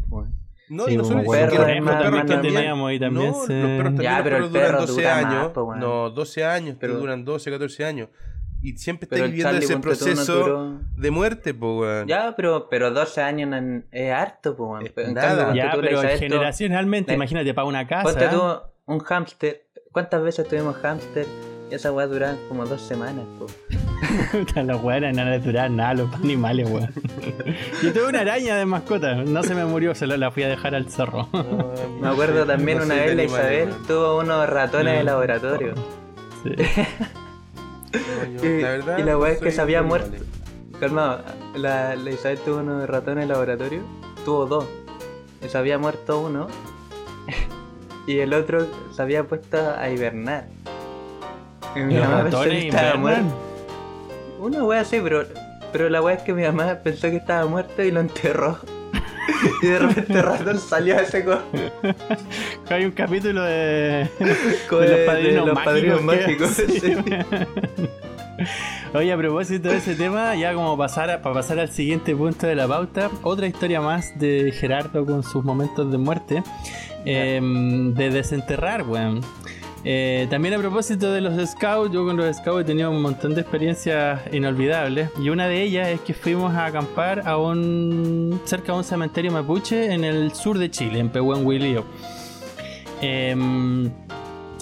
No, 0.68 0.88
y 0.88 0.96
no 0.96 1.04
son 1.04 1.24
perros, 1.24 1.58
los 1.58 1.96
perros 1.96 2.24
que 2.26 2.36
teníamos 2.36 2.92
y 2.92 3.00
también 3.00 3.32
no, 3.32 3.44
se... 3.44 3.60
los 3.60 3.70
perros 3.70 4.00
ya, 4.00 4.20
pero 4.22 4.36
el 4.36 4.52
duran 4.52 4.76
12 4.76 5.08
años. 5.08 5.52
no, 5.78 6.10
12 6.10 6.44
años, 6.44 6.76
pero 6.78 6.96
duran 6.96 7.24
12, 7.24 7.50
14 7.50 7.84
años. 7.84 8.08
Y 8.62 8.76
siempre 8.76 9.06
está 9.10 9.24
viviendo 9.26 9.56
ese 9.56 9.78
proceso 9.78 10.78
de 10.96 11.10
muerte, 11.10 11.54
pues, 11.54 12.06
Ya, 12.06 12.34
pero, 12.36 12.68
pero 12.68 12.90
12 12.90 13.20
años 13.20 13.82
es 13.90 14.12
harto, 14.12 14.56
pues, 14.56 14.92
nada. 15.12 15.54
ya, 15.54 15.72
pero 15.80 16.02
generacionalmente, 16.02 17.14
imagínate, 17.14 17.52
para 17.52 17.66
una 17.66 17.86
casa. 17.86 18.04
Ponte 18.04 18.28
tú 18.28 18.42
un 18.86 18.98
hámster. 19.00 19.66
¿Cuántas 19.90 20.22
veces 20.22 20.46
tuvimos 20.46 20.76
hámster? 20.76 21.26
Esa 21.70 21.92
weá 21.92 22.06
duran 22.06 22.36
como 22.48 22.66
dos 22.66 22.82
semanas, 22.82 23.24
po. 23.38 23.46
la 24.62 24.76
weá 24.76 25.00
no 25.12 25.24
le 25.24 25.38
durar 25.38 25.70
nada 25.70 25.94
los 25.94 26.12
animales, 26.14 26.68
weón. 26.68 26.92
Yo 27.82 27.92
tuve 27.92 28.08
una 28.08 28.20
araña 28.20 28.56
de 28.56 28.66
mascota, 28.66 29.14
no 29.14 29.42
se 29.42 29.54
me 29.54 29.64
murió, 29.64 29.94
se 29.94 30.06
la 30.06 30.30
fui 30.30 30.42
a 30.42 30.48
dejar 30.48 30.74
al 30.74 30.90
cerro. 30.90 31.28
me 32.00 32.08
acuerdo 32.08 32.44
también 32.44 32.80
una 32.80 32.96
vez 32.96 33.14
la 33.14 33.22
Isabel 33.22 33.68
tuvo 33.86 34.18
unos 34.18 34.48
ratones 34.48 34.98
de 34.98 35.04
laboratorio. 35.04 35.74
Sí. 36.42 36.50
y, 38.42 38.60
la 38.62 38.70
verdad, 38.70 38.98
y 38.98 39.02
la 39.02 39.18
weá 39.18 39.32
es 39.32 39.38
que 39.38 39.52
se 39.52 39.60
había 39.60 39.82
muerto. 39.82 40.16
Calmado, 40.80 41.22
la, 41.54 41.94
la 41.94 42.10
Isabel 42.10 42.38
tuvo 42.38 42.58
unos 42.58 42.88
ratones 42.88 43.28
de 43.28 43.32
laboratorio, 43.32 43.82
tuvo 44.24 44.46
dos. 44.46 44.66
Y 45.44 45.48
se 45.48 45.56
había 45.56 45.78
muerto 45.78 46.20
uno 46.20 46.48
y 48.06 48.18
el 48.18 48.34
otro 48.34 48.66
se 48.92 49.02
había 49.02 49.24
puesto 49.24 49.56
a 49.76 49.88
hibernar. 49.88 50.46
Y 51.74 51.80
mi 51.80 51.94
mamá 51.94 52.22
pensó 52.22 52.42
que 52.42 52.68
estaba 52.68 52.96
muerto. 52.96 53.50
Una 54.40 54.64
wea 54.64 54.80
así, 54.80 54.98
pero, 55.02 55.24
pero 55.72 55.88
la 55.88 56.02
wea 56.02 56.16
es 56.16 56.22
que 56.22 56.32
mi 56.32 56.42
mamá 56.42 56.78
pensó 56.82 57.10
que 57.10 57.16
estaba 57.16 57.46
muerto 57.46 57.82
y 57.82 57.90
lo 57.90 58.00
enterró. 58.00 58.58
y 59.62 59.66
de 59.66 59.78
repente 59.78 60.22
ratón 60.22 60.58
salió 60.58 60.96
a 60.96 61.02
ese 61.02 61.24
co. 61.24 61.38
Hay 62.70 62.84
un 62.84 62.92
capítulo 62.92 63.42
de, 63.42 64.08
de 64.18 65.32
los 65.32 65.58
padrinos 65.58 66.02
mágicos. 66.02 66.62
Oye, 68.94 69.12
a 69.12 69.16
propósito 69.16 69.68
de 69.68 69.76
ese 69.76 69.94
tema, 69.94 70.34
ya 70.34 70.54
como 70.54 70.76
pasar 70.76 71.20
para 71.22 71.34
pasar 71.34 71.60
al 71.60 71.70
siguiente 71.70 72.16
punto 72.16 72.46
de 72.46 72.54
la 72.54 72.66
pauta, 72.66 73.10
otra 73.22 73.46
historia 73.46 73.80
más 73.80 74.18
de 74.18 74.52
Gerardo 74.52 75.04
con 75.04 75.22
sus 75.22 75.44
momentos 75.44 75.92
de 75.92 75.98
muerte, 75.98 76.42
em, 77.04 77.94
de 77.94 78.10
desenterrar, 78.10 78.82
weón. 78.82 79.20
Eh, 79.84 80.26
también 80.28 80.54
a 80.54 80.58
propósito 80.58 81.10
de 81.10 81.22
los 81.22 81.50
scouts, 81.50 81.92
yo 81.92 82.04
con 82.04 82.16
los 82.16 82.36
scouts 82.36 82.62
he 82.62 82.64
tenido 82.64 82.90
un 82.90 83.00
montón 83.00 83.34
de 83.34 83.40
experiencias 83.40 84.20
inolvidables 84.30 85.08
y 85.18 85.30
una 85.30 85.48
de 85.48 85.62
ellas 85.62 85.88
es 85.88 86.00
que 86.02 86.12
fuimos 86.12 86.54
a 86.54 86.66
acampar 86.66 87.26
a 87.26 87.38
un 87.38 88.40
cerca 88.44 88.72
de 88.72 88.78
un 88.78 88.84
cementerio 88.84 89.32
mapuche 89.32 89.92
en 89.92 90.04
el 90.04 90.34
sur 90.34 90.58
de 90.58 90.70
Chile, 90.70 90.98
en 90.98 91.08
Pehuen 91.08 91.46
Eh, 93.00 93.34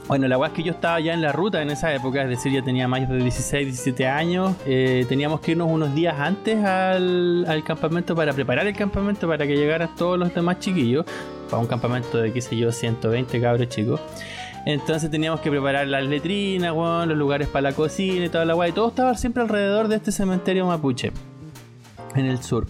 bueno, 0.08 0.26
la 0.26 0.38
weá 0.38 0.48
es 0.48 0.54
que 0.54 0.62
yo 0.62 0.72
estaba 0.72 0.98
ya 1.00 1.12
en 1.12 1.20
la 1.20 1.32
ruta 1.32 1.60
en 1.60 1.68
esa 1.68 1.94
época, 1.94 2.22
es 2.22 2.30
decir, 2.30 2.50
ya 2.50 2.62
tenía 2.62 2.88
más 2.88 3.06
de 3.06 3.18
16, 3.18 3.66
17 3.66 4.06
años. 4.06 4.56
Eh, 4.64 5.04
teníamos 5.06 5.40
que 5.40 5.50
irnos 5.50 5.68
unos 5.70 5.94
días 5.94 6.18
antes 6.18 6.64
al, 6.64 7.44
al, 7.46 7.62
campamento 7.62 8.16
para 8.16 8.32
preparar 8.32 8.66
el 8.66 8.74
campamento 8.74 9.28
para 9.28 9.46
que 9.46 9.54
llegaran 9.54 9.94
todos 9.96 10.18
los 10.18 10.32
demás 10.32 10.60
chiquillos. 10.60 11.04
Para 11.50 11.60
un 11.60 11.66
campamento 11.66 12.16
de, 12.16 12.32
qué 12.32 12.40
sé 12.40 12.56
yo, 12.56 12.72
120 12.72 13.38
cabros 13.38 13.68
chicos. 13.68 14.00
Entonces 14.68 15.10
teníamos 15.10 15.40
que 15.40 15.50
preparar 15.50 15.86
las 15.86 16.04
letrinas, 16.04 16.76
los 16.76 17.16
lugares 17.16 17.48
para 17.48 17.70
la 17.70 17.72
cocina 17.72 18.26
y 18.26 18.28
toda 18.28 18.44
la 18.44 18.52
guay. 18.52 18.72
Todo 18.72 18.88
estaba 18.88 19.14
siempre 19.14 19.42
alrededor 19.42 19.88
de 19.88 19.96
este 19.96 20.12
cementerio 20.12 20.66
mapuche, 20.66 21.10
en 22.14 22.26
el 22.26 22.42
sur. 22.42 22.66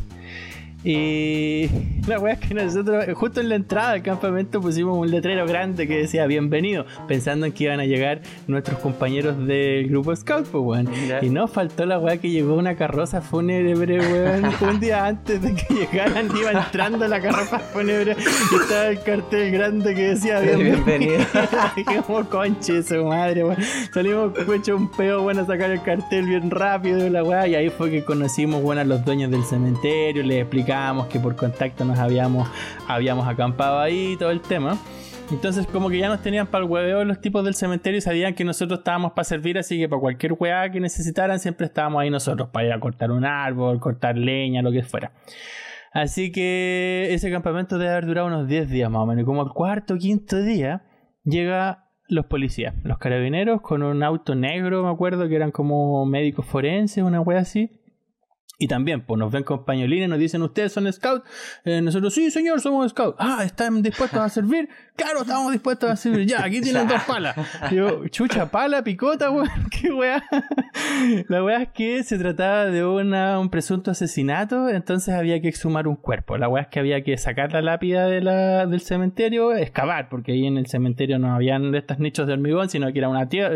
Y 0.85 1.69
la 2.07 2.21
wea 2.21 2.35
es 2.35 2.39
que 2.39 2.55
nosotros, 2.55 3.05
justo 3.15 3.41
en 3.41 3.49
la 3.49 3.57
entrada 3.57 3.95
del 3.95 4.03
campamento, 4.03 4.61
pusimos 4.61 4.97
un 4.97 5.11
letrero 5.11 5.45
grande 5.45 5.89
que 5.89 5.99
decía 5.99 6.25
bienvenido, 6.27 6.87
pensando 7.09 7.47
en 7.47 7.53
que 7.53 7.65
iban 7.65 7.81
a 7.81 7.85
llegar 7.85 8.21
nuestros 8.47 8.79
compañeros 8.79 9.45
del 9.45 9.89
grupo 9.89 10.15
Scout, 10.15 10.47
pues 10.47 10.63
weón. 10.63 10.89
Y 11.21 11.31
no 11.31 11.49
faltó 11.49 11.85
la 11.85 11.99
wea 11.99 12.19
que 12.19 12.31
llegó 12.31 12.55
una 12.55 12.77
carroza 12.77 13.21
fúnebre, 13.21 13.99
weón. 13.99 14.53
un 14.61 14.79
día 14.79 15.07
antes 15.07 15.43
de 15.43 15.55
que 15.55 15.75
llegaran, 15.75 16.29
iba 16.37 16.53
entrando 16.53 17.09
la 17.09 17.21
carroza 17.21 17.59
fúnebre 17.59 18.17
y 18.17 18.55
estaba 18.55 18.87
el 18.87 19.03
cartel 19.03 19.51
grande 19.51 19.95
que 19.97 20.03
decía 20.11 20.39
bienvenido. 20.57 21.25
Dijimos, 21.75 22.27
conche 22.31 22.85
su 22.85 23.05
madre, 23.05 23.43
weón. 23.43 23.59
Salimos 23.93 24.33
hecho 24.55 24.77
un 24.77 24.89
peo, 24.93 25.23
bueno, 25.23 25.43
a 25.43 25.47
sacar 25.47 25.73
el 25.73 25.83
cartel 25.83 26.27
bien 26.27 26.53
rápido, 26.53 27.09
la 27.09 27.25
wea. 27.25 27.49
Y 27.49 27.57
ahí 27.57 27.69
fue 27.69 27.91
que 27.91 28.05
conocimos, 28.05 28.63
bueno, 28.63 28.81
a 28.83 28.85
los 28.85 29.05
dueños 29.05 29.33
del 29.33 29.43
cementerio, 29.43 30.23
les 30.23 30.43
explicamos 30.43 30.69
que 31.09 31.21
por 31.21 31.37
contacto 31.37 31.85
nos 31.85 31.99
habíamos, 31.99 32.49
habíamos 32.87 33.27
acampado 33.27 33.79
ahí 33.79 34.13
y 34.13 34.17
todo 34.17 34.31
el 34.31 34.41
tema. 34.41 34.79
Entonces 35.31 35.67
como 35.67 35.91
que 35.91 35.99
ya 35.99 36.09
nos 36.09 36.23
tenían 36.23 36.47
para 36.47 36.65
el 36.65 36.71
hueveo 36.71 37.05
los 37.05 37.21
tipos 37.21 37.45
del 37.45 37.55
cementerio 37.55 37.99
y 37.99 38.01
sabían 38.01 38.35
que 38.35 38.45
nosotros 38.45 38.79
estábamos 38.79 39.13
para 39.13 39.25
servir, 39.25 39.59
así 39.59 39.79
que 39.79 39.89
para 39.89 40.01
cualquier 40.01 40.33
hueá 40.39 40.71
que 40.71 40.81
necesitaran 40.81 41.39
siempre 41.39 41.67
estábamos 41.67 42.01
ahí 42.01 42.11
nosotros, 42.11 42.49
para 42.49 42.67
ir 42.67 42.73
a 42.73 42.81
cortar 42.81 43.11
un 43.11 43.27
árbol, 43.27 43.79
cortar 43.79 44.17
leña, 44.17 44.63
lo 44.63 44.73
que 44.73 44.83
fuera. 44.83 45.13
Así 45.93 46.33
que 46.33 47.09
ese 47.11 47.31
campamento 47.31 47.79
debe 47.79 47.93
haber 47.93 48.07
durado 48.07 48.27
unos 48.29 48.49
10 48.49 48.71
días 48.71 48.91
más 48.91 49.03
o 49.03 49.07
menos. 49.07 49.23
Y 49.23 49.27
como 49.27 49.43
el 49.43 49.51
cuarto 49.51 49.95
o 49.95 49.97
quinto 49.99 50.41
día, 50.41 50.83
llega 51.25 51.89
los 52.09 52.27
policías, 52.27 52.75
los 52.85 52.99
carabineros 52.99 53.61
con 53.61 53.83
un 53.83 54.03
auto 54.03 54.35
negro, 54.35 54.83
me 54.83 54.91
acuerdo 54.91 55.29
que 55.29 55.37
eran 55.37 55.51
como 55.51 56.07
médicos 56.07 56.47
forenses, 56.47 57.05
una 57.05 57.21
wea 57.21 57.41
así. 57.41 57.71
Y 58.61 58.67
también, 58.67 59.03
pues 59.03 59.21
nos 59.21 59.31
ven 59.31 59.45
con 59.45 59.65
pañolines, 59.65 60.09
nos 60.09 60.19
dicen, 60.19 60.43
¿ustedes 60.43 60.73
son 60.73 60.93
scouts? 60.93 61.25
Eh, 61.65 61.81
nosotros, 61.81 62.13
sí, 62.13 62.29
señor, 62.29 62.61
somos 62.61 62.91
scouts. 62.91 63.17
Ah, 63.21 63.45
¿están 63.45 63.83
dispuestos 63.83 64.19
a 64.19 64.29
servir? 64.29 64.69
Claro, 64.97 65.21
estamos 65.21 65.53
dispuestos 65.53 65.89
a 65.89 65.95
servir. 65.95 66.27
Ya, 66.27 66.43
aquí 66.43 66.61
tienen 66.61 66.89
dos 66.89 67.01
palas. 67.05 67.37
yo, 67.71 68.09
chucha, 68.09 68.51
pala, 68.51 68.83
picota, 68.83 69.31
weón, 69.31 69.49
qué 69.71 69.93
weá. 69.93 70.25
La 71.29 71.45
weá 71.45 71.63
es 71.63 71.69
que 71.69 72.03
se 72.03 72.19
trataba 72.19 72.65
de 72.65 72.85
una, 72.85 73.39
un 73.39 73.49
presunto 73.49 73.93
asesinato, 73.93 74.69
entonces 74.69 75.15
había 75.15 75.41
que 75.41 75.47
exhumar 75.47 75.87
un 75.87 75.95
cuerpo. 75.95 76.37
La 76.37 76.49
weá 76.49 76.65
es 76.65 76.69
que 76.69 76.81
había 76.81 77.05
que 77.05 77.17
sacar 77.17 77.53
la 77.53 77.63
lápida 77.63 78.07
de 78.07 78.23
la, 78.23 78.67
del 78.67 78.81
cementerio, 78.81 79.55
excavar, 79.55 80.09
porque 80.09 80.33
ahí 80.33 80.47
en 80.49 80.59
el 80.59 80.67
cementerio 80.67 81.21
no 81.21 81.33
habían 81.33 81.73
estos 81.77 82.01
nichos 82.01 82.27
de 82.27 82.33
hormigón, 82.33 82.69
sino 82.69 82.93
que 82.93 82.99
era 82.99 83.09
una 83.09 83.29
tierra, 83.29 83.55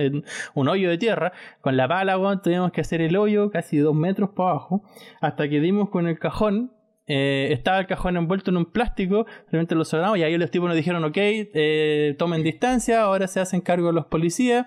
un 0.55 0.69
hoyo 0.69 0.91
de 0.91 0.99
tierra. 0.99 1.33
Con 1.61 1.77
la 1.77 1.89
pala, 1.89 2.17
weón, 2.19 2.41
teníamos 2.41 2.71
que 2.71 2.83
hacer 2.83 3.01
el 3.01 3.17
hoyo 3.17 3.51
casi 3.51 3.79
dos 3.79 3.97
metros 3.97 4.31
para 4.31 4.51
abajo 4.51 4.85
hasta 5.21 5.49
que 5.49 5.61
dimos 5.61 5.91
con 5.91 6.07
el 6.07 6.19
cajón. 6.19 6.73
Eh, 7.09 7.49
estaba 7.53 7.81
el 7.81 7.89
cajón 7.89 8.17
envuelto 8.17 8.53
en 8.53 8.59
un 8.59 8.65
plástico, 8.65 9.27
realmente 9.51 9.75
lo 9.75 9.85
cerramos 9.85 10.19
y 10.19 10.23
ahí 10.23 10.39
los 10.39 10.53
tipos 10.53 10.69
nos 10.69 10.77
dijeron, 10.77 11.03
ok, 11.03 11.17
eh, 11.17 12.15
tomen 12.17 12.45
distancia, 12.45 13.03
ahora 13.03 13.27
se 13.27 13.41
hacen 13.41 13.61
cargo 13.61 13.91
los 13.91 14.07
policías. 14.07 14.67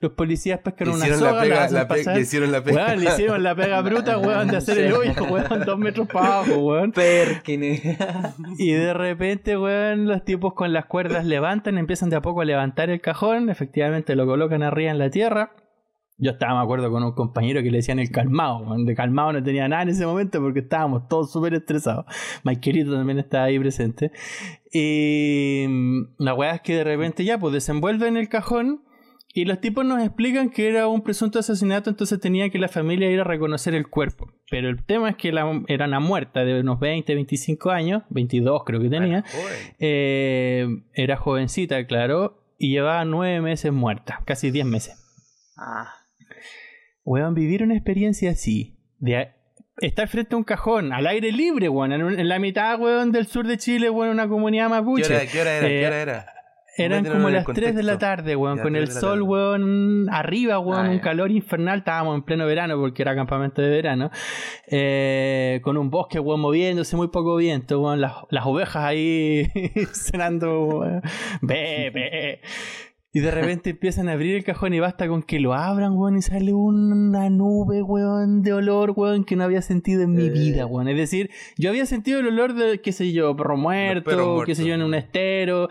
Los 0.00 0.12
policías 0.12 0.60
pescaron 0.60 0.94
una 0.94 1.14
soga, 1.14 1.44
la, 1.44 1.68
la 1.68 2.14
le 2.14 2.20
hicieron 2.20 2.52
la 2.52 2.64
pega. 2.64 2.96
le 2.96 3.04
hicieron 3.04 3.42
la 3.42 3.54
pega 3.54 3.82
bruta, 3.82 4.16
weón, 4.18 4.48
de 4.48 4.56
hacer 4.56 4.78
el 4.78 4.94
hoyo, 4.94 5.12
weón, 5.30 5.64
dos 5.66 5.78
metros 5.78 6.08
para 6.08 6.38
abajo, 6.38 6.56
weón. 6.56 6.94
y 8.58 8.72
de 8.72 8.94
repente, 8.94 9.58
weón, 9.58 10.06
los 10.06 10.24
tipos 10.24 10.54
con 10.54 10.72
las 10.72 10.86
cuerdas 10.86 11.26
levantan, 11.26 11.76
empiezan 11.76 12.08
de 12.08 12.16
a 12.16 12.22
poco 12.22 12.40
a 12.40 12.44
levantar 12.46 12.88
el 12.88 13.02
cajón, 13.02 13.50
efectivamente 13.50 14.16
lo 14.16 14.26
colocan 14.26 14.62
arriba 14.62 14.90
en 14.90 14.98
la 14.98 15.10
tierra 15.10 15.52
yo 16.16 16.32
estaba, 16.32 16.58
me 16.58 16.64
acuerdo, 16.64 16.90
con 16.90 17.02
un 17.02 17.12
compañero 17.12 17.62
que 17.62 17.70
le 17.70 17.78
decían 17.78 17.98
el 17.98 18.10
calmado. 18.10 18.76
De 18.84 18.94
calmado 18.94 19.32
no 19.32 19.42
tenía 19.42 19.68
nada 19.68 19.82
en 19.82 19.88
ese 19.88 20.06
momento 20.06 20.40
porque 20.40 20.60
estábamos 20.60 21.08
todos 21.08 21.32
súper 21.32 21.54
estresados. 21.54 22.06
querido 22.62 22.96
también 22.96 23.18
estaba 23.18 23.44
ahí 23.44 23.58
presente. 23.58 24.12
Y 24.72 25.66
mm, 25.68 26.14
la 26.18 26.34
weá 26.34 26.56
es 26.56 26.60
que 26.60 26.76
de 26.76 26.84
repente 26.84 27.24
ya, 27.24 27.38
pues 27.38 27.52
desenvuelven 27.52 28.16
el 28.16 28.28
cajón 28.28 28.82
y 29.36 29.46
los 29.46 29.60
tipos 29.60 29.84
nos 29.84 30.00
explican 30.00 30.48
que 30.50 30.68
era 30.68 30.86
un 30.86 31.02
presunto 31.02 31.40
asesinato, 31.40 31.90
entonces 31.90 32.20
tenía 32.20 32.50
que 32.50 32.58
la 32.60 32.68
familia 32.68 33.10
ir 33.10 33.20
a 33.20 33.24
reconocer 33.24 33.74
el 33.74 33.88
cuerpo. 33.88 34.32
Pero 34.48 34.68
el 34.68 34.84
tema 34.84 35.10
es 35.10 35.16
que 35.16 35.30
era 35.30 35.86
una 35.86 35.98
muerta 35.98 36.44
de 36.44 36.60
unos 36.60 36.78
20, 36.78 37.12
25 37.12 37.70
años, 37.70 38.04
22 38.10 38.62
creo 38.64 38.80
que 38.80 38.88
tenía. 38.88 39.24
Eh, 39.80 40.68
era 40.92 41.16
jovencita, 41.16 41.84
claro, 41.88 42.44
y 42.58 42.70
llevaba 42.70 43.04
nueve 43.04 43.40
meses 43.40 43.72
muerta, 43.72 44.22
casi 44.24 44.52
10 44.52 44.66
meses. 44.66 45.04
Ah. 45.56 46.03
Weón, 47.04 47.34
vivir 47.34 47.62
una 47.62 47.74
experiencia 47.74 48.30
así, 48.30 48.76
de 48.98 49.28
estar 49.78 50.08
frente 50.08 50.34
a 50.34 50.38
un 50.38 50.44
cajón, 50.44 50.92
al 50.92 51.06
aire 51.06 51.32
libre, 51.32 51.68
weón, 51.68 51.92
en, 51.92 52.28
la 52.28 52.38
mitad, 52.38 52.80
weón, 52.80 53.12
del 53.12 53.26
sur 53.26 53.46
de 53.46 53.58
Chile, 53.58 53.90
weón, 53.90 54.10
una 54.10 54.28
comunidad 54.28 54.66
¿Qué 54.66 54.70
mapuche. 54.70 55.14
hora, 55.14 55.26
qué 55.26 55.40
hora 55.40 55.56
era? 55.58 55.68
¿Qué 55.68 55.82
Eh, 55.82 55.86
hora 55.86 56.00
era? 56.02 56.26
Eran 56.76 57.04
como 57.04 57.30
las 57.30 57.46
3 57.46 57.72
de 57.76 57.82
la 57.84 57.98
tarde, 57.98 58.34
weón, 58.34 58.58
con 58.58 58.72
3 58.72 58.82
el 58.88 58.90
sol, 58.90 59.22
weón, 59.22 60.08
arriba, 60.10 60.58
weón, 60.58 60.86
Ah, 60.86 60.90
un 60.90 60.98
calor 60.98 61.30
infernal, 61.30 61.78
estábamos 61.80 62.16
en 62.16 62.22
pleno 62.24 62.46
verano 62.46 62.76
porque 62.80 63.02
era 63.02 63.14
campamento 63.14 63.62
de 63.62 63.68
verano, 63.70 64.10
eh, 64.66 65.60
con 65.62 65.76
un 65.76 65.88
bosque, 65.90 66.18
weón, 66.18 66.40
moviéndose, 66.40 66.96
muy 66.96 67.08
poco 67.08 67.36
viento, 67.36 67.80
weón, 67.80 68.00
las, 68.00 68.14
las 68.30 68.44
ovejas 68.46 68.82
ahí 68.82 69.46
cenando, 69.92 70.64
weón. 70.64 71.02
Y 73.16 73.20
de 73.20 73.30
repente 73.30 73.70
empiezan 73.70 74.08
a 74.08 74.12
abrir 74.12 74.34
el 74.34 74.42
cajón 74.44 74.74
y 74.74 74.80
basta 74.80 75.06
con 75.06 75.22
que 75.22 75.38
lo 75.38 75.54
abran, 75.54 75.92
weón, 75.96 76.18
y 76.18 76.22
sale 76.22 76.52
una 76.52 77.30
nube, 77.30 77.80
weón, 77.80 78.42
de 78.42 78.52
olor, 78.52 78.92
weón, 78.96 79.24
que 79.24 79.36
no 79.36 79.44
había 79.44 79.62
sentido 79.62 80.02
en 80.02 80.14
mi 80.14 80.26
Eh. 80.26 80.30
vida, 80.30 80.66
weón. 80.66 80.88
Es 80.88 80.96
decir, 80.96 81.30
yo 81.56 81.70
había 81.70 81.86
sentido 81.86 82.18
el 82.18 82.26
olor 82.26 82.54
de, 82.54 82.80
qué 82.80 82.90
sé 82.90 83.12
yo, 83.12 83.36
perro 83.36 83.56
muerto, 83.56 84.42
qué 84.44 84.56
sé 84.56 84.66
yo, 84.66 84.74
en 84.74 84.82
un 84.82 84.94
estero. 84.94 85.68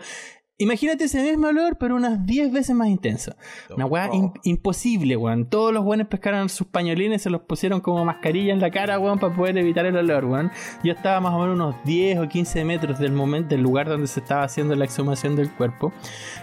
Imagínate 0.56 1.04
ese 1.04 1.20
mismo 1.20 1.48
olor, 1.48 1.78
pero 1.80 1.96
unas 1.96 2.24
10 2.26 2.52
veces 2.52 2.76
más 2.76 2.86
intenso. 2.86 3.34
Una 3.74 3.86
weá 3.86 4.08
im- 4.12 4.32
imposible, 4.44 5.16
weón. 5.16 5.46
Todos 5.46 5.72
los 5.74 5.84
weones 5.84 6.06
pescaron 6.06 6.48
sus 6.48 6.68
pañolines, 6.68 7.22
se 7.22 7.28
los 7.30 7.40
pusieron 7.40 7.80
como 7.80 8.04
mascarilla 8.04 8.52
en 8.52 8.60
la 8.60 8.70
cara, 8.70 9.00
weón, 9.00 9.18
para 9.18 9.34
poder 9.34 9.58
evitar 9.58 9.84
el 9.84 9.96
olor, 9.96 10.24
weón. 10.26 10.52
Yo 10.84 10.92
estaba 10.92 11.18
más 11.20 11.34
o 11.34 11.40
menos 11.40 11.56
unos 11.56 11.74
10 11.84 12.20
o 12.20 12.28
15 12.28 12.64
metros 12.64 13.00
del 13.00 13.10
momento, 13.10 13.48
del 13.48 13.62
lugar 13.62 13.88
donde 13.88 14.06
se 14.06 14.20
estaba 14.20 14.44
haciendo 14.44 14.76
la 14.76 14.84
exhumación 14.84 15.34
del 15.34 15.50
cuerpo. 15.50 15.92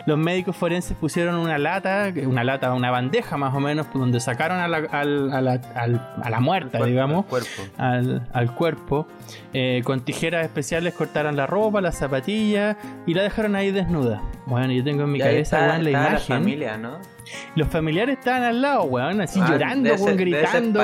Los 0.06 0.18
médicos 0.18 0.58
forenses 0.58 0.98
pusieron 0.98 1.36
una 1.36 1.58
lata, 1.58 2.12
una 2.26 2.44
lata, 2.44 2.74
una 2.74 2.92
bandeja 2.92 3.38
más 3.38 3.56
o 3.56 3.62
menos, 3.62 3.88
donde 3.94 4.20
sacaron 4.20 4.60
a 4.60 4.68
la, 4.68 4.78
a 4.92 5.06
la, 5.06 5.54
al- 5.74 6.16
a 6.22 6.30
la 6.30 6.40
muerta, 6.42 6.80
Cuerpo, 6.80 6.86
digamos 6.88 7.26
Cuerpo. 7.28 7.48
al, 7.78 8.28
al 8.34 8.56
cuerpo. 8.56 9.08
Eh, 9.54 9.82
con 9.86 10.02
tijeras 10.04 10.44
especiales 10.44 10.94
cortaron 10.96 11.38
la 11.38 11.48
ropa, 11.48 11.80
las 11.80 11.98
zapatillas 11.98 12.76
y 13.08 13.14
la 13.14 13.24
dejaron 13.24 13.56
ahí 13.56 13.72
desnuda. 13.72 14.01
Bueno, 14.46 14.74
yo 14.74 14.84
tengo 14.84 15.04
en 15.04 15.12
mi 15.12 15.20
cabeza, 15.20 15.58
está- 15.58 15.72
weón, 15.72 15.84
la 15.84 15.90
imagen. 15.92 16.20
familia, 16.20 16.78
¿no? 16.78 17.00
Los 17.56 17.68
familiares 17.68 18.18
estaban 18.18 18.44
al 18.44 18.62
lado, 18.62 18.84
weón, 18.84 19.22
así 19.22 19.40
Ah, 19.42 19.48
llorando, 19.52 19.90
debe 19.90 20.02
weón, 20.02 20.18
gritando. 20.18 20.80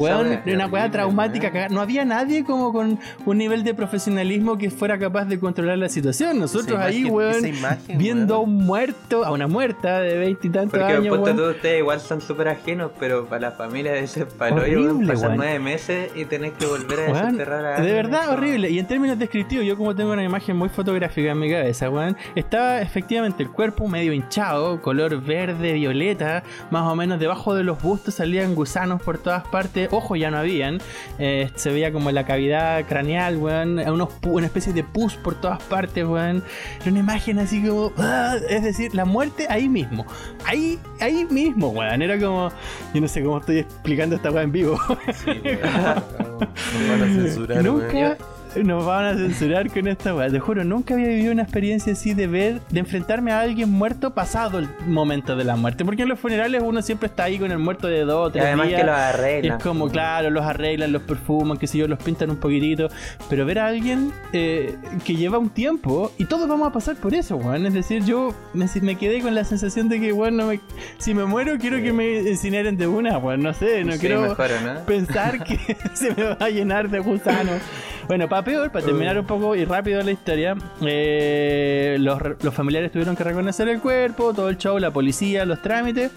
wea. 0.00 0.54
una 0.54 0.66
weá 0.66 0.90
traumática. 0.90 1.44
weón. 1.46 1.52
cagada. 1.52 1.68
No 1.74 1.80
había 1.80 2.04
nadie 2.04 2.44
como 2.44 2.72
con 2.72 2.98
un 3.26 3.38
nivel 3.38 3.64
de 3.64 3.74
profesionalismo 3.74 4.58
que 4.58 4.70
fuera 4.70 4.98
capaz 4.98 5.24
de 5.26 5.38
controlar 5.38 5.78
la 5.78 5.88
situación. 5.88 6.38
Nosotros 6.38 6.78
ahí, 6.78 6.98
imagen- 7.02 7.12
weón, 7.14 7.46
imagen, 7.46 7.98
viendo 7.98 8.34
a 8.34 8.38
weón. 8.38 8.50
un 8.50 8.66
muerto, 8.66 9.24
a 9.24 9.30
una 9.32 9.46
muerta 9.46 10.00
de 10.00 10.16
veintitantos 10.18 10.78
Porque 10.78 10.94
años, 10.94 11.18
weón. 11.18 11.36
tú, 11.36 11.44
ustedes 11.50 11.78
igual 11.78 12.00
son 12.00 12.20
súper 12.20 12.48
ajenos, 12.48 12.90
pero 12.98 13.26
para 13.26 13.40
la 13.42 13.50
familia 13.52 13.92
de 13.92 14.00
ese 14.00 14.26
palo, 14.26 14.56
Horrible, 14.56 15.06
pasan 15.06 15.28
weón. 15.30 15.36
nueve 15.38 15.58
meses 15.58 16.10
y 16.14 16.24
tenés 16.24 16.52
que 16.52 16.66
volver 16.66 16.98
a 17.00 17.02
Weón, 17.12 17.14
desenterrar 17.22 17.64
a 17.64 17.80
de 17.80 17.92
verdad 17.92 18.30
horrible. 18.32 18.70
Y 18.70 18.78
en 18.78 18.86
términos 18.86 19.18
descriptivos, 19.18 19.64
yo 19.66 19.76
como 19.76 19.94
tengo 19.94 20.12
una 20.12 20.24
imagen 20.24 20.56
muy 20.56 20.68
fotográfica 20.68 21.30
en 21.32 21.38
mi 21.38 21.50
cabeza, 21.50 21.88
weón, 21.90 22.16
estaba 22.34 22.80
efectivamente 22.80 23.42
el 23.42 23.50
cuerpo 23.50 23.88
medio 23.88 24.12
hinchado, 24.12 24.80
color 24.82 25.20
verde, 25.20 25.80
violeta, 25.88 26.42
más 26.70 26.90
o 26.90 26.94
menos 26.94 27.18
debajo 27.18 27.54
de 27.54 27.64
los 27.64 27.80
bustos 27.82 28.14
salían 28.14 28.54
gusanos 28.54 29.02
por 29.02 29.18
todas 29.18 29.46
partes, 29.48 29.88
ojos 29.92 30.18
ya 30.18 30.30
no 30.30 30.38
habían, 30.38 30.78
eh, 31.18 31.50
se 31.54 31.70
veía 31.70 31.92
como 31.92 32.10
la 32.10 32.24
cavidad 32.24 32.84
craneal, 32.86 33.36
weón, 33.36 33.78
unos 33.78 34.08
una 34.26 34.46
especie 34.46 34.72
de 34.72 34.84
pus 34.84 35.14
por 35.14 35.34
todas 35.34 35.62
partes, 35.64 36.04
weón. 36.04 36.42
Era 36.80 36.90
una 36.90 37.00
imagen 37.00 37.38
así 37.38 37.62
como, 37.62 37.92
ah, 37.98 38.36
es 38.48 38.62
decir, 38.62 38.94
la 38.94 39.04
muerte 39.04 39.46
ahí 39.48 39.68
mismo, 39.68 40.06
ahí, 40.44 40.78
ahí 41.00 41.26
mismo, 41.30 41.70
weón. 41.70 42.02
Era 42.02 42.18
como, 42.18 42.50
yo 42.94 43.00
no 43.00 43.08
sé 43.08 43.22
cómo 43.22 43.38
estoy 43.38 43.58
explicando 43.58 44.16
esta 44.16 44.30
weá 44.30 44.42
en 44.42 44.52
vivo. 44.52 44.78
Sí, 45.12 45.30
weón. 45.44 46.04
Nos 46.78 46.88
van 46.88 47.02
a 47.02 47.06
censurar, 47.06 47.64
nunca 47.64 47.92
weón. 47.92 48.37
Nos 48.56 48.84
van 48.84 49.04
a 49.04 49.14
censurar 49.14 49.70
con 49.70 49.86
esta 49.88 50.14
weá. 50.14 50.28
Te 50.28 50.38
juro, 50.40 50.64
nunca 50.64 50.94
había 50.94 51.08
vivido 51.08 51.32
una 51.32 51.42
experiencia 51.42 51.92
así 51.92 52.14
de 52.14 52.26
ver, 52.26 52.60
de 52.70 52.80
enfrentarme 52.80 53.32
a 53.32 53.40
alguien 53.40 53.70
muerto 53.70 54.14
pasado 54.14 54.58
el 54.58 54.68
momento 54.86 55.36
de 55.36 55.44
la 55.44 55.56
muerte. 55.56 55.84
Porque 55.84 56.02
en 56.02 56.08
los 56.08 56.18
funerales 56.18 56.62
uno 56.64 56.82
siempre 56.82 57.06
está 57.08 57.24
ahí 57.24 57.38
con 57.38 57.50
el 57.50 57.58
muerto 57.58 57.86
de 57.88 58.00
dos 58.04 58.32
tres 58.32 58.44
además 58.44 58.68
días. 58.68 58.80
que 58.80 58.86
los 58.86 58.96
arreglan. 58.96 59.56
es 59.58 59.62
como, 59.62 59.88
claro, 59.88 60.30
los 60.30 60.44
arreglan, 60.44 60.92
los 60.92 61.02
perfuman, 61.02 61.56
qué 61.58 61.66
sé 61.66 61.78
yo, 61.78 61.88
los 61.88 61.98
pintan 62.02 62.30
un 62.30 62.36
poquitito. 62.36 62.88
Pero 63.28 63.44
ver 63.46 63.58
a 63.58 63.66
alguien 63.66 64.12
eh, 64.32 64.76
que 65.04 65.14
lleva 65.16 65.38
un 65.38 65.50
tiempo 65.50 66.12
y 66.18 66.24
todos 66.24 66.48
vamos 66.48 66.68
a 66.68 66.72
pasar 66.72 66.96
por 66.96 67.14
eso, 67.14 67.36
weón. 67.36 67.66
Es 67.66 67.74
decir, 67.74 68.04
yo 68.04 68.34
me, 68.54 68.66
me 68.82 68.96
quedé 68.96 69.20
con 69.20 69.34
la 69.34 69.44
sensación 69.44 69.88
de 69.88 70.00
que, 70.00 70.12
weón, 70.12 70.36
no 70.36 70.46
me- 70.46 70.60
si 70.98 71.14
me 71.14 71.24
muero, 71.24 71.56
quiero 71.58 71.76
que 71.82 71.92
me 71.92 72.20
incineren 72.22 72.76
de 72.76 72.86
una, 72.86 73.18
weón. 73.18 73.42
No 73.42 73.52
sé, 73.54 73.84
no 73.84 73.92
Sí, 73.92 73.98
quiero 74.00 74.22
mejor, 74.22 74.50
¿no? 74.64 74.80
pensar 74.86 75.44
que 75.44 75.58
se 75.94 76.14
me 76.14 76.22
va 76.24 76.36
a 76.40 76.48
llenar 76.50 76.88
de 76.90 76.98
gusanos. 77.00 77.60
Bueno, 78.08 78.26
peor, 78.42 78.70
para 78.70 78.84
terminar 78.84 79.18
un 79.18 79.26
poco 79.26 79.54
y 79.54 79.64
rápido 79.64 80.02
la 80.02 80.10
historia, 80.10 80.56
eh, 80.82 81.96
los, 81.98 82.20
los 82.42 82.54
familiares 82.54 82.92
tuvieron 82.92 83.16
que 83.16 83.24
reconocer 83.24 83.68
el 83.68 83.80
cuerpo, 83.80 84.32
todo 84.34 84.48
el 84.48 84.58
show, 84.58 84.78
la 84.78 84.90
policía, 84.90 85.44
los 85.44 85.62
trámites. 85.62 86.10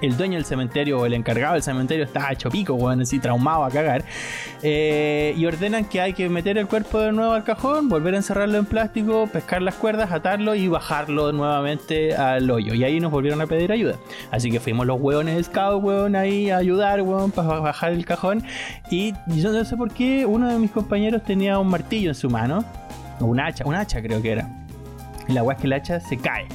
El 0.00 0.16
dueño 0.16 0.34
del 0.34 0.44
cementerio 0.44 1.00
o 1.00 1.06
el 1.06 1.14
encargado 1.14 1.54
del 1.54 1.62
cementerio 1.62 2.04
está 2.04 2.30
hecho 2.32 2.50
pico, 2.50 2.74
weón, 2.74 3.00
así 3.00 3.18
traumado 3.18 3.64
a 3.64 3.70
cagar. 3.70 4.04
Eh, 4.62 5.34
y 5.36 5.44
ordenan 5.46 5.84
que 5.86 6.00
hay 6.00 6.12
que 6.12 6.28
meter 6.28 6.56
el 6.56 6.66
cuerpo 6.66 7.00
de 7.00 7.12
nuevo 7.12 7.32
al 7.32 7.44
cajón, 7.44 7.88
volver 7.88 8.14
a 8.14 8.18
encerrarlo 8.18 8.58
en 8.58 8.66
plástico, 8.66 9.28
pescar 9.32 9.62
las 9.62 9.74
cuerdas, 9.74 10.12
atarlo 10.12 10.54
y 10.54 10.68
bajarlo 10.68 11.32
nuevamente 11.32 12.14
al 12.14 12.48
hoyo. 12.50 12.74
Y 12.74 12.84
ahí 12.84 13.00
nos 13.00 13.10
volvieron 13.10 13.40
a 13.40 13.46
pedir 13.46 13.72
ayuda. 13.72 13.96
Así 14.30 14.50
que 14.50 14.60
fuimos 14.60 14.86
los 14.86 15.00
hueones 15.00 15.46
scout, 15.46 15.82
weón, 15.82 16.14
ahí 16.14 16.50
a 16.50 16.58
ayudar, 16.58 17.02
weón, 17.02 17.32
para 17.32 17.60
bajar 17.60 17.92
el 17.92 18.04
cajón. 18.04 18.44
Y 18.90 19.14
yo 19.26 19.52
no 19.52 19.64
sé 19.64 19.76
por 19.76 19.92
qué 19.92 20.26
uno 20.26 20.48
de 20.48 20.58
mis 20.58 20.70
compañeros 20.70 21.24
tenía 21.24 21.58
un 21.58 21.68
martillo 21.68 22.10
en 22.10 22.14
su 22.14 22.30
mano, 22.30 22.64
o 23.20 23.24
un 23.24 23.40
hacha, 23.40 23.64
un 23.66 23.74
hacha 23.74 24.00
creo 24.00 24.22
que 24.22 24.32
era. 24.32 24.48
Y 25.26 25.32
la 25.32 25.42
weá 25.42 25.56
es 25.56 25.60
que 25.60 25.66
el 25.66 25.72
hacha 25.72 26.00
se 26.00 26.16
cae 26.16 26.46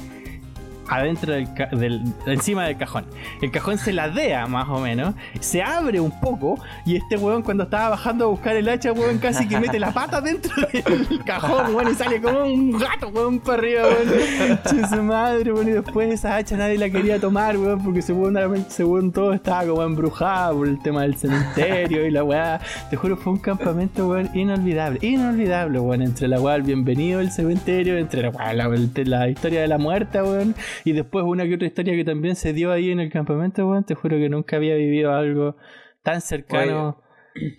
adentro 0.88 1.32
del, 1.32 1.48
del- 1.72 2.02
encima 2.26 2.64
del 2.66 2.76
cajón. 2.76 3.04
El 3.42 3.50
cajón 3.50 3.78
se 3.78 3.92
ladea 3.92 4.46
más 4.46 4.68
o 4.68 4.80
menos, 4.80 5.14
se 5.40 5.62
abre 5.62 6.00
un 6.00 6.18
poco 6.20 6.58
y 6.84 6.96
este 6.96 7.16
weón 7.16 7.42
cuando 7.42 7.64
estaba 7.64 7.90
bajando 7.90 8.24
a 8.26 8.28
buscar 8.28 8.56
el 8.56 8.68
hacha, 8.68 8.92
weón, 8.92 9.18
casi 9.18 9.46
que 9.48 9.58
mete 9.60 9.78
la 9.78 9.92
pata 9.92 10.20
dentro 10.20 10.52
del 10.72 11.24
cajón, 11.24 11.74
weón, 11.74 11.92
y 11.92 11.94
sale 11.94 12.20
como 12.20 12.44
un 12.44 12.72
gato, 12.78 13.08
weón, 13.08 13.40
para 13.40 13.58
arriba, 13.58 13.82
weón. 13.88 15.06
Madre, 15.06 15.52
y 15.62 15.70
después 15.70 16.12
esa 16.12 16.36
hacha 16.36 16.56
nadie 16.56 16.78
la 16.78 16.88
quería 16.90 17.18
tomar, 17.20 17.56
weón, 17.56 17.82
porque 17.82 18.02
según, 18.02 18.36
según 18.68 19.12
todo 19.12 19.32
estaba 19.32 19.64
como 19.66 19.82
embrujada 19.82 20.52
por 20.52 20.66
el 20.68 20.80
tema 20.82 21.02
del 21.02 21.16
cementerio 21.16 22.06
y 22.06 22.10
la 22.10 22.24
weá. 22.24 22.60
Te 22.90 22.96
juro, 22.96 23.16
fue 23.16 23.32
un 23.32 23.38
campamento, 23.38 24.08
weón, 24.08 24.30
inolvidable, 24.34 24.98
inolvidable, 25.02 25.78
weón, 25.80 26.02
entre 26.02 26.28
la 26.28 26.40
weá, 26.40 26.56
el 26.56 26.62
bienvenido 26.62 27.20
al 27.20 27.30
cementerio, 27.30 27.96
entre 27.98 28.22
la 28.22 28.30
weá, 28.30 28.52
la, 28.52 28.68
la 28.68 29.28
historia 29.28 29.60
de 29.60 29.68
la 29.68 29.78
muerta, 29.78 30.22
weón, 30.24 30.54
y 30.84 30.92
después 30.92 31.24
una 31.24 31.44
que 31.44 31.54
otra 31.54 31.66
historia 31.66 31.94
que 31.94 32.04
también 32.04 32.36
se 32.36 32.52
dio 32.52 32.72
ahí 32.72 32.90
en 32.90 33.00
el 33.00 33.10
campamento, 33.10 33.68
weón. 33.68 33.84
Te 33.84 33.94
juro 33.94 34.16
que 34.16 34.28
nunca 34.28 34.56
había 34.56 34.74
vivido 34.74 35.12
algo 35.12 35.56
tan 36.02 36.20
cercano 36.20 37.00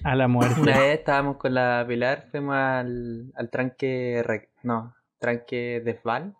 a 0.03 0.15
la 0.15 0.27
muerte. 0.27 0.59
Una 0.61 0.79
vez 0.79 0.99
estábamos 0.99 1.37
con 1.37 1.53
la 1.53 1.85
Pilar, 1.87 2.27
fuimos 2.31 2.55
al, 2.55 3.31
al 3.35 3.49
tranque, 3.49 4.23
Re- 4.25 4.49
no, 4.63 4.95
tranque 5.19 5.81
Desval, 5.83 6.35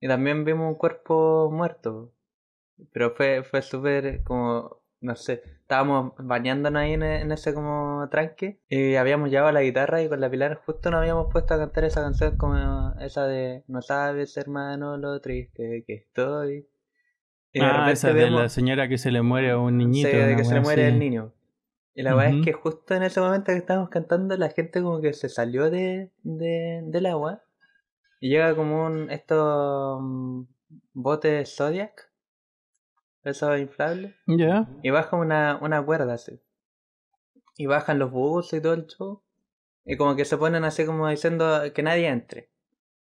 y 0.00 0.08
también 0.08 0.44
vimos 0.44 0.68
un 0.68 0.76
cuerpo 0.76 1.50
muerto. 1.52 2.12
Pero 2.92 3.12
fue, 3.12 3.44
fue 3.44 3.62
súper 3.62 4.22
como, 4.24 4.78
no 5.00 5.14
sé, 5.14 5.42
estábamos 5.72 6.12
bañándonos 6.18 6.82
ahí 6.82 6.92
en, 6.92 7.02
e- 7.02 7.20
en 7.22 7.32
ese 7.32 7.54
como 7.54 8.06
tranque, 8.10 8.60
y 8.68 8.96
habíamos 8.96 9.30
llevado 9.30 9.52
la 9.52 9.62
guitarra 9.62 10.02
y 10.02 10.08
con 10.08 10.20
la 10.20 10.30
Pilar 10.30 10.60
justo 10.66 10.90
nos 10.90 11.00
habíamos 11.00 11.32
puesto 11.32 11.54
a 11.54 11.58
cantar 11.58 11.84
esa 11.84 12.02
canción 12.02 12.36
como 12.36 12.94
esa 13.00 13.26
de 13.26 13.64
No 13.68 13.80
sabes 13.80 14.36
hermano 14.36 14.98
lo 14.98 15.18
triste 15.22 15.82
que 15.86 15.94
estoy. 15.94 16.68
Y 17.54 17.60
ah, 17.62 17.88
esa 17.90 18.08
de 18.08 18.24
vemos- 18.24 18.42
la 18.42 18.48
señora 18.50 18.86
que 18.88 18.98
se 18.98 19.10
le 19.10 19.22
muere 19.22 19.50
a 19.52 19.58
un 19.58 19.78
niñito. 19.78 20.10
Sí, 20.10 20.14
de 20.16 20.36
que 20.36 20.44
se 20.44 20.54
le 20.54 20.60
muere 20.60 20.82
así. 20.84 20.92
el 20.92 20.98
niño. 20.98 21.32
Y 21.94 22.02
la 22.02 22.14
verdad 22.14 22.38
es 22.38 22.44
que 22.44 22.52
justo 22.52 22.94
en 22.94 23.02
ese 23.02 23.20
momento 23.20 23.46
que 23.52 23.58
estábamos 23.58 23.88
cantando, 23.88 24.36
la 24.36 24.50
gente 24.50 24.82
como 24.82 25.00
que 25.00 25.14
se 25.14 25.30
salió 25.30 25.70
de, 25.70 26.10
de- 26.22 26.82
del 26.84 27.06
agua. 27.06 27.42
Y 28.20 28.28
llega 28.28 28.54
como 28.54 28.84
un 28.86 29.10
estos 29.10 29.98
mm, 30.02 30.42
botes 30.92 31.56
Zodiac. 31.56 32.11
Esos 33.24 33.58
inflables. 33.60 34.14
Ya. 34.26 34.68
Y 34.82 34.90
baja 34.90 35.16
una, 35.16 35.58
una 35.62 35.84
cuerda 35.84 36.14
así. 36.14 36.40
Y 37.56 37.66
bajan 37.66 37.98
los 37.98 38.10
buses 38.10 38.58
y 38.58 38.62
todo 38.62 38.74
el 38.74 38.86
show. 38.86 39.22
Y 39.84 39.96
como 39.96 40.16
que 40.16 40.24
se 40.24 40.36
ponen 40.36 40.64
así 40.64 40.86
como 40.86 41.08
diciendo 41.08 41.60
que 41.74 41.82
nadie 41.82 42.08
entre. 42.08 42.50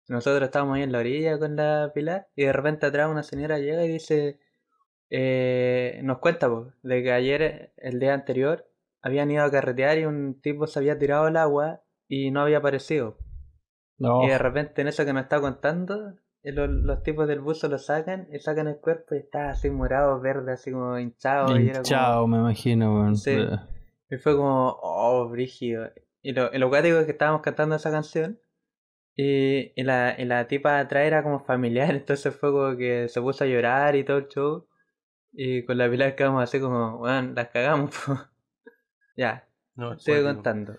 Nosotros 0.07 0.43
estábamos 0.43 0.75
ahí 0.77 0.83
en 0.83 0.91
la 0.91 0.99
orilla 0.99 1.39
con 1.39 1.55
la 1.55 1.91
pilar. 1.93 2.27
Y 2.35 2.43
de 2.45 2.53
repente 2.53 2.85
atrás 2.85 3.09
una 3.09 3.23
señora 3.23 3.59
llega 3.59 3.83
y 3.85 3.87
dice. 3.89 4.39
eh, 5.09 5.99
nos 6.03 6.19
cuenta 6.19 6.49
pues, 6.49 6.73
de 6.83 7.03
que 7.03 7.11
ayer, 7.11 7.73
el 7.77 7.99
día 7.99 8.13
anterior, 8.13 8.69
habían 9.01 9.31
ido 9.31 9.43
a 9.43 9.51
carretear 9.51 9.97
y 9.99 10.05
un 10.05 10.41
tipo 10.41 10.67
se 10.67 10.79
había 10.79 10.97
tirado 10.97 11.25
al 11.25 11.37
agua 11.37 11.83
y 12.07 12.31
no 12.31 12.41
había 12.41 12.57
aparecido. 12.57 13.17
No. 13.97 14.23
Y 14.23 14.27
de 14.29 14.37
repente 14.37 14.81
en 14.81 14.87
eso 14.87 15.05
que 15.05 15.13
nos 15.13 15.23
está 15.23 15.39
contando, 15.39 16.15
los, 16.51 16.69
los 16.69 17.01
tipos 17.03 17.27
del 17.27 17.39
buzo 17.41 17.67
lo 17.69 17.77
sacan 17.77 18.27
y 18.31 18.39
sacan 18.39 18.67
el 18.67 18.77
cuerpo 18.77 19.15
y 19.15 19.19
está 19.19 19.49
así 19.49 19.69
morado, 19.69 20.19
verde, 20.19 20.53
así 20.53 20.71
como 20.71 20.97
hinchado. 20.99 21.49
y 21.57 21.63
era 21.69 21.73
como- 21.73 21.77
Hinchado, 21.79 22.27
me 22.27 22.37
imagino, 22.37 22.93
weón. 22.93 23.15
Sí. 23.15 23.37
Y 24.09 24.17
fue 24.17 24.35
como, 24.35 24.77
oh, 24.81 25.27
brígido. 25.29 25.89
Y 26.21 26.33
lo, 26.33 26.53
y 26.53 26.57
lo 26.57 26.69
cuático 26.69 26.97
es 26.97 27.05
que 27.05 27.11
estábamos 27.13 27.41
cantando 27.41 27.75
esa 27.75 27.91
canción. 27.91 28.39
Y, 29.15 29.71
y 29.79 29.83
la, 29.83 30.15
y 30.17 30.25
la 30.25 30.47
tipa 30.47 30.73
de 30.75 30.79
atrás 30.81 31.05
era 31.05 31.23
como 31.23 31.39
familiar, 31.39 31.89
entonces 31.95 32.35
fue 32.35 32.51
como 32.51 32.75
que 32.77 33.07
se 33.07 33.21
puso 33.21 33.43
a 33.43 33.47
llorar 33.47 33.95
y 33.95 34.03
todo 34.03 34.17
el 34.17 34.27
show. 34.27 34.67
Y 35.37 35.65
con 35.65 35.77
la 35.77 35.89
Pilar 35.89 36.15
quedamos 36.15 36.43
así 36.43 36.59
como, 36.59 36.97
bueno, 36.99 37.33
las 37.33 37.49
cagamos. 37.49 37.91
po". 38.05 38.17
ya, 39.17 39.47
No, 39.75 39.97
sigue 39.99 40.23
contando. 40.23 40.75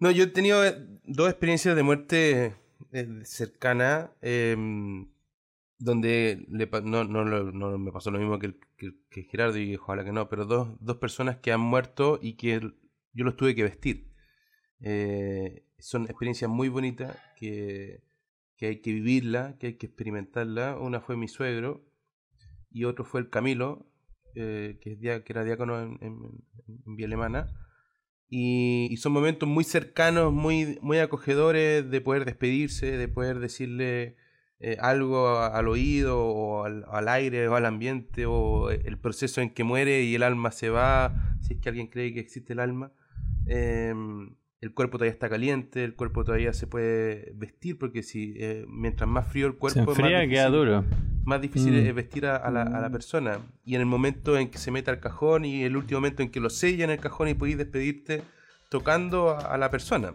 No, 0.00 0.10
yo 0.10 0.24
he 0.24 0.26
tenido 0.28 0.64
eh, 0.64 0.76
dos 1.04 1.28
experiencias 1.28 1.74
de 1.74 1.82
muerte 1.82 2.54
eh, 2.92 3.06
cercana 3.24 4.12
em, 4.20 5.08
donde 5.78 6.46
le, 6.48 6.66
no, 6.82 7.04
no, 7.04 7.24
no 7.24 7.78
me 7.78 7.92
pasó 7.92 8.10
lo 8.10 8.18
mismo 8.18 8.38
que, 8.38 8.58
que, 8.76 8.94
que 9.10 9.24
Gerardo 9.24 9.58
y 9.58 9.76
ojalá 9.76 10.04
que 10.04 10.12
no, 10.12 10.28
pero 10.28 10.44
dos, 10.44 10.68
dos 10.80 10.96
personas 10.96 11.36
que 11.36 11.52
han 11.52 11.60
muerto 11.60 12.18
y 12.20 12.34
que 12.36 12.60
yo 13.12 13.24
los 13.24 13.36
tuve 13.36 13.54
que 13.54 13.62
vestir. 13.62 14.12
Eh, 14.80 15.64
son 15.78 16.04
experiencias 16.04 16.50
muy 16.50 16.68
bonitas 16.68 17.16
que, 17.36 18.02
que 18.56 18.66
hay 18.66 18.80
que 18.80 18.92
vivirla, 18.92 19.56
que 19.58 19.68
hay 19.68 19.74
que 19.74 19.86
experimentarla. 19.86 20.76
Una 20.78 21.00
fue 21.00 21.16
mi 21.16 21.28
suegro 21.28 21.84
y 22.70 22.84
otro 22.84 23.04
fue 23.04 23.20
el 23.20 23.30
Camilo, 23.30 23.86
eh, 24.34 24.78
que 24.80 24.98
era 25.26 25.44
diácono 25.44 25.80
en, 25.80 25.98
en, 26.00 26.44
en 26.86 26.96
Vía 26.96 27.06
Alemana. 27.06 27.67
Y, 28.30 28.94
son 28.98 29.12
momentos 29.12 29.48
muy 29.48 29.64
cercanos, 29.64 30.32
muy, 30.32 30.78
muy 30.82 30.98
acogedores 30.98 31.90
de 31.90 32.00
poder 32.00 32.24
despedirse, 32.24 32.96
de 32.96 33.08
poder 33.08 33.38
decirle 33.38 34.16
eh, 34.60 34.76
algo 34.80 35.38
al 35.38 35.68
oído 35.68 36.20
o 36.20 36.64
al, 36.64 36.84
al 36.90 37.08
aire 37.08 37.48
o 37.48 37.54
al 37.54 37.64
ambiente 37.64 38.26
o 38.26 38.70
el 38.70 38.98
proceso 38.98 39.40
en 39.40 39.50
que 39.50 39.64
muere 39.64 40.02
y 40.02 40.14
el 40.14 40.22
alma 40.22 40.50
se 40.50 40.68
va, 40.68 41.36
si 41.40 41.54
es 41.54 41.60
que 41.60 41.68
alguien 41.68 41.86
cree 41.86 42.12
que 42.12 42.20
existe 42.20 42.52
el 42.52 42.60
alma. 42.60 42.92
Em, 43.46 44.34
el 44.60 44.72
cuerpo 44.74 44.98
todavía 44.98 45.12
está 45.12 45.28
caliente, 45.28 45.84
el 45.84 45.94
cuerpo 45.94 46.24
todavía 46.24 46.52
se 46.52 46.66
puede 46.66 47.32
vestir 47.36 47.78
porque 47.78 48.02
si 48.02 48.34
eh, 48.38 48.64
mientras 48.68 49.08
más 49.08 49.26
frío 49.28 49.46
el 49.46 49.54
cuerpo 49.54 49.74
Se 49.74 49.80
es 49.80 49.86
más 49.86 49.98
enfría, 49.98 50.28
queda 50.28 50.48
difícil- 50.48 50.52
duro. 50.52 50.84
más 51.24 51.40
difícil 51.40 51.72
Mm. 51.74 51.86
es 51.86 51.94
vestir 51.94 52.26
a, 52.26 52.36
a 52.36 52.50
la, 52.50 52.62
a 52.62 52.80
la 52.80 52.90
persona. 52.90 53.38
Y 53.64 53.74
en 53.76 53.80
el 53.82 53.86
momento 53.86 54.36
en 54.38 54.48
que 54.50 54.58
se 54.58 54.70
mete 54.70 54.90
al 54.90 54.98
cajón 55.00 55.44
y 55.44 55.62
el 55.62 55.76
último 55.76 56.00
momento 56.00 56.22
en 56.22 56.30
que 56.30 56.40
lo 56.40 56.50
sella 56.50 56.84
en 56.84 56.90
el 56.90 56.98
cajón 56.98 57.28
y 57.28 57.34
podéis 57.34 57.58
despedirte 57.58 58.22
tocando 58.68 59.30
a, 59.30 59.38
a 59.54 59.58
la 59.58 59.70
persona. 59.70 60.12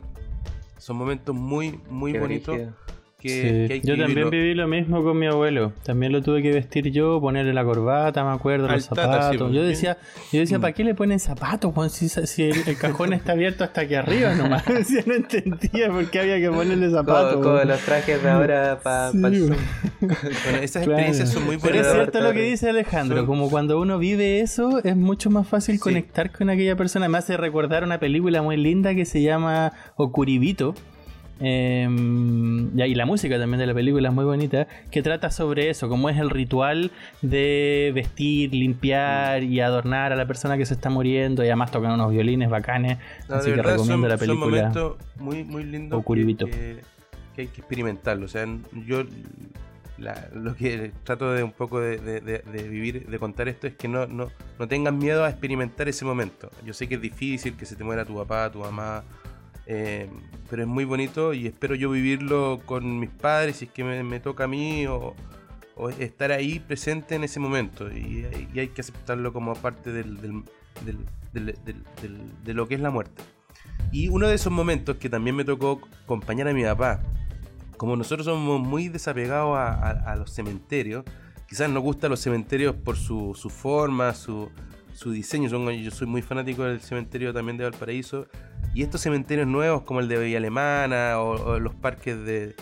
Son 0.78 0.98
momentos 0.98 1.34
muy, 1.34 1.80
muy 1.90 2.12
Qué 2.12 2.20
bonitos 2.20 2.56
brígido. 2.56 2.76
Que, 3.24 3.30
Sí. 3.30 3.68
que 3.68 3.74
hay 3.74 3.82
que 3.82 3.88
Yo 3.88 3.94
también 3.98 4.30
vivirlo. 4.30 4.30
viví 4.32 4.54
lo 4.54 4.68
mismo 4.68 5.04
con 5.04 5.18
mi 5.18 5.26
abuelo. 5.28 5.74
También 5.84 6.12
lo 6.12 6.22
tuve 6.22 6.42
que 6.44 6.52
vestir 6.52 6.92
yo, 6.92 7.20
ponerle 7.22 7.54
la 7.54 7.64
corbata, 7.64 8.24
me 8.24 8.32
acuerdo, 8.32 8.68
Al 8.68 8.76
los 8.76 8.90
tata, 8.90 9.04
zapatos. 9.04 9.32
sí, 9.32 9.38
pues. 9.40 9.54
yo 9.54 9.64
decía, 9.64 9.98
yo 10.32 10.40
decía, 10.42 10.58
Mm. 10.58 10.62
¿para 10.62 10.74
qué 10.74 10.84
le 10.84 10.94
ponen 10.94 11.20
zapatos, 11.20 11.74
Juan? 11.74 11.90
Si, 11.90 12.10
si 12.10 12.44
el, 12.44 12.58
el 12.68 12.78
cajón 12.78 13.14
está 13.14 13.32
abierto 13.32 13.64
hasta 13.64 13.82
aquí 13.82 13.96
arriba 13.96 14.36
nomás. 14.36 14.64
Yo 14.94 15.00
no 15.06 15.16
entendía 15.16 15.90
por 15.90 16.10
qué 16.12 16.20
había 16.20 16.40
que 16.40 16.50
ponerle 16.50 16.90
zapatos. 16.92 17.32
Como, 17.34 17.44
como 17.44 17.56
weón. 17.56 17.68
los 17.70 17.80
trajes 17.80 18.22
de 18.22 18.30
ahora 18.30 18.80
para 18.84 19.12
Sí, 19.12 19.18
el 19.18 19.24
weón. 19.24 19.36
Zoom. 19.48 19.58
Bueno, 20.02 20.18
esas 20.62 20.84
Claro. 20.84 20.92
experiencias 20.92 21.30
son 21.30 21.46
muy 21.46 21.58
Pero 21.58 21.80
es 21.80 21.88
cierto 21.92 22.20
lo 22.22 22.34
que 22.34 22.42
dice 22.44 22.70
Alejandro, 22.70 23.18
Son- 23.18 23.26
como 23.26 23.50
cuando 23.50 23.80
uno 23.80 23.98
vive 24.00 24.42
eso, 24.42 24.82
es 24.84 24.96
mucho 24.98 25.30
más 25.30 25.48
fácil 25.48 25.76
Sí. 25.76 25.80
conectar 25.80 26.32
con 26.32 26.50
aquella 26.50 26.76
persona. 26.76 27.08
Me 27.08 27.18
hace 27.18 27.38
recordar 27.38 27.84
una 27.84 28.00
película 28.00 28.42
muy 28.42 28.58
linda 28.58 28.94
que 28.96 29.06
se 29.06 29.22
llama 29.22 29.72
Okuribito. 29.96 30.76
Eh, 31.44 31.88
y 32.88 32.96
la 32.96 33.06
música 33.06 33.38
también 33.38 33.60
de 33.60 33.68
la 33.68 33.74
película 33.74 34.10
es 34.10 34.16
muy 34.16 34.26
bonita, 34.26 34.68
que 34.90 35.02
trata 35.02 35.30
sobre 35.30 35.70
eso, 35.70 35.90
cómo 35.90 36.10
es 36.10 36.18
el 36.18 36.30
ritual 36.30 36.92
de 37.22 37.92
vestir, 37.94 38.54
limpiar 38.54 39.44
y 39.44 39.60
adornar 39.60 40.14
a 40.14 40.16
la 40.16 40.26
persona 40.26 40.58
que 40.58 40.66
se 40.66 40.74
está 40.74 40.90
muriendo, 40.90 41.44
y 41.44 41.48
además 41.48 41.72
tocan 41.72 41.92
unos 41.92 42.12
violines 42.12 42.50
bacanes, 42.50 42.98
No, 43.28 43.36
así 43.36 43.52
que 43.52 43.62
recomiendo 43.62 43.86
son, 43.86 44.10
la 44.10 44.18
película. 44.18 44.46
momentos 44.46 44.98
muy, 45.20 45.44
muy 45.44 45.64
lindos 45.64 45.98
que, 45.98 46.02
Okuribito. 46.02 46.46
que- 46.46 46.82
que 47.36 47.42
hay 47.42 47.48
que 47.48 47.62
experimentarlo. 47.62 48.26
O 48.26 48.30
sea, 48.30 48.46
yo 48.88 49.04
la- 49.98 50.28
lo 50.36 50.56
que 50.56 50.92
trato 51.04 51.32
de 51.34 51.44
un 51.44 51.52
poco 51.52 51.80
de, 51.80 51.98
de- 51.98 52.22
de- 52.22 52.40
de 52.40 52.68
vivir, 52.70 53.06
de 53.08 53.20
contar 53.20 53.48
esto, 53.48 53.68
es 53.68 53.74
que 53.76 53.88
no, 53.88 54.06
no, 54.08 54.30
no 54.60 54.68
tengas 54.68 54.94
miedo 54.94 55.24
a 55.24 55.30
experimentar 55.30 55.88
ese 55.88 56.06
momento. 56.06 56.50
Yo 56.66 56.74
sé 56.74 56.88
que 56.88 56.96
es 56.96 57.02
difícil, 57.02 57.56
que 57.56 57.66
se 57.66 57.76
te 57.76 57.84
muera 57.84 58.06
tu 58.06 58.16
papá, 58.16 58.52
tu 58.52 58.60
mamá, 58.60 59.04
eh, 59.66 60.10
pero 60.50 60.64
es 60.64 60.68
muy 60.68 60.86
bonito 60.86 61.34
y 61.34 61.48
espero 61.48 61.76
yo 61.76 61.90
vivirlo 61.92 62.62
con 62.66 63.00
mis 63.00 63.10
padres 63.10 63.58
si 63.58 63.66
es 63.66 63.72
que 63.72 63.84
me, 63.84 64.04
me 64.04 64.20
toca 64.20 64.44
a 64.44 64.48
mí 64.48 64.86
o, 64.88 65.16
o 65.76 65.90
estar 65.90 66.32
ahí 66.32 66.60
presente 66.60 67.16
en 67.16 67.24
ese 67.24 67.40
momento 67.40 67.92
y, 67.92 68.26
y 68.54 68.60
hay 68.60 68.68
que 68.70 68.82
aceptarlo 68.82 69.32
como 69.34 69.54
parte 69.56 69.92
del, 69.92 70.20
del- 70.22 70.44
del- 71.34 71.56
de 72.44 72.54
lo 72.54 72.68
que 72.68 72.76
es 72.76 72.82
la 72.82 72.92
muerte. 72.92 73.24
Y 73.92 74.08
uno 74.10 74.28
de 74.28 74.36
esos 74.36 74.52
momentos 74.52 74.98
que 74.98 75.10
también 75.10 75.36
me 75.36 75.46
tocó 75.46 75.82
acompañar 76.04 76.48
a 76.48 76.54
mi 76.54 76.64
papá, 76.64 77.02
como 77.78 77.96
nosotros 77.96 78.26
somos 78.26 78.60
muy 78.62 78.88
desapegados 78.90 79.56
a, 79.58 79.72
a- 79.74 80.12
a 80.12 80.16
los 80.16 80.32
cementerios, 80.32 81.04
quizás 81.48 81.70
nos 81.70 81.82
gustan 81.84 82.10
los 82.12 82.20
cementerios 82.20 82.76
por 82.76 82.98
su, 82.98 83.34
su 83.36 83.50
forma, 83.50 84.14
su, 84.14 84.50
su 84.94 85.12
diseño. 85.12 85.50
Son- 85.50 85.70
yo 85.72 85.92
soy 85.92 86.08
muy 86.08 86.22
fanático 86.22 86.64
del 86.64 86.80
cementerio 86.82 87.34
también 87.34 87.58
de 87.58 87.64
Valparaíso. 87.66 88.28
Y 88.74 88.82
estos 88.84 89.02
cementerios 89.02 89.48
nuevos 89.48 89.84
como 89.84 90.00
el 90.00 90.08
de 90.08 90.18
Villa 90.20 90.38
Alemana 90.38 91.20
o, 91.20 91.32
o 91.54 91.60
los 91.60 91.76
parques 91.76 92.24
de 92.26 92.56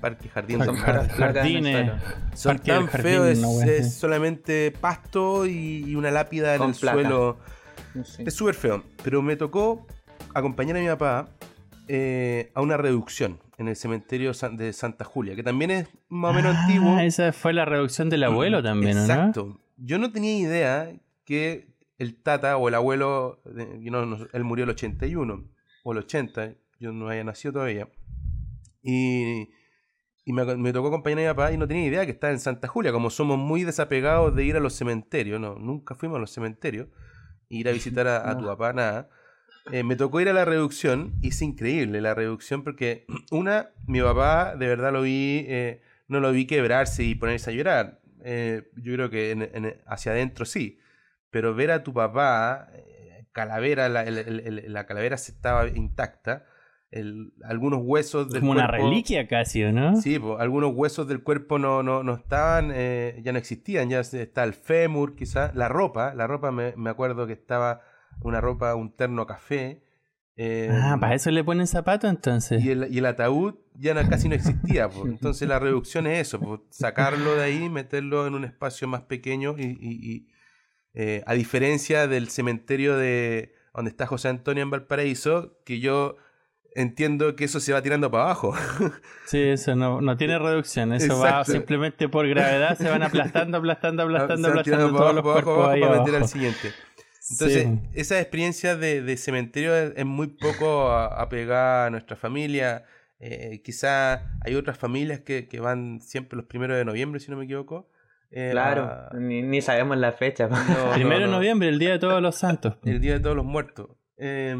Parque 0.00 0.28
Jardín 0.28 0.62
en 0.62 0.68
el 0.68 0.76
jardines. 0.76 1.92
son 2.34 2.56
Parque 2.56 2.72
tan 2.72 2.86
Jardín, 2.86 3.02
feos, 3.36 3.62
es, 3.64 3.94
solamente 3.94 4.70
pasto 4.78 5.46
y, 5.46 5.84
y 5.86 5.94
una 5.94 6.10
lápida 6.10 6.54
en 6.54 6.62
el 6.62 6.74
suelo. 6.74 7.38
Sí. 8.04 8.22
Es 8.26 8.34
súper 8.34 8.54
feo. 8.54 8.82
Pero 9.02 9.22
me 9.22 9.36
tocó 9.36 9.86
acompañar 10.34 10.76
a 10.76 10.80
mi 10.80 10.86
papá 10.88 11.28
eh, 11.88 12.50
a 12.54 12.60
una 12.60 12.76
reducción 12.76 13.38
en 13.56 13.68
el 13.68 13.76
cementerio 13.76 14.32
de 14.52 14.72
Santa 14.72 15.04
Julia, 15.04 15.36
que 15.36 15.42
también 15.42 15.70
es 15.70 15.88
más 16.08 16.32
o 16.32 16.34
menos 16.34 16.56
Ah, 16.56 16.64
antiguo. 16.64 16.98
Esa 16.98 17.32
fue 17.32 17.52
la 17.52 17.64
reducción 17.64 18.10
del 18.10 18.24
abuelo 18.24 18.62
también, 18.62 18.96
¿o 18.98 19.00
¿no? 19.00 19.06
Exacto. 19.06 19.60
Yo 19.76 19.98
no 19.98 20.10
tenía 20.10 20.36
idea 20.36 20.92
que 21.24 21.68
el 21.98 22.16
tata 22.22 22.56
o 22.56 22.68
el 22.68 22.74
abuelo, 22.74 23.40
no- 23.44 24.26
él 24.32 24.44
murió 24.44 24.64
el 24.64 24.70
81 24.70 25.44
o 25.84 25.92
el 25.92 25.98
80, 25.98 26.54
yo 26.80 26.92
no 26.92 27.08
había 27.08 27.24
nacido 27.24 27.52
todavía. 27.54 27.88
Y, 28.82 29.48
y 30.24 30.32
me, 30.32 30.44
me 30.56 30.72
tocó 30.72 30.88
acompañar 30.88 31.18
a 31.18 31.22
mi 31.22 31.28
papá 31.28 31.52
y 31.52 31.56
no 31.56 31.66
tenía 31.68 31.86
idea 31.86 32.04
que 32.04 32.12
estaba 32.12 32.32
en 32.32 32.40
Santa 32.40 32.68
Julia, 32.68 32.92
como 32.92 33.10
somos 33.10 33.38
muy 33.38 33.64
desapegados 33.64 34.34
de 34.34 34.44
ir 34.44 34.56
a 34.56 34.60
los 34.60 34.74
cementerios, 34.74 35.40
no, 35.40 35.54
nunca 35.56 35.94
fuimos 35.94 36.16
a 36.16 36.20
los 36.20 36.30
cementerios, 36.32 36.88
ir 37.48 37.68
a 37.68 37.72
visitar 37.72 38.06
a, 38.06 38.16
a 38.30 38.38
tu 38.38 38.44
papá, 38.46 38.72
nada. 38.72 39.08
Eh, 39.72 39.82
me 39.82 39.96
tocó 39.96 40.20
ir 40.20 40.28
a 40.28 40.34
la 40.34 40.44
reducción 40.44 41.14
y 41.22 41.28
es 41.28 41.40
increíble 41.40 42.00
la 42.02 42.14
reducción 42.14 42.62
porque, 42.64 43.06
una, 43.30 43.70
mi 43.86 44.00
papá 44.02 44.56
de 44.56 44.66
verdad 44.66 44.92
lo 44.92 45.02
vi, 45.02 45.44
eh, 45.48 45.80
no 46.08 46.20
lo 46.20 46.32
vi 46.32 46.46
quebrarse 46.46 47.02
y 47.04 47.14
ponerse 47.14 47.50
a 47.50 47.54
llorar. 47.54 48.00
Eh, 48.26 48.62
yo 48.76 48.94
creo 48.94 49.10
que 49.10 49.30
en- 49.30 49.42
en- 49.42 49.76
hacia 49.86 50.12
adentro 50.12 50.44
sí, 50.44 50.78
pero 51.34 51.52
ver 51.52 51.72
a 51.72 51.82
tu 51.82 51.92
papá, 51.92 52.68
eh, 52.74 53.26
calavera, 53.32 53.88
la, 53.88 54.04
el- 54.04 54.72
la 54.72 54.86
calavera 54.86 55.16
estaba 55.16 55.66
intacta, 55.68 56.44
el- 56.92 57.32
algunos 57.42 57.80
huesos 57.82 58.30
del 58.30 58.42
Como 58.42 58.52
una 58.52 58.68
reliquia 58.68 59.26
casi, 59.26 59.64
¿o 59.64 59.72
¿no? 59.72 59.96
Sí, 59.96 60.16
algunos 60.38 60.72
huesos 60.76 61.08
del 61.08 61.24
cuerpo 61.24 61.58
no, 61.58 61.82
no, 61.82 62.04
no 62.04 62.14
estaban, 62.14 62.70
eh, 62.72 63.20
ya 63.24 63.32
no 63.32 63.38
existían, 63.38 63.90
ya 63.90 63.98
está 63.98 64.44
el 64.44 64.54
fémur 64.54 65.16
quizás, 65.16 65.52
la 65.56 65.66
ropa, 65.68 66.14
la 66.14 66.28
ropa 66.28 66.52
me, 66.52 66.72
me 66.76 66.90
acuerdo 66.90 67.26
que 67.26 67.32
estaba 67.32 67.80
una 68.22 68.40
ropa, 68.40 68.76
un 68.76 68.94
terno 68.94 69.26
café. 69.26 69.82
eh, 70.36 70.68
Ah, 70.72 70.96
para 71.00 71.14
eso 71.16 71.32
le 71.32 71.42
ponen 71.42 71.66
zapatos 71.66 72.08
entonces. 72.10 72.64
y 72.64 72.70
el, 72.70 72.86
y 72.94 72.98
el 72.98 73.06
ataúd 73.06 73.54
ya 73.74 73.92
no- 73.94 74.08
casi 74.08 74.28
no 74.28 74.36
existía. 74.36 74.88
po. 74.88 75.04
Entonces 75.08 75.48
la 75.48 75.58
reducción 75.58 76.06
es 76.06 76.20
eso, 76.28 76.38
po, 76.40 76.64
sacarlo 76.70 77.34
de 77.34 77.42
ahí, 77.42 77.68
meterlo 77.68 78.24
en 78.28 78.34
un 78.34 78.44
espacio 78.44 78.86
más 78.86 79.02
pequeño 79.02 79.56
y, 79.58 79.62
y- 79.64 79.98
y, 80.12 80.28
eh, 80.94 81.22
a 81.26 81.34
diferencia 81.34 82.06
del 82.06 82.28
cementerio 82.30 82.96
de 82.96 83.54
donde 83.74 83.90
está 83.90 84.06
José 84.06 84.28
Antonio 84.28 84.62
en 84.62 84.70
Valparaíso, 84.70 85.58
que 85.64 85.80
yo 85.80 86.16
entiendo 86.76 87.36
que 87.36 87.44
eso 87.44 87.60
se 87.60 87.72
va 87.72 87.82
tirando 87.82 88.10
para 88.10 88.24
abajo. 88.24 88.54
Sí, 89.26 89.40
eso 89.40 89.74
no, 89.74 90.00
no 90.00 90.16
tiene 90.16 90.38
reducción. 90.38 90.92
Eso 90.92 91.18
va 91.18 91.44
simplemente 91.44 92.08
por 92.08 92.28
gravedad, 92.28 92.76
se 92.76 92.88
van 92.90 93.02
aplastando, 93.02 93.56
aplastando, 93.58 94.02
aplastando, 94.04 94.48
aplastando 94.48 94.92
para 94.92 94.98
todos 94.98 95.14
los 95.14 95.24
abajo, 95.24 95.32
para 95.32 95.32
cuerpos 95.44 95.54
abajo, 95.56 95.70
ahí 95.70 95.80
para 95.80 95.92
meter 95.98 96.08
abajo. 96.14 96.24
al 96.24 96.28
siguiente. 96.30 96.72
Entonces, 97.30 97.62
Sí. 97.64 97.80
esa 97.94 98.20
experiencia 98.20 98.76
de, 98.76 99.00
de 99.02 99.16
cementerio 99.16 99.74
es, 99.74 100.04
muy 100.04 100.26
poco 100.26 100.90
a- 100.90 101.06
apegada 101.22 101.86
a 101.86 101.90
nuestra 101.90 102.16
familia. 102.16 102.84
Eh, 103.18 103.62
quizá 103.64 104.36
hay 104.44 104.54
otras 104.54 104.76
familias 104.76 105.20
que, 105.20 105.48
que 105.48 105.58
van 105.58 106.00
siempre 106.02 106.36
los 106.36 106.44
primeros 106.44 106.76
de 106.76 106.84
noviembre, 106.84 107.18
si 107.20 107.30
no 107.30 107.38
me 107.38 107.44
equivoco. 107.44 107.88
Eh, 108.36 108.48
Claro, 108.50 108.84
a- 108.84 109.10
ni, 109.18 109.42
ni 109.42 109.60
sabemos 109.62 109.96
la 109.96 110.12
fecha. 110.12 110.48
no, 110.48 110.92
Primero 110.94 111.20
de 111.20 111.26
no, 111.26 111.32
noviembre, 111.32 111.68
el 111.68 111.78
día 111.78 111.92
de 111.92 111.98
todos 111.98 112.20
los 112.20 112.34
santos. 112.36 112.74
El 112.84 113.00
Día 113.00 113.14
de 113.14 113.20
Todos 113.20 113.36
los 113.36 113.44
Muertos. 113.44 113.88
Eh, 114.16 114.56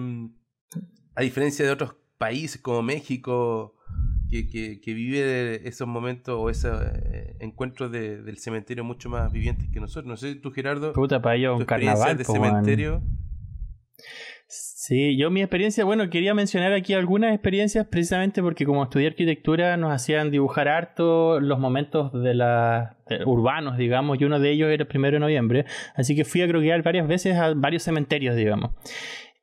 a 1.17 1.23
diferencia 1.23 1.65
de 1.65 1.71
otros 1.71 1.95
países 2.19 2.61
como 2.61 2.83
México, 2.83 3.77
que, 4.31 4.49
que, 4.49 4.81
que 4.81 4.95
vive 4.95 5.67
esos 5.69 5.87
momentos 5.87 6.35
o 6.39 6.51
esos 6.51 6.81
eh, 6.83 7.37
encuentros 7.41 7.91
de- 7.93 8.23
del 8.23 8.39
cementerio 8.39 8.83
mucho 8.85 9.09
más 9.11 9.31
vivientes 9.33 9.69
que 9.73 9.81
nosotros. 9.81 10.07
No 10.07 10.17
sé, 10.17 10.35
tú, 10.37 10.51
Gerardo, 10.51 10.93
Puta, 10.93 11.21
para 11.23 11.37
ellos 11.37 11.53
tu 11.53 11.57
un 11.57 11.63
experiencia 11.63 11.95
carnaval, 12.07 12.19
de 12.19 12.25
po, 12.25 12.33
cementerio. 12.33 13.03
Sí, 14.57 15.17
yo 15.17 15.31
mi 15.31 15.41
experiencia, 15.41 15.85
bueno, 15.85 16.09
quería 16.11 16.33
mencionar 16.33 16.73
aquí 16.75 16.95
algunas 16.95 17.35
experiencias 17.35 17.87
precisamente 17.89 18.41
porque 18.41 18.65
como 18.65 18.85
estudié 18.85 19.09
arquitectura 19.09 19.77
nos 19.77 19.93
hacían 19.93 20.31
dibujar 20.31 20.69
harto 20.69 21.41
los 21.41 21.59
momentos 21.59 22.13
de 22.13 22.35
la 22.35 22.97
urbanos, 23.27 23.77
digamos, 23.77 24.21
y 24.21 24.25
uno 24.25 24.39
de 24.39 24.51
ellos 24.51 24.71
era 24.71 24.83
el 24.83 24.87
primero 24.87 25.17
de 25.17 25.21
noviembre, 25.21 25.65
así 25.95 26.15
que 26.15 26.25
fui 26.25 26.43
a 26.43 26.49
croquear 26.49 26.83
varias 26.83 27.09
veces 27.09 27.37
a 27.37 27.53
varios 27.55 27.83
cementerios, 27.83 28.37
digamos. 28.37 28.71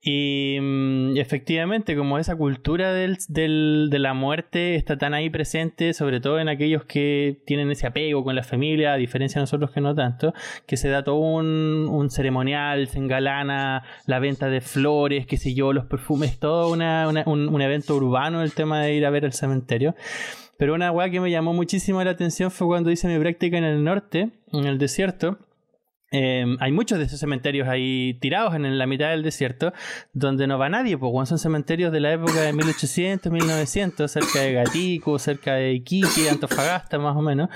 Y 0.03 0.57
mm, 0.59 1.17
efectivamente, 1.17 1.95
como 1.95 2.17
esa 2.17 2.35
cultura 2.35 2.91
del, 2.91 3.17
del, 3.27 3.89
de 3.91 3.99
la 3.99 4.15
muerte 4.15 4.73
está 4.75 4.97
tan 4.97 5.13
ahí 5.13 5.29
presente, 5.29 5.93
sobre 5.93 6.19
todo 6.19 6.39
en 6.39 6.49
aquellos 6.49 6.85
que 6.85 7.37
tienen 7.45 7.69
ese 7.69 7.85
apego 7.85 8.23
con 8.23 8.35
la 8.35 8.41
familia, 8.41 8.93
a 8.93 8.97
diferencia 8.97 9.39
de 9.39 9.43
nosotros 9.43 9.69
que 9.69 9.79
no 9.79 9.93
tanto, 9.93 10.33
que 10.65 10.75
se 10.75 10.89
da 10.89 11.03
todo 11.03 11.17
un, 11.17 11.87
un 11.87 12.09
ceremonial, 12.09 12.87
se 12.87 12.97
engalana 12.97 13.83
la 14.07 14.17
venta 14.17 14.49
de 14.49 14.61
flores, 14.61 15.27
qué 15.27 15.37
sé 15.37 15.53
yo, 15.53 15.71
los 15.71 15.85
perfumes, 15.85 16.39
todo 16.39 16.73
una, 16.73 17.07
un, 17.07 17.49
un, 17.49 17.61
evento 17.61 17.95
urbano 17.95 18.41
el 18.41 18.53
tema 18.53 18.81
de 18.81 18.95
ir 18.95 19.05
a 19.05 19.11
ver 19.11 19.23
el 19.23 19.33
cementerio. 19.33 19.93
Pero 20.57 20.73
una 20.73 20.91
weá 20.91 21.11
que 21.11 21.19
me 21.19 21.29
llamó 21.29 21.53
muchísimo 21.53 22.03
la 22.03 22.11
atención 22.11 22.49
fue 22.49 22.65
cuando 22.65 22.89
hice 22.89 23.07
mi 23.07 23.19
práctica 23.19 23.57
en 23.57 23.65
el 23.65 23.83
norte, 23.83 24.31
en 24.51 24.65
el 24.65 24.79
desierto 24.79 25.37
Em, 26.13 26.57
hay 26.59 26.73
muchos 26.73 26.99
de 26.99 27.05
esos 27.05 27.19
cementerios 27.19 27.69
ahí 27.69 28.17
tirados 28.19 28.53
en, 28.53 28.77
la 28.77 28.85
mitad 28.85 29.11
del 29.11 29.23
desierto 29.23 29.71
donde 30.11 30.45
no 30.45 30.59
va 30.59 30.67
nadie, 30.67 30.97
pues 30.97 31.29
son 31.29 31.39
cementerios 31.39 31.93
de 31.93 32.01
la 32.01 32.11
época 32.11 32.41
de 32.41 32.51
1800, 32.51 33.31
1900, 33.31 34.11
cerca 34.11 34.41
de 34.41 34.53
Gatico, 34.53 35.17
cerca 35.19 35.53
de 35.53 35.71
Iquique, 35.73 36.29
Antofagasta 36.29 36.99
más 36.99 37.15
o 37.15 37.21
menos. 37.21 37.49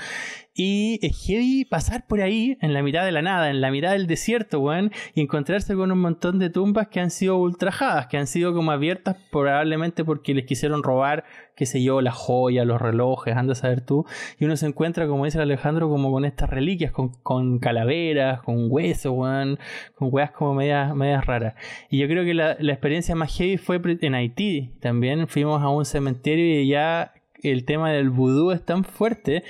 Y 0.58 0.98
es 1.02 1.26
heavy 1.26 1.66
pasar 1.66 2.06
por 2.06 2.22
ahí, 2.22 2.56
en 2.62 2.72
la 2.72 2.82
mitad 2.82 3.04
de 3.04 3.12
la 3.12 3.20
nada, 3.20 3.50
en 3.50 3.60
la 3.60 3.70
mitad 3.70 3.92
del 3.92 4.06
desierto, 4.06 4.58
weón, 4.60 4.90
y 5.14 5.20
encontrarse 5.20 5.74
con 5.74 5.92
un 5.92 5.98
montón 5.98 6.38
de 6.38 6.48
tumbas 6.48 6.88
que 6.88 6.98
han 6.98 7.10
sido 7.10 7.36
ultrajadas, 7.36 8.06
que 8.06 8.16
han 8.16 8.26
sido 8.26 8.54
como 8.54 8.72
abiertas 8.72 9.18
probablemente 9.30 10.02
porque 10.02 10.32
les 10.32 10.46
quisieron 10.46 10.82
robar, 10.82 11.24
qué 11.56 11.66
sé 11.66 11.82
yo, 11.82 12.00
las 12.00 12.14
joyas, 12.14 12.66
los 12.66 12.80
relojes, 12.80 13.36
anda 13.36 13.52
a 13.52 13.56
saber 13.56 13.82
tú. 13.82 14.06
Y 14.38 14.46
uno 14.46 14.56
se 14.56 14.64
encuentra, 14.64 15.06
como 15.06 15.26
dice 15.26 15.38
Alejandro, 15.38 15.90
como 15.90 16.10
con 16.10 16.24
estas 16.24 16.48
reliquias, 16.48 16.90
con, 16.90 17.10
con 17.22 17.58
calaveras, 17.58 18.40
con 18.40 18.68
huesos, 18.70 19.12
weón, 19.14 19.58
con 19.94 20.08
weas 20.10 20.30
como 20.30 20.54
medias, 20.54 20.94
medias 20.94 21.26
raras. 21.26 21.54
Y 21.90 21.98
yo 21.98 22.08
creo 22.08 22.24
que 22.24 22.32
la, 22.32 22.56
la 22.58 22.72
experiencia 22.72 23.14
más 23.14 23.36
heavy 23.36 23.58
fue 23.58 23.78
en 24.00 24.14
Haití. 24.14 24.70
También 24.80 25.28
fuimos 25.28 25.60
a 25.60 25.68
un 25.68 25.84
cementerio 25.84 26.62
y 26.62 26.68
ya 26.68 27.12
el 27.42 27.66
tema 27.66 27.90
del 27.90 28.08
vudú 28.08 28.52
es 28.52 28.64
tan 28.64 28.84
fuerte 28.84 29.44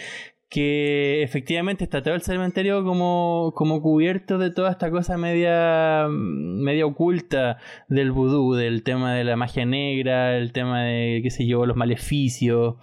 que 0.56 1.22
efectivamente 1.22 1.84
está 1.84 2.02
todo 2.02 2.14
el 2.14 2.22
cementerio 2.22 2.82
como, 2.82 3.52
como 3.54 3.82
cubierto 3.82 4.38
de 4.38 4.50
toda 4.50 4.70
esta 4.70 4.90
cosa 4.90 5.18
media, 5.18 6.06
media 6.08 6.86
oculta 6.86 7.58
del 7.88 8.10
vudú, 8.10 8.54
del 8.54 8.82
tema 8.82 9.12
de 9.12 9.24
la 9.24 9.36
magia 9.36 9.66
negra, 9.66 10.38
el 10.38 10.52
tema 10.52 10.82
de, 10.82 11.20
qué 11.22 11.30
sé 11.30 11.46
yo, 11.46 11.66
los 11.66 11.76
maleficios 11.76 12.76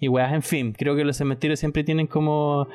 y 0.00 0.08
weas, 0.08 0.32
en 0.32 0.42
fin, 0.42 0.72
creo 0.72 0.96
que 0.96 1.04
los 1.04 1.18
cementerios 1.18 1.60
siempre 1.60 1.84
tienen 1.84 2.08
como 2.08 2.66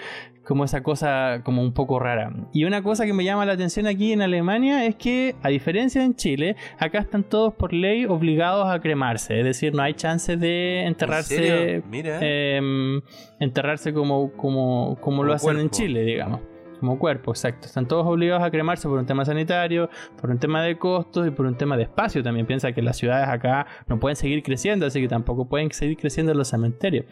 como 0.45 0.63
esa 0.63 0.81
cosa 0.83 1.41
como 1.43 1.61
un 1.61 1.73
poco 1.73 1.99
rara. 1.99 2.31
Y 2.53 2.65
una 2.65 2.81
cosa 2.81 3.05
que 3.05 3.13
me 3.13 3.23
llama 3.23 3.45
la 3.45 3.53
atención 3.53 3.87
aquí 3.87 4.13
en 4.13 4.21
Alemania 4.21 4.85
es 4.85 4.95
que, 4.95 5.35
a 5.41 5.49
diferencia 5.49 6.03
en 6.03 6.15
Chile, 6.15 6.55
acá 6.79 6.99
están 6.99 7.23
todos 7.23 7.53
por 7.53 7.73
ley 7.73 8.05
obligados 8.05 8.67
a 8.67 8.79
cremarse. 8.79 9.39
Es 9.39 9.45
decir, 9.45 9.73
no 9.73 9.81
hay 9.81 9.93
chance 9.93 10.37
de 10.37 10.85
enterrarse. 10.85 11.83
Eh, 11.91 13.01
enterrarse 13.39 13.93
como, 13.93 14.31
como, 14.33 14.97
como, 15.01 15.23
lo 15.23 15.33
hacen 15.33 15.59
en 15.59 15.69
Chile, 15.69 16.03
digamos 16.03 16.54
como 16.79 16.99
cuerpo, 16.99 17.31
exacto. 17.31 17.67
Están 17.67 17.87
todos 17.87 18.05
obligados 18.05 18.43
a 18.43 18.51
cremarse 18.51 18.87
por 18.87 18.99
un 18.99 19.05
tema 19.05 19.25
sanitario, 19.25 19.89
por 20.19 20.29
un 20.29 20.39
tema 20.39 20.61
de 20.61 20.77
costos 20.77 21.27
y 21.27 21.31
por 21.31 21.45
un 21.45 21.55
tema 21.55 21.77
de 21.77 21.83
espacio. 21.83 22.23
También 22.23 22.45
piensa 22.45 22.71
que 22.71 22.81
las 22.81 22.97
ciudades 22.97 23.27
acá 23.27 23.67
no 23.87 23.99
pueden 23.99 24.15
seguir 24.15 24.43
creciendo, 24.43 24.85
así 24.85 25.01
que 25.01 25.07
tampoco 25.07 25.47
pueden 25.47 25.71
seguir 25.71 25.97
creciendo 25.97 26.33
los 26.33 26.49
cementerios. 26.49 27.05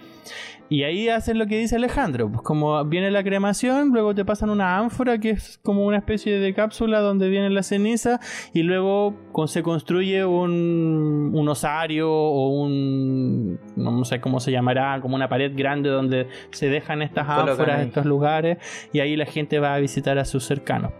Y 0.70 0.84
ahí 0.84 1.10
hacen 1.10 1.38
lo 1.38 1.46
que 1.46 1.58
dice 1.58 1.76
Alejandro, 1.76 2.32
pues 2.32 2.42
como 2.42 2.84
viene 2.86 3.12
la 3.12 3.24
cremación, 3.24 3.90
luego 3.90 4.16
te 4.16 4.26
pasan 4.26 4.50
una 4.50 4.80
ánfora 4.80 5.20
que 5.20 5.32
es 5.32 5.60
como 5.62 5.86
una 5.86 5.98
especie 5.98 6.40
de 6.40 6.54
cápsula 6.54 7.00
donde 7.00 7.30
viene 7.30 7.50
la 7.50 7.62
ceniza 7.62 8.20
y 8.54 8.64
luego 8.64 9.14
se 9.46 9.62
construye 9.62 10.26
un, 10.26 11.32
un 11.34 11.50
osario 11.50 12.12
o 12.12 12.50
un, 12.50 13.60
no 13.76 14.04
sé 14.06 14.20
cómo 14.20 14.40
se 14.40 14.52
llamará, 14.52 15.00
como 15.02 15.16
una 15.16 15.30
pared 15.30 15.52
grande 15.56 15.90
donde 15.90 16.28
se 16.52 16.70
dejan 16.70 17.02
estas 17.02 17.28
ánforas, 17.30 17.82
estos 17.82 18.06
lugares 18.06 18.58
y 18.92 19.00
ahí 19.00 19.16
la 19.16 19.26
gente 19.26 19.53
va 19.60 19.76
a 19.76 19.80
visitar 19.80 20.18
a 20.18 20.26
sus 20.26 20.46
cercanos. 20.46 20.92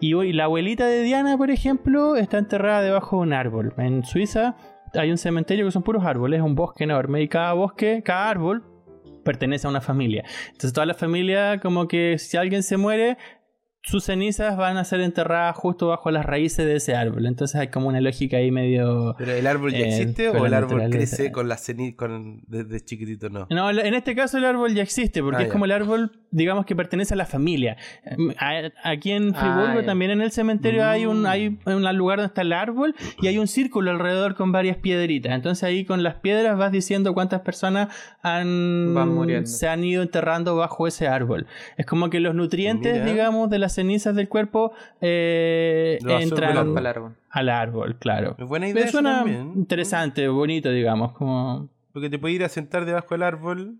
Y 0.00 0.14
hoy 0.14 0.32
la 0.32 0.44
abuelita 0.44 0.86
de 0.86 1.02
Diana, 1.02 1.36
por 1.36 1.50
ejemplo, 1.50 2.16
está 2.16 2.38
enterrada 2.38 2.82
debajo 2.82 3.16
de 3.16 3.22
un 3.22 3.32
árbol. 3.32 3.74
En 3.78 4.04
Suiza 4.04 4.56
hay 4.94 5.10
un 5.10 5.18
cementerio 5.18 5.64
que 5.64 5.72
son 5.72 5.82
puros 5.82 6.04
árboles, 6.04 6.40
un 6.40 6.54
bosque 6.54 6.84
enorme 6.84 7.22
y 7.22 7.28
cada 7.28 7.52
bosque, 7.54 8.02
cada 8.04 8.28
árbol 8.28 8.64
pertenece 9.24 9.66
a 9.66 9.70
una 9.70 9.80
familia. 9.80 10.24
Entonces 10.46 10.72
toda 10.72 10.86
la 10.86 10.94
familia 10.94 11.60
como 11.60 11.88
que 11.88 12.18
si 12.18 12.36
alguien 12.36 12.62
se 12.62 12.76
muere, 12.76 13.16
sus 13.84 14.04
cenizas 14.04 14.56
van 14.56 14.76
a 14.76 14.84
ser 14.84 15.00
enterradas 15.00 15.56
justo 15.56 15.88
bajo 15.88 16.10
las 16.12 16.24
raíces 16.24 16.64
de 16.64 16.76
ese 16.76 16.94
árbol. 16.94 17.26
Entonces 17.26 17.60
hay 17.60 17.68
como 17.68 17.88
una 17.88 18.00
lógica 18.00 18.36
ahí 18.36 18.52
medio. 18.52 19.16
¿Pero 19.18 19.32
el 19.32 19.46
árbol 19.46 19.72
ya 19.72 19.78
eh, 19.78 19.88
existe 19.88 20.28
o 20.28 20.46
el 20.46 20.54
árbol 20.54 20.88
crece 20.88 21.32
con 21.32 21.48
las 21.48 21.64
cenizas 21.64 21.82
desde 22.46 22.80
chiquitito? 22.80 23.28
No. 23.28 23.48
No, 23.50 23.70
en 23.70 23.94
este 23.94 24.14
caso 24.14 24.38
el 24.38 24.44
árbol 24.44 24.74
ya 24.74 24.82
existe, 24.82 25.20
porque 25.20 25.42
ah, 25.42 25.46
es 25.46 25.52
como 25.52 25.64
el 25.64 25.72
árbol, 25.72 26.12
digamos, 26.30 26.64
que 26.64 26.76
pertenece 26.76 27.14
a 27.14 27.16
la 27.16 27.26
familia. 27.26 27.76
Aquí 28.84 29.10
en 29.10 29.34
Friburgo, 29.34 29.80
ah, 29.80 29.84
también 29.84 30.12
en 30.12 30.20
el 30.20 30.30
cementerio, 30.30 30.86
hay 30.86 31.06
un, 31.06 31.26
hay 31.26 31.58
un 31.66 31.96
lugar 31.96 32.18
donde 32.18 32.28
está 32.28 32.42
el 32.42 32.52
árbol 32.52 32.94
y 33.20 33.26
hay 33.26 33.38
un 33.38 33.48
círculo 33.48 33.90
alrededor 33.90 34.36
con 34.36 34.52
varias 34.52 34.76
piedritas. 34.76 35.32
Entonces 35.32 35.64
ahí 35.64 35.84
con 35.84 36.04
las 36.04 36.14
piedras 36.16 36.56
vas 36.56 36.70
diciendo 36.70 37.14
cuántas 37.14 37.40
personas 37.40 37.88
han, 38.22 38.94
se 39.44 39.66
han 39.66 39.82
ido 39.82 40.02
enterrando 40.02 40.54
bajo 40.54 40.86
ese 40.86 41.08
árbol. 41.08 41.48
Es 41.76 41.84
como 41.84 42.10
que 42.10 42.20
los 42.20 42.36
nutrientes, 42.36 43.04
digamos, 43.04 43.50
de 43.50 43.58
la 43.58 43.71
cenizas 43.74 44.14
del 44.14 44.28
cuerpo 44.28 44.72
eh, 45.00 45.98
entran 46.02 46.56
al 46.56 46.86
árbol. 46.86 47.16
al 47.30 47.48
árbol, 47.48 47.96
claro. 47.98 48.36
Es 48.38 48.46
buena 48.46 48.68
idea. 48.68 48.88
suena 48.88 49.24
interesante, 49.26 50.28
bonito, 50.28 50.70
digamos. 50.70 51.12
como 51.12 51.68
Porque 51.92 52.10
te 52.10 52.18
puedes 52.18 52.36
ir 52.36 52.44
a 52.44 52.48
sentar 52.48 52.84
debajo 52.84 53.14
del 53.14 53.22
árbol. 53.22 53.78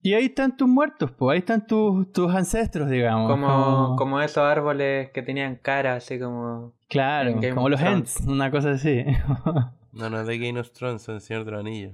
Y 0.00 0.14
ahí 0.14 0.26
están 0.26 0.56
tus 0.56 0.68
muertos, 0.68 1.10
pues 1.10 1.34
ahí 1.34 1.38
están 1.40 1.66
tus, 1.66 2.12
tus 2.12 2.32
ancestros, 2.32 2.88
digamos. 2.88 3.30
Como, 3.30 3.96
como... 3.96 4.20
esos 4.20 4.44
árboles 4.44 5.10
que 5.10 5.22
tenían 5.22 5.56
cara, 5.56 5.96
así 5.96 6.20
como. 6.20 6.74
Claro, 6.88 7.34
como 7.54 7.68
los 7.68 7.80
Ents, 7.80 8.20
una 8.26 8.50
cosa 8.50 8.72
así. 8.72 9.04
no, 9.92 10.08
no, 10.08 10.24
de 10.24 10.38
Game 10.38 10.60
of 10.60 10.70
Thrones, 10.70 11.08
el 11.08 11.20
Señor 11.20 11.44
de 11.44 11.58
Anillo. 11.58 11.92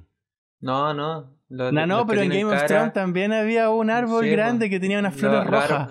No, 0.65 0.95
no. 0.95 1.31
no, 1.51 1.87
no, 1.87 2.07
pero 2.07 2.23
en 2.23 2.31
Game 2.31 2.45
of 2.45 2.65
Thrones 2.65 2.95
también 2.95 3.35
había 3.35 3.69
un 3.69 3.91
árbol 3.91 4.27
grande 4.27 4.71
que 4.71 4.81
tenía 4.81 4.99
unas 4.99 5.15
flores 5.15 5.47
rojas. 5.47 5.91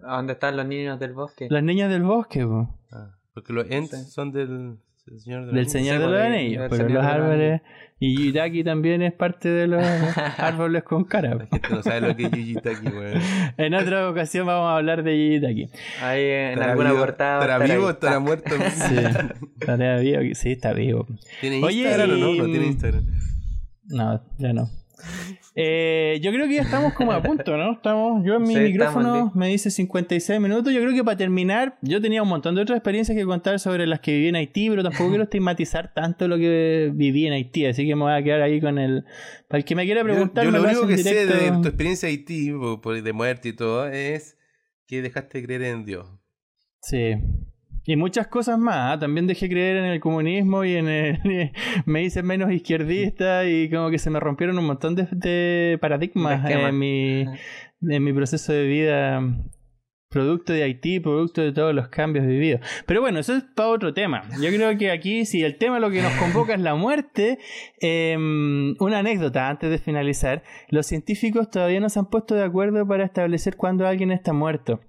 ¿Dónde 0.00 0.34
están 0.34 0.56
los 0.56 0.64
niños 0.64 1.00
del 1.00 1.12
bosque? 1.12 1.48
Los 1.50 1.62
niños 1.64 1.90
del 1.90 2.04
bosque, 2.04 2.46
ah, 2.92 3.16
porque 3.34 3.52
los 3.52 3.68
Ents 3.68 4.12
son 4.12 4.30
del 4.30 4.78
Señor 5.18 5.46
de, 5.46 5.52
del 5.52 5.68
Señor 5.68 5.98
de 5.98 6.06
los 6.06 6.20
Anillos. 6.20 6.66
Pero 6.70 6.88
los 6.88 7.04
árboles. 7.04 7.62
Y 7.98 8.26
Yutaki 8.26 8.62
también 8.62 9.02
es 9.02 9.12
parte 9.12 9.48
de 9.48 9.66
los 9.66 9.82
árboles 10.38 10.84
con 10.84 11.04
cara. 11.04 11.34
La 11.34 11.46
gente 11.46 11.68
no 11.68 11.82
sabe 11.82 12.00
lo 12.00 12.16
que 12.16 12.26
es 12.26 12.30
Yutaki, 12.30 12.86
weón. 12.96 13.20
en 13.56 13.74
otra 13.74 14.08
ocasión 14.08 14.46
vamos 14.46 14.68
a 14.68 14.76
hablar 14.76 15.02
de 15.02 15.34
Yutaki. 15.34 15.68
Ahí 16.00 16.24
en 16.24 16.62
alguna 16.62 16.94
portada. 16.94 17.40
¿Estará 17.40 17.74
vivo 17.74 17.86
o 17.86 17.90
estará 17.90 18.20
muerto? 18.20 18.54
sí, 18.70 18.96
estará 19.58 19.98
vivo. 19.98 20.34
Sí, 20.34 20.52
está 20.52 20.72
vivo. 20.72 21.08
¿Tiene 21.40 21.58
Instagram 21.58 22.10
o 22.10 22.16
no? 22.16 22.34
No 22.34 22.44
tiene 22.44 22.66
Instagram. 22.66 23.04
No, 23.92 24.22
ya 24.38 24.52
no. 24.52 24.70
Eh, 25.54 26.18
yo 26.22 26.32
creo 26.32 26.48
que 26.48 26.54
ya 26.54 26.62
estamos 26.62 26.94
como 26.94 27.12
a 27.12 27.22
punto, 27.22 27.56
¿no? 27.58 27.72
Estamos, 27.72 28.24
yo 28.24 28.36
en 28.36 28.42
mi 28.42 28.56
micrófono 28.56 29.30
me 29.34 29.48
dice 29.48 29.70
56 29.70 30.40
minutos. 30.40 30.72
Yo 30.72 30.80
creo 30.80 30.94
que 30.94 31.04
para 31.04 31.16
terminar, 31.16 31.78
yo 31.82 32.00
tenía 32.00 32.22
un 32.22 32.28
montón 32.28 32.54
de 32.54 32.62
otras 32.62 32.78
experiencias 32.78 33.16
que 33.16 33.24
contar 33.24 33.60
sobre 33.60 33.86
las 33.86 34.00
que 34.00 34.12
viví 34.12 34.28
en 34.28 34.36
Haití, 34.36 34.70
pero 34.70 34.82
tampoco 34.82 35.10
quiero 35.10 35.24
estigmatizar 35.24 35.92
tanto 35.92 36.26
lo 36.26 36.38
que 36.38 36.90
viví 36.94 37.26
en 37.26 37.34
Haití, 37.34 37.66
así 37.66 37.86
que 37.86 37.94
me 37.94 38.02
voy 38.02 38.14
a 38.14 38.22
quedar 38.22 38.40
ahí 38.40 38.60
con 38.60 38.78
el. 38.78 39.04
Para 39.48 39.58
el 39.58 39.64
que 39.64 39.74
me 39.74 39.84
quiera 39.84 40.02
preguntar, 40.02 40.44
yo, 40.44 40.50
lo, 40.50 40.62
único 40.62 40.86
que 40.86 40.98
sé 40.98 41.26
de 41.26 41.50
tu 41.50 41.68
experiencia 41.68 42.08
en 42.08 42.14
Haití, 42.14 42.50
de 43.02 43.12
muerte 43.12 43.50
y 43.50 43.52
todo, 43.52 43.88
es 43.88 44.38
que 44.86 45.02
dejaste 45.02 45.38
de 45.38 45.44
creer 45.44 45.62
en 45.64 45.84
Dios. 45.84 46.06
Sí. 46.80 47.14
Y 47.84 47.96
muchas 47.96 48.28
cosas 48.28 48.58
más. 48.58 48.94
¿ah? 48.94 48.98
También 48.98 49.26
dejé 49.26 49.48
creer 49.48 49.76
en 49.76 49.84
el 49.84 50.00
comunismo 50.00 50.64
y 50.64 50.76
en 50.76 50.88
el, 50.88 51.52
me 51.86 52.02
hice 52.02 52.22
menos 52.22 52.52
izquierdista 52.52 53.44
y 53.44 53.68
como 53.70 53.90
que 53.90 53.98
se 53.98 54.10
me 54.10 54.20
rompieron 54.20 54.58
un 54.58 54.66
montón 54.66 54.94
de, 54.94 55.78
paradigmas 55.80 56.48
en 56.48 56.78
mi, 56.78 57.24
en 57.88 58.04
mi 58.04 58.12
proceso 58.12 58.52
de 58.52 58.66
vida. 58.66 59.22
Producto 60.08 60.52
de 60.52 60.62
Haití, 60.62 61.00
producto 61.00 61.40
de 61.40 61.52
todos 61.52 61.74
los 61.74 61.88
cambios 61.88 62.26
vividos. 62.26 62.60
Pero 62.84 63.00
bueno, 63.00 63.18
eso 63.18 63.34
es 63.34 63.44
para 63.44 63.70
otro 63.70 63.94
tema. 63.94 64.22
Yo 64.42 64.50
creo 64.50 64.76
que 64.76 64.90
aquí, 64.90 65.24
si 65.24 65.42
el 65.42 65.56
tema 65.56 65.80
lo 65.80 65.90
que 65.90 66.02
nos 66.02 66.12
convoca 66.16 66.52
es 66.52 66.60
la 66.60 66.74
muerte, 66.74 67.38
em, 67.80 68.74
una 68.78 68.98
anécdota 68.98 69.48
antes 69.48 69.70
de 69.70 69.78
finalizar. 69.78 70.42
Los 70.68 70.84
científicos 70.84 71.48
todavía 71.48 71.80
no 71.80 71.88
se 71.88 71.98
han 71.98 72.10
puesto 72.10 72.34
de 72.34 72.44
acuerdo 72.44 72.86
para 72.86 73.06
establecer 73.06 73.56
cuándo 73.56 73.86
alguien 73.86 74.12
está 74.12 74.34
muerto. 74.34 74.80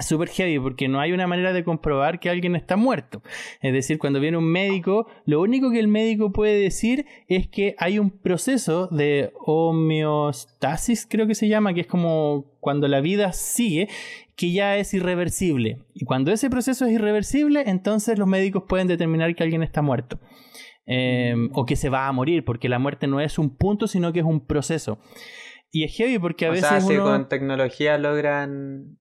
Súper 0.00 0.28
heavy 0.28 0.58
porque 0.58 0.88
no 0.88 1.00
hay 1.00 1.12
una 1.12 1.26
manera 1.26 1.52
de 1.52 1.64
comprobar 1.64 2.20
que 2.20 2.30
alguien 2.30 2.54
está 2.56 2.76
muerto. 2.76 3.22
Es 3.60 3.72
decir, 3.72 3.98
cuando 3.98 4.20
viene 4.20 4.36
un 4.36 4.50
médico, 4.50 5.06
lo 5.26 5.40
único 5.40 5.70
que 5.70 5.80
el 5.80 5.88
médico 5.88 6.32
puede 6.32 6.60
decir 6.60 7.06
es 7.28 7.48
que 7.48 7.74
hay 7.78 7.98
un 7.98 8.10
proceso 8.10 8.86
de 8.88 9.32
homeostasis, 9.44 11.06
creo 11.08 11.26
que 11.26 11.34
se 11.34 11.48
llama, 11.48 11.74
que 11.74 11.82
es 11.82 11.86
como 11.86 12.44
cuando 12.60 12.88
la 12.88 13.00
vida 13.00 13.32
sigue, 13.32 13.88
que 14.36 14.52
ya 14.52 14.76
es 14.76 14.94
irreversible. 14.94 15.78
Y 15.94 16.04
cuando 16.04 16.30
ese 16.32 16.48
proceso 16.50 16.84
es 16.86 16.92
irreversible, 16.92 17.64
entonces 17.66 18.18
los 18.18 18.28
médicos 18.28 18.64
pueden 18.68 18.86
determinar 18.88 19.34
que 19.34 19.42
alguien 19.42 19.62
está 19.62 19.82
muerto. 19.82 20.20
Em, 20.90 21.50
o 21.52 21.66
que 21.66 21.76
se 21.76 21.90
va 21.90 22.08
a 22.08 22.12
morir, 22.12 22.44
porque 22.46 22.68
la 22.70 22.78
muerte 22.78 23.06
no 23.08 23.20
es 23.20 23.38
un 23.38 23.54
punto, 23.56 23.86
sino 23.86 24.10
que 24.12 24.20
es 24.20 24.24
un 24.24 24.46
proceso. 24.46 24.98
Y 25.70 25.84
es 25.84 25.94
heavy 25.94 26.18
porque 26.18 26.46
a 26.46 26.48
o 26.48 26.52
veces. 26.52 26.68
sea, 26.68 26.80
si 26.80 26.94
uno- 26.94 27.04
con 27.04 27.28
tecnología 27.28 27.98
logran 27.98 28.96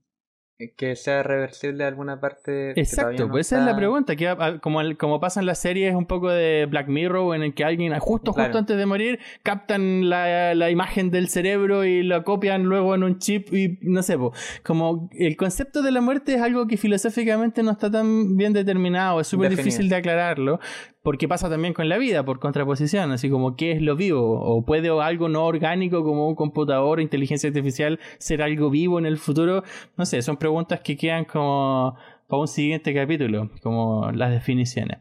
que 0.76 0.96
sea 0.96 1.22
reversible 1.22 1.84
alguna 1.84 2.20
parte. 2.20 2.72
Exacto, 2.80 3.26
no 3.26 3.32
pues 3.32 3.48
esa 3.48 3.58
es 3.58 3.64
la 3.66 3.72
está- 3.72 3.78
pregunta. 3.78 4.16
Que, 4.16 4.28
ah, 4.28 4.58
como, 4.60 4.80
como 4.98 5.20
pasa 5.20 5.40
en 5.40 5.46
las 5.46 5.60
series 5.60 5.94
un 5.94 6.08
poco 6.08 6.30
de 6.32 6.66
Black 6.66 6.88
Mirror, 6.88 7.36
en 7.36 7.44
el 7.44 7.54
que 7.54 7.64
alguien, 7.64 7.94
ah, 7.94 8.00
justo, 8.00 8.32
justo 8.32 8.44
Claro. 8.46 8.58
antes 8.60 8.76
de 8.78 8.86
morir, 8.88 9.20
captan 9.44 10.10
la, 10.10 10.56
la 10.56 10.72
imagen 10.72 11.12
del 11.12 11.28
cerebro 11.30 11.86
y 11.86 12.02
la 12.02 12.24
copian 12.24 12.64
luego 12.64 12.96
en 12.96 13.04
un 13.04 13.20
chip 13.20 13.54
y 13.54 13.78
no 13.84 14.02
sé, 14.02 14.18
como 14.64 15.10
el 15.14 15.38
concepto 15.38 15.82
de 15.84 15.92
la 15.92 16.02
muerte 16.02 16.34
es 16.34 16.42
algo 16.42 16.66
que 16.68 16.78
filosóficamente 16.78 17.62
no 17.62 17.72
está 17.72 17.92
tan 17.92 18.36
bien 18.36 18.54
determinado, 18.54 19.20
es 19.22 19.28
súper 19.28 19.56
difícil 19.56 19.90
de 19.90 19.96
aclararlo, 19.98 20.60
porque 21.08 21.30
pasa 21.30 21.50
también 21.50 21.74
con 21.74 21.88
la 21.88 21.98
vida, 21.98 22.26
por 22.26 22.42
contraposición, 22.42 23.14
así 23.14 23.30
como 23.30 23.56
qué 23.56 23.72
es 23.72 23.82
lo 23.82 23.96
vivo, 23.96 24.42
o 24.42 24.66
puede 24.66 24.90
algo 24.90 25.30
no 25.30 25.46
orgánico 25.46 26.04
como 26.04 26.28
un 26.28 26.36
computador 26.36 27.00
o 27.00 27.02
inteligencia 27.02 27.48
artificial 27.48 27.98
ser 28.18 28.42
algo 28.42 28.70
vivo 28.70 29.00
en 29.00 29.06
el 29.06 29.18
futuro, 29.18 29.64
no 29.96 30.06
sé, 30.06 30.22
son 30.22 30.36
preguntas 30.36 30.82
que 30.82 30.98
quedan 30.98 31.24
como 31.24 31.96
para 32.28 32.42
un 32.42 32.50
siguiente 32.50 32.94
capítulo, 32.94 33.50
como 33.64 34.12
las 34.12 34.32
definiciones. 34.32 34.98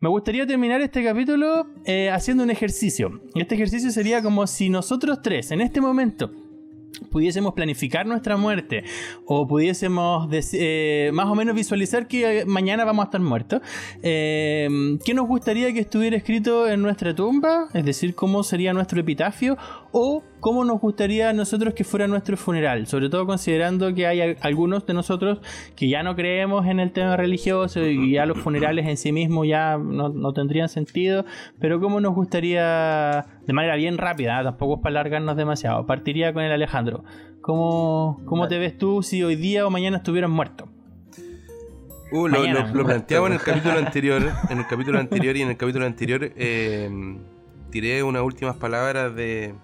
Me 0.00 0.10
gustaría 0.10 0.46
terminar 0.46 0.82
este 0.82 1.02
capítulo 1.02 1.66
eh, 1.86 2.10
haciendo 2.10 2.42
un 2.42 2.50
ejercicio. 2.50 3.22
Este 3.34 3.54
ejercicio 3.54 3.90
sería 3.90 4.20
como 4.20 4.46
si 4.46 4.68
nosotros 4.68 5.22
tres, 5.22 5.50
en 5.50 5.62
este 5.62 5.80
momento, 5.80 6.30
pudiésemos 7.10 7.54
planificar 7.54 8.06
nuestra 8.06 8.36
muerte 8.36 8.84
o 9.24 9.46
pudiésemos 9.46 10.28
eh, 10.52 11.10
más 11.12 11.26
o 11.26 11.34
menos 11.34 11.54
visualizar 11.54 12.06
que 12.08 12.40
eh, 12.40 12.44
mañana 12.46 12.84
vamos 12.84 13.04
a 13.04 13.06
estar 13.06 13.20
muertos, 13.20 13.62
eh, 14.02 14.68
¿qué 15.04 15.14
nos 15.14 15.26
gustaría 15.26 15.72
que 15.72 15.80
estuviera 15.80 16.16
escrito 16.16 16.68
en 16.68 16.82
nuestra 16.82 17.14
tumba? 17.14 17.68
Es 17.74 17.84
decir, 17.84 18.14
cómo 18.14 18.42
sería 18.42 18.72
nuestro 18.72 19.00
epitafio 19.00 19.56
o 19.92 20.22
cómo 20.40 20.64
nos 20.64 20.80
gustaría 20.80 21.30
a 21.30 21.32
nosotros 21.32 21.74
que 21.74 21.84
fuera 21.84 22.06
nuestro 22.06 22.36
funeral, 22.36 22.86
sobre 22.86 23.08
todo 23.10 23.26
considerando 23.26 23.92
que 23.94 24.06
hay 24.06 24.36
algunos 24.40 24.86
de 24.86 24.94
nosotros 24.94 25.40
que 25.76 25.88
ya 25.88 26.02
no 26.02 26.14
creemos 26.16 26.66
en 26.66 26.80
el 26.80 26.92
tema 26.92 27.16
religioso 27.16 27.84
y 27.86 28.12
ya 28.12 28.26
los 28.26 28.38
funerales 28.38 28.86
en 28.86 28.96
sí 28.96 29.12
mismos 29.12 29.46
ya 29.48 29.76
no, 29.78 30.08
no 30.08 30.32
tendrían 30.32 30.68
sentido, 30.68 31.24
pero 31.58 31.80
cómo 31.80 32.00
nos 32.00 32.14
gustaría, 32.14 33.26
de 33.46 33.52
manera 33.52 33.76
bien 33.76 33.98
rápida, 33.98 34.40
¿eh? 34.40 34.44
tampoco 34.44 34.74
es 34.76 34.80
para 34.82 35.00
alargarnos 35.00 35.36
demasiado, 35.36 35.86
partiría 35.86 36.32
con 36.32 36.42
el 36.42 36.52
Alejandro. 36.52 37.04
¿Cómo, 37.40 38.20
cómo 38.26 38.46
te 38.48 38.58
ves 38.58 38.76
tú 38.76 39.02
si 39.02 39.22
hoy 39.22 39.36
día 39.36 39.66
o 39.66 39.70
mañana 39.70 39.98
estuvieras 39.98 40.30
muerto? 40.30 40.68
Uh, 42.10 42.26
lo, 42.26 42.42
lo- 42.46 42.66
lo 42.74 42.84
planteamos 42.84 43.28
en 43.28 43.34
el 43.34 43.40
capítulo 43.42 43.78
anterior. 43.78 44.22
En 44.50 44.58
el 44.58 44.66
capítulo 44.66 44.98
anterior 44.98 45.36
y 45.36 45.42
en 45.42 45.48
el 45.50 45.56
capítulo 45.56 45.84
anterior 45.86 46.30
eh, 46.36 46.90
tiré 47.70 48.02
unas 48.02 48.22
últimas 48.22 48.56
palabras 48.56 49.14
de. 49.14 49.54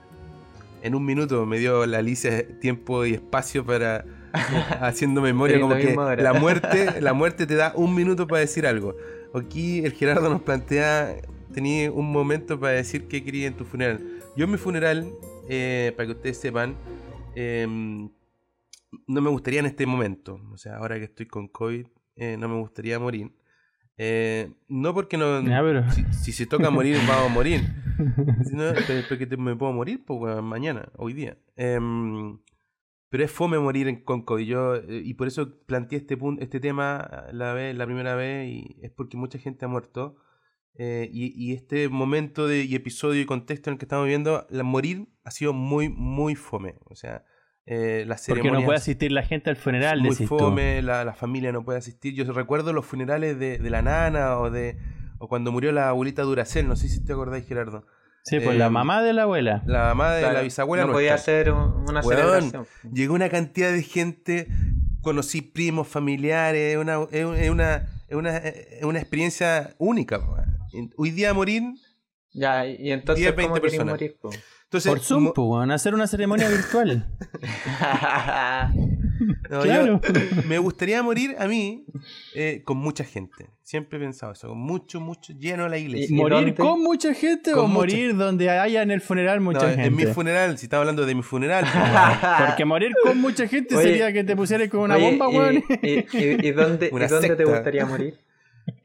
En 0.85 0.95
un 0.95 1.03
minuto 1.03 1.47
me 1.47 1.59
dio 1.59 1.87
la 1.87 1.99
Alicia 1.99 2.47
tiempo 2.61 3.07
y 3.07 3.14
espacio 3.14 3.64
para. 3.64 4.05
haciendo 4.80 5.22
memoria, 5.22 5.61
como 5.61 5.76
que 5.76 5.97
la 6.18 6.32
muerte, 6.35 7.01
la 7.01 7.12
muerte 7.14 7.47
te 7.47 7.55
da 7.55 7.72
un 7.74 7.95
minuto 7.95 8.26
para 8.26 8.41
decir 8.41 8.66
algo. 8.66 8.95
Aquí 9.32 9.78
el 9.85 9.93
Gerardo 9.93 10.28
nos 10.28 10.43
plantea. 10.43 11.16
Tenía 11.55 11.91
un 11.91 12.12
momento 12.12 12.61
para 12.61 12.74
decir 12.74 13.09
qué 13.09 13.24
quería 13.24 13.47
en 13.47 13.55
tu 13.55 13.64
funeral. 13.64 14.01
Yo 14.37 14.45
en 14.45 14.51
mi 14.51 14.59
funeral, 14.59 15.11
eh, 15.49 15.93
para 15.97 16.07
que 16.07 16.12
ustedes 16.12 16.37
sepan, 16.37 16.76
eh, 17.35 17.66
no 17.66 19.20
me 19.20 19.30
gustaría 19.30 19.61
en 19.61 19.66
este 19.66 19.87
momento. 19.87 20.39
O 20.53 20.59
sea, 20.59 20.76
ahora 20.76 20.99
que 20.99 21.05
estoy 21.05 21.26
con 21.26 21.49
COVID, 21.49 21.87
eh, 22.16 22.37
no 22.37 22.47
me 22.49 22.59
gustaría 22.59 22.99
morir. 22.99 23.30
Eh, 23.97 24.53
no 24.68 24.92
porque 24.95 25.16
no. 25.16 25.42
Pero- 25.45 25.90
Si, 25.92 26.05
si 26.12 26.32
se 26.32 26.47
toca 26.47 26.70
morir, 26.70 26.97
vamos 27.09 27.30
a 27.30 27.34
morir. 27.34 27.61
Si 28.45 28.55
no, 28.57 28.64
porque 29.09 29.26
te- 29.26 29.36
me 29.36 29.55
puedo 29.57 29.72
morir 29.72 30.05
pues, 30.05 30.42
mañana, 30.42 30.90
hoy 30.97 31.12
día. 31.12 31.38
Em, 31.57 32.38
pero 33.09 33.24
es 33.24 33.30
fome 33.30 33.59
morir 33.59 33.86
en- 33.88 34.03
con 34.03 34.22
COVID. 34.22 34.45
Yo, 34.47 34.74
eh, 34.76 35.03
y 35.05 35.14
por 35.14 35.28
eso 35.28 35.59
planteé 35.66 35.99
este, 35.99 36.16
punto, 36.16 36.42
este 36.42 36.59
tema 36.61 37.26
la, 37.32 37.53
vez, 37.55 37.76
la 37.76 37.86
primera 37.86 38.16
vez. 38.16 38.49
Y 38.51 38.76
es 38.82 38.90
porque 38.90 39.16
mucha 39.16 39.38
gente 39.38 39.64
ha 39.64 39.68
muerto. 39.68 40.16
Eh, 40.76 41.09
y, 41.12 41.32
y 41.36 41.53
este 41.53 41.88
momento 41.88 42.49
de, 42.49 42.64
y 42.64 42.74
episodio 42.74 43.20
y 43.22 43.26
contexto 43.26 43.70
en 43.70 43.74
el 43.74 43.78
que 43.78 43.84
estamos 43.84 44.07
viviendo, 44.07 44.45
la 44.51 44.64
morir 44.64 45.07
ha 45.22 45.30
sido 45.30 45.53
muy, 45.53 45.88
muy 45.88 46.34
fome. 46.34 46.74
O 46.86 46.97
sea, 46.97 47.24
eh, 47.66 48.04
las 48.06 48.26
Porque 48.26 48.50
no 48.50 48.62
puede 48.62 48.76
asistir 48.78 49.10
la 49.12 49.22
gente 49.22 49.48
al 49.50 49.56
funeral, 49.56 50.00
muy 50.02 50.14
fome, 50.14 50.82
la, 50.82 51.04
la 51.04 51.14
familia 51.14 51.50
no 51.52 51.64
puede 51.64 51.78
asistir. 51.78 52.14
Yo 52.14 52.24
recuerdo 52.32 52.72
los 52.72 52.84
funerales 52.84 53.38
de, 53.38 53.58
de 53.58 53.70
la 53.70 53.82
nana 53.82 54.38
o 54.38 54.50
de 54.50 54.76
o 55.18 55.28
cuando 55.28 55.50
murió 55.52 55.72
la 55.72 55.88
abuelita 55.88 56.22
Duracel, 56.22 56.68
no 56.68 56.76
sé 56.76 56.88
si 56.88 57.02
te 57.04 57.12
acordáis, 57.12 57.46
Gerardo. 57.46 57.86
Sí, 58.24 58.40
pues 58.40 58.56
Eh, 58.56 58.58
la 58.58 58.68
mamá 58.70 59.02
de 59.02 59.12
la 59.12 59.22
abuela. 59.22 59.62
La 59.66 59.84
mamá 59.84 60.12
de 60.14 60.20
Claro, 60.20 60.34
la 60.34 60.42
bisabuela 60.42 60.84
No 60.86 60.92
podía 60.92 61.10
nuestra. 61.12 61.32
hacer 61.34 61.52
un- 61.52 61.84
una 61.88 62.02
celebración. 62.02 62.66
Llegó 62.92 63.14
una 63.14 63.28
cantidad 63.28 63.70
de 63.72 63.82
gente, 63.82 64.48
conocí 65.02 65.40
primos, 65.42 65.86
familiares, 65.88 66.72
es 66.74 66.78
una, 66.78 66.98
una, 66.98 67.76
es 68.08 68.14
una, 68.16 68.36
es 68.38 68.82
una 68.84 68.98
experiencia 68.98 69.74
única. 69.78 70.20
Hoy 70.96 71.10
día 71.12 71.32
morir, 71.34 71.62
Ya, 72.32 72.66
y 72.66 72.90
entonces 72.92 73.22
10, 73.24 73.36
20 73.36 73.50
¿cómo 73.50 73.60
personas. 73.62 73.92
morir? 73.94 74.16
po? 74.20 74.30
Entonces 74.64 74.90
Por 74.90 75.00
Zoom, 75.00 75.32
pues, 75.32 75.46
weón, 75.46 75.70
hacer 75.70 75.94
una 75.94 76.06
ceremonia 76.06 76.48
virtual. 76.48 77.08
no, 79.50 79.60
claro. 79.60 80.00
yo- 80.02 80.42
me 80.48 80.58
gustaría 80.58 81.02
morir 81.02 81.36
a 81.38 81.46
mí 81.46 81.86
eh, 82.34 82.62
con 82.64 82.78
mucha 82.78 83.04
gente. 83.04 83.50
Siempre 83.62 83.98
he 83.98 84.02
pensado 84.02 84.32
eso, 84.32 84.48
con 84.48 84.58
mucho, 84.58 85.00
mucho, 85.00 85.32
lleno 85.32 85.68
la 85.68 85.78
iglesia. 85.78 86.14
¿Y 86.14 86.20
¿Morir 86.20 86.54
con 86.54 86.82
mucha 86.82 87.14
gente 87.14 87.52
Con 87.52 87.64
o 87.64 87.68
mucha- 87.68 87.74
morir 87.78 88.16
donde 88.16 88.50
haya 88.50 88.82
en 88.82 88.90
el 88.90 89.00
funeral 89.00 89.40
mucha 89.40 89.60
No, 89.62 89.68
gente? 89.68 89.84
en 89.84 89.96
mi 89.96 90.06
funeral, 90.06 90.58
si 90.58 90.66
estamos 90.66 90.82
hablando 90.82 91.06
de 91.06 91.14
mi 91.14 91.22
funeral, 91.22 91.64
pues. 91.72 92.46
Porque 92.48 92.64
morir 92.64 92.92
con 93.02 93.18
mucha 93.20 93.46
gente 93.48 93.74
Oye, 93.76 93.84
sería 93.86 94.12
que 94.12 94.24
te 94.24 94.36
pusieras 94.36 94.68
con 94.68 94.80
una 94.80 94.96
Oye, 94.96 95.10
bomba, 95.10 95.28
weón. 95.28 95.62
y, 95.82 95.88
y- 95.90 96.06
y 96.48 96.52
dónde, 96.52 96.88
Una 96.92 97.06
y 97.06 97.08
dónde 97.08 97.36
te 97.36 97.44
gustaría 97.44 97.86
morir? 97.86 98.18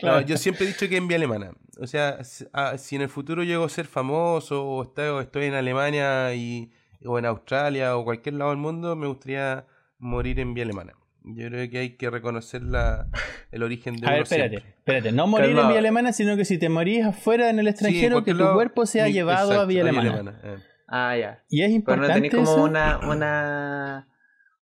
No, 0.02 0.22
yo 0.22 0.38
siempre 0.38 0.66
he 0.66 0.68
dicho 0.68 0.88
que 0.88 0.98
en 0.98 1.08
vía 1.08 1.18
alemana. 1.18 1.52
O 1.80 1.88
sea, 1.88 2.24
si, 2.24 2.46
ah, 2.54 2.78
si 2.78 2.96
en 2.96 3.02
el 3.04 3.10
futuro 3.10 3.44
llego 3.44 3.64
a 3.66 3.70
ser 3.70 3.86
famoso 3.86 4.66
o 4.66 4.84
estoy, 4.84 5.46
en 5.46 5.54
Alemania 5.54 6.34
y, 6.34 6.72
o 7.06 7.18
en 7.20 7.26
Australia 7.26 7.96
o 7.98 8.04
cualquier 8.04 8.36
lado 8.36 8.52
del 8.52 8.60
mundo, 8.60 8.96
me 8.96 9.08
gustaría 9.08 9.66
morir 9.98 10.40
en 10.40 10.54
vía 10.54 10.64
alemana. 10.64 10.94
Yo 11.24 11.48
creo 11.50 11.70
que 11.70 11.78
hay 11.80 11.90
que 11.98 12.10
reconocer 12.10 12.64
la, 12.64 13.08
el 13.52 13.62
origen 13.64 13.98
de 13.98 14.08
A 14.08 14.12
ver, 14.12 14.22
espérate, 14.24 14.50
siempre. 14.52 14.70
espérate. 14.78 15.12
No 15.12 15.28
morir 15.28 15.50
en. 15.58 15.68
Vía 15.68 15.80
Alemana, 15.80 16.14
sino 16.14 16.38
que 16.38 16.46
si 16.46 16.58
te 16.58 16.70
morís 16.70 17.06
afuera 17.06 17.50
en 17.50 17.60
el 17.60 17.66
Sí, 17.66 17.68
en 17.68 17.74
extranjero, 17.74 18.24
que 18.24 18.32
tu 18.32 18.38
lado, 18.38 18.54
cuerpo 18.56 18.86
sea 18.86 19.06
mi- 19.06 19.14
llevado 19.14 19.60
a 19.60 19.66
Vía 19.66 19.82
Alemana. 19.82 20.40
eh. 20.44 20.58
Ah, 20.88 21.16
ya. 21.18 21.44
Y 21.50 21.62
es 21.62 21.68
Pero 21.68 21.72
no 21.72 21.76
importante 21.76 22.14
tenéis 22.14 22.34
como 22.34 22.52
eso. 22.52 22.64
una, 22.64 23.00
una, 23.08 24.08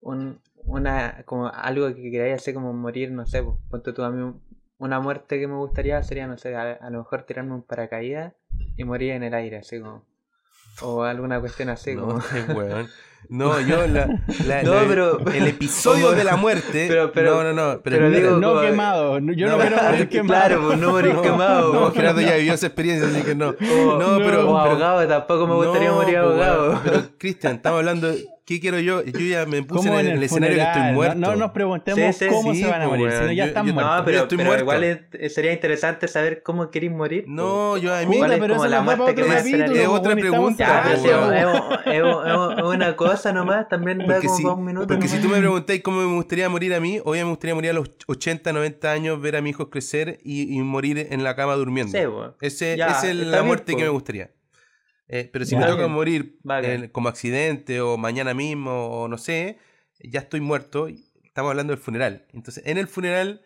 un, 0.02 0.40
una, 0.64 1.24
como 1.26 1.48
algo 1.48 1.94
que 1.94 2.10
queráis 2.10 2.36
hacer 2.36 2.54
como 2.54 2.74
morir, 2.74 3.12
no 3.12 3.26
sé, 3.28 3.44
pues, 3.44 3.58
ponte 3.70 3.92
tú 3.94 4.02
a 4.02 4.10
mí 4.10 4.34
una 4.78 5.00
muerte 5.00 5.40
que 5.40 5.48
me 5.48 5.56
gustaría 5.56 6.02
sería, 6.04 6.28
no 6.28 6.38
sé, 6.38 6.56
a, 6.56 6.74
a 6.74 6.90
lo 6.90 7.00
mejor 7.00 7.24
tirarme 7.24 7.54
un 7.54 7.64
paracaídas 7.64 8.34
y 8.78 8.84
morir 8.84 9.12
en 9.14 9.24
el 9.24 9.34
aire, 9.34 9.58
así 9.58 9.80
como, 9.80 10.06
o 10.82 11.04
alguna 11.04 11.40
cuestión 11.40 11.70
así 11.70 11.96
No, 11.96 12.06
como. 12.08 12.20
weón. 12.58 12.88
No, 13.28 13.60
yo 13.60 13.88
la, 13.88 14.06
la- 14.46 14.62
No, 14.62 14.76
la- 14.76 14.88
pero- 14.88 15.20
el 15.32 15.48
episodio 15.48 16.06
como- 16.10 16.18
de 16.18 16.24
la 16.24 16.36
muerte. 16.36 16.86
Pero- 16.88 17.12
pero- 17.12 17.42
no, 17.42 17.54
no, 17.56 17.74
no. 17.74 17.82
Pero, 17.82 18.08
digo- 18.12 18.38
No 18.38 18.50
como- 18.50 18.62
quemado. 18.62 19.18
Yo 19.18 19.48
no, 19.48 19.58
No, 19.58 19.58
quiero 19.64 19.78
morir 19.82 20.10
quemado. 20.10 20.40
Claro, 20.46 20.62
pues 20.68 20.78
no 20.80 20.92
morir 20.92 21.14
no, 21.16 21.22
quemado. 21.24 21.74
No, 21.74 21.80
pues. 21.86 21.94
Gerardo 21.96 22.22
ya 22.22 22.36
vivió 22.36 22.54
esa 22.54 22.68
experiencia, 22.68 23.08
así 23.08 23.24
que 23.24 23.34
no. 23.34 23.50
O, 23.50 23.98
No, 23.98 24.18
pero- 24.18 24.18
o 24.20 24.20
pero- 24.20 24.58
ahogado, 24.60 25.08
tampoco 25.08 25.48
me 25.48 25.56
gustaría 25.56 25.90
No, 25.90 25.96
morir 25.96 26.20
pues, 26.22 26.32
ahogado. 26.34 26.82
Pero, 26.84 27.02
Cristian, 27.18 27.56
estamos 27.56 27.80
hablando. 27.80 28.14
¿Qué 28.46 28.60
quiero 28.60 28.80
yo? 28.80 29.04
Yo 29.04 29.20
ya 29.22 29.48
me 29.48 29.64
puse 29.64 29.88
¿Cómo 29.90 30.00
en 30.00 30.06
el, 30.06 30.22
escenario 30.22 30.58
que 30.58 30.62
estoy 30.64 30.94
muerto. 30.94 31.16
No, 31.18 31.32
no 31.32 31.36
nos 31.36 31.52
preguntemos 31.52 32.16
Sí, 32.16 32.26
sí, 32.26 32.32
cómo 32.32 32.54
sí, 32.54 32.62
se 32.62 32.68
van 32.70 32.84
a 32.84 32.88
pues, 32.88 33.00
morir, 33.00 33.08
weón. 33.08 33.22
sino 33.24 33.32
ya 33.34 33.44
Yo- 33.44 33.48
están 33.48 33.66
yo- 33.66 33.74
muertos. 33.74 33.92
No, 33.96 34.00
Yo 34.00 34.06
pero, 34.06 34.18
estoy 34.22 34.38
pero 34.38 34.48
muerto. 34.50 34.64
igual 34.64 34.84
es- 34.84 35.34
sería 35.34 35.52
interesante 35.52 36.08
saber 36.08 36.44
cómo 36.44 36.70
queréis 36.70 36.92
morir. 36.92 37.26
No, 37.28 37.76
yo 37.78 37.92
a 37.96 38.02
mí. 38.02 38.06
Puta, 38.06 38.18
¿Cuál 38.20 38.32
es 38.34 38.40
pero 38.40 38.66
la 38.68 38.82
muerte 38.82 39.16
que 39.16 39.22
otro 39.24 39.34
más 39.34 39.38
capítulo. 39.44 39.76
Es 39.76 39.88
otra 39.88 40.16
pregunta, 40.16 40.84
pues, 40.86 41.04
es, 41.86 42.64
una 42.64 42.96
cosa 42.96 43.34
nomás, 43.34 43.68
también 43.68 43.98
da 43.98 44.06
Porque, 44.06 44.28
como 44.28 44.38
si, 44.38 44.46
un 44.46 44.64
minuto. 44.66 44.88
porque 44.88 45.08
si 45.08 45.18
tú 45.20 45.28
me 45.28 45.40
preguntáis 45.40 45.82
cómo 45.82 46.02
me 46.02 46.14
gustaría 46.16 46.48
morir 46.48 46.76
a 46.76 46.80
mí, 46.80 47.00
hoy 47.04 47.18
me 47.18 47.24
gustaría 47.30 47.56
morir 47.56 47.72
a 47.72 47.74
los 47.74 47.90
80, 48.06 48.54
90 48.54 48.92
años, 48.92 49.20
ver 49.20 49.38
a 49.38 49.42
mis 49.42 49.52
hijos 49.56 49.70
crecer 49.72 50.20
y, 50.24 50.56
y 50.56 50.62
morir 50.62 51.08
en 51.10 51.24
la 51.24 51.36
cama 51.36 51.56
durmiendo. 51.56 51.98
Esa 52.42 52.74
es 52.74 53.16
la 53.16 53.42
muerte 53.42 53.76
que 53.76 53.82
me 53.84 53.90
gustaría. 53.90 54.30
Eh, 55.08 55.30
pero 55.32 55.46
si 55.46 55.52
Ya. 55.52 55.60
me 55.60 55.66
toca 55.68 55.88
morir 55.88 56.40
eh, 56.64 56.90
como 56.92 57.10
accidente 57.10 57.80
o 57.82 57.98
mañana 57.98 58.34
mismo 58.34 58.72
o 58.88 59.08
no 59.08 59.18
sé, 59.18 59.60
ya 60.00 60.20
estoy 60.22 60.42
muerto. 60.42 60.88
estamos 61.24 61.50
hablando 61.52 61.72
del 61.74 61.82
funeral. 61.82 62.26
Entonces, 62.34 62.64
en 62.66 62.78
el 62.78 62.88
funeral, 62.88 63.42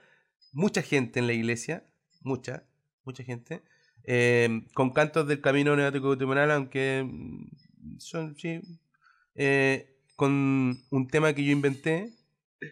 mucha 0.53 0.81
gente 0.81 1.19
en 1.19 1.27
la 1.27 1.33
iglesia, 1.33 1.83
mucha, 2.21 2.63
mucha 3.03 3.23
gente, 3.23 3.63
eh, 4.03 4.61
con 4.73 4.91
cantos 4.91 5.27
del 5.27 5.41
camino 5.41 5.75
neótico 5.75 6.07
guatemalteco, 6.07 6.53
aunque 6.53 7.03
mm, 7.05 7.97
son, 7.97 8.35
sí, 8.37 8.61
eh, 9.35 9.97
con 10.15 10.77
un 10.91 11.07
tema 11.07 11.33
que 11.33 11.43
yo 11.43 11.51
inventé, 11.51 12.11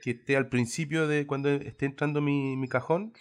que 0.04 0.12
esté 0.12 0.36
al 0.36 0.50
principio 0.50 1.08
de 1.08 1.26
cuando 1.26 1.50
esté 1.50 1.86
entrando 1.86 2.22
mi, 2.22 2.56
mi 2.58 2.68
cajón. 2.68 3.14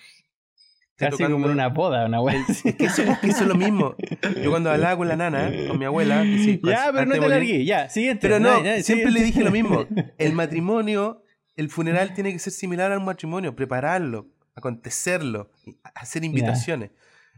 Casi 0.97 1.23
como 1.25 1.47
en 1.47 1.53
una 1.53 1.69
boda, 1.69 2.07
una 2.07 2.21
wea. 2.23 2.43
Es 2.49 2.75
que, 2.75 2.87
eso, 2.87 3.03
es 3.03 3.19
que 3.19 3.29
eso 3.29 3.43
es 3.43 3.49
lo 3.49 3.55
mismo. 3.55 3.95
Yo 4.43 4.51
cuando 4.51 4.71
hablaba 4.71 4.97
con 4.97 5.09
la 5.09 5.17
nana, 5.17 5.53
con 5.69 5.79
mi 5.79 5.85
abuela, 5.85 6.25
decía, 6.25 6.59
Ya, 6.63 6.91
pero 6.93 7.05
no 7.05 7.15
te 7.19 7.29
largué, 7.29 7.65
ya, 7.65 7.89
siguiente. 7.91 8.27
Pero 8.27 8.41
no, 8.41 8.65
ya, 8.65 8.83
siempre 8.83 9.11
le 9.11 9.23
dije 9.23 9.45
lo 9.45 9.51
mismo. 9.51 9.87
El 10.17 10.33
matrimonio, 10.35 11.23
el 11.55 11.69
funeral 11.69 12.15
tiene 12.15 12.33
que 12.33 12.39
ser 12.39 12.53
similar 12.53 12.93
al 12.93 13.03
matrimonio, 13.03 13.55
prepararlo, 13.55 14.29
acontecerlo, 14.55 15.51
hacer 15.95 16.25
invitaciones. 16.25 16.91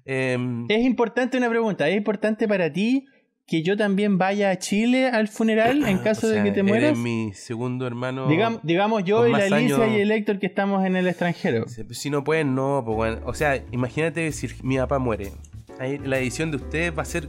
Em, 0.05 0.65
Es 0.69 0.85
importante 0.85 1.37
una 1.37 1.51
pregunta, 1.51 1.89
¿es 1.89 1.97
importante 1.97 2.47
para 2.47 2.73
ti 2.73 3.07
que 3.49 3.63
yo 3.63 3.77
también 3.77 4.19
vaya 4.19 4.51
a 4.51 4.59
Chile 4.59 5.07
al 5.07 5.27
funeral 5.27 5.83
en 5.85 5.99
caso 5.99 6.27
o 6.27 6.31
sea, 6.31 6.43
de 6.43 6.49
que 6.49 6.53
te 6.55 6.61
eres 6.61 6.71
mueras? 6.71 6.99
mi 6.99 7.33
segundo 7.35 7.87
hermano. 7.87 8.29
Digam- 8.29 8.61
digamos 8.63 9.03
yo 9.05 9.27
y 9.27 9.33
la 9.33 9.39
Alicia 9.39 9.77
años- 9.77 9.97
y 9.97 10.01
el 10.03 10.11
Héctor 10.13 10.39
que 10.39 10.47
estamos 10.47 10.85
en 10.85 10.95
el 10.97 11.09
extranjero. 11.09 11.67
Si 11.67 11.83
si 11.95 12.11
no 12.11 12.23
pueden, 12.23 12.55
no, 12.55 12.83
pues 12.85 12.95
bueno. 12.97 13.21
O 13.25 13.33
sea, 13.35 13.61
imagínate 13.73 14.31
si 14.33 14.49
mi 14.63 14.77
papá 14.77 14.99
muere. 14.99 15.33
Ahí 15.81 15.99
la 15.99 16.19
edición 16.19 16.51
de 16.51 16.59
ustedes 16.59 16.97
va 16.97 17.03
a 17.03 17.07
ser 17.07 17.29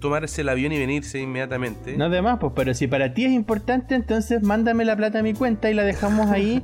tomarse 0.00 0.40
el 0.40 0.48
avión 0.48 0.72
y 0.72 0.78
venirse 0.78 1.20
inmediatamente. 1.20 1.96
No 1.96 2.08
de 2.10 2.22
más, 2.22 2.38
pues, 2.40 2.52
pero 2.56 2.74
si 2.74 2.86
para 2.86 3.14
ti 3.14 3.26
es 3.26 3.32
importante, 3.32 3.94
entonces 3.94 4.42
mándame 4.42 4.84
la 4.84 4.96
plata 4.96 5.20
a 5.20 5.22
mi 5.22 5.34
cuenta 5.34 5.70
y 5.70 5.74
la 5.74 5.84
dejamos 5.84 6.30
ahí 6.30 6.62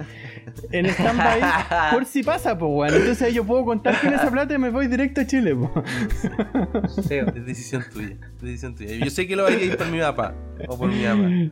en 0.72 0.86
stand-by 0.86 1.40
por 1.92 2.04
si 2.06 2.22
pasa, 2.22 2.58
pues, 2.58 2.70
bueno. 2.72 2.96
Entonces 2.96 3.32
yo 3.34 3.44
puedo 3.44 3.64
contar 3.64 4.00
con 4.00 4.12
esa 4.12 4.30
plata 4.30 4.54
y 4.54 4.58
me 4.58 4.70
voy 4.70 4.88
directo 4.88 5.20
a 5.20 5.26
Chile, 5.26 5.54
pues. 5.54 5.70
Sí, 7.06 7.14
Es 7.14 7.46
decisión 7.46 7.84
tuya. 7.92 8.16
es 8.36 8.42
decisión 8.42 8.74
tuya. 8.74 8.96
Yo 8.96 9.10
sé 9.10 9.26
que 9.26 9.36
lo 9.36 9.44
vaya 9.44 9.56
a 9.58 9.62
ir 9.62 9.76
por 9.76 9.86
mi 9.88 10.00
papá 10.00 10.34
o 10.66 10.76
por 10.78 10.88
mi 10.88 11.04
mamá. 11.04 11.50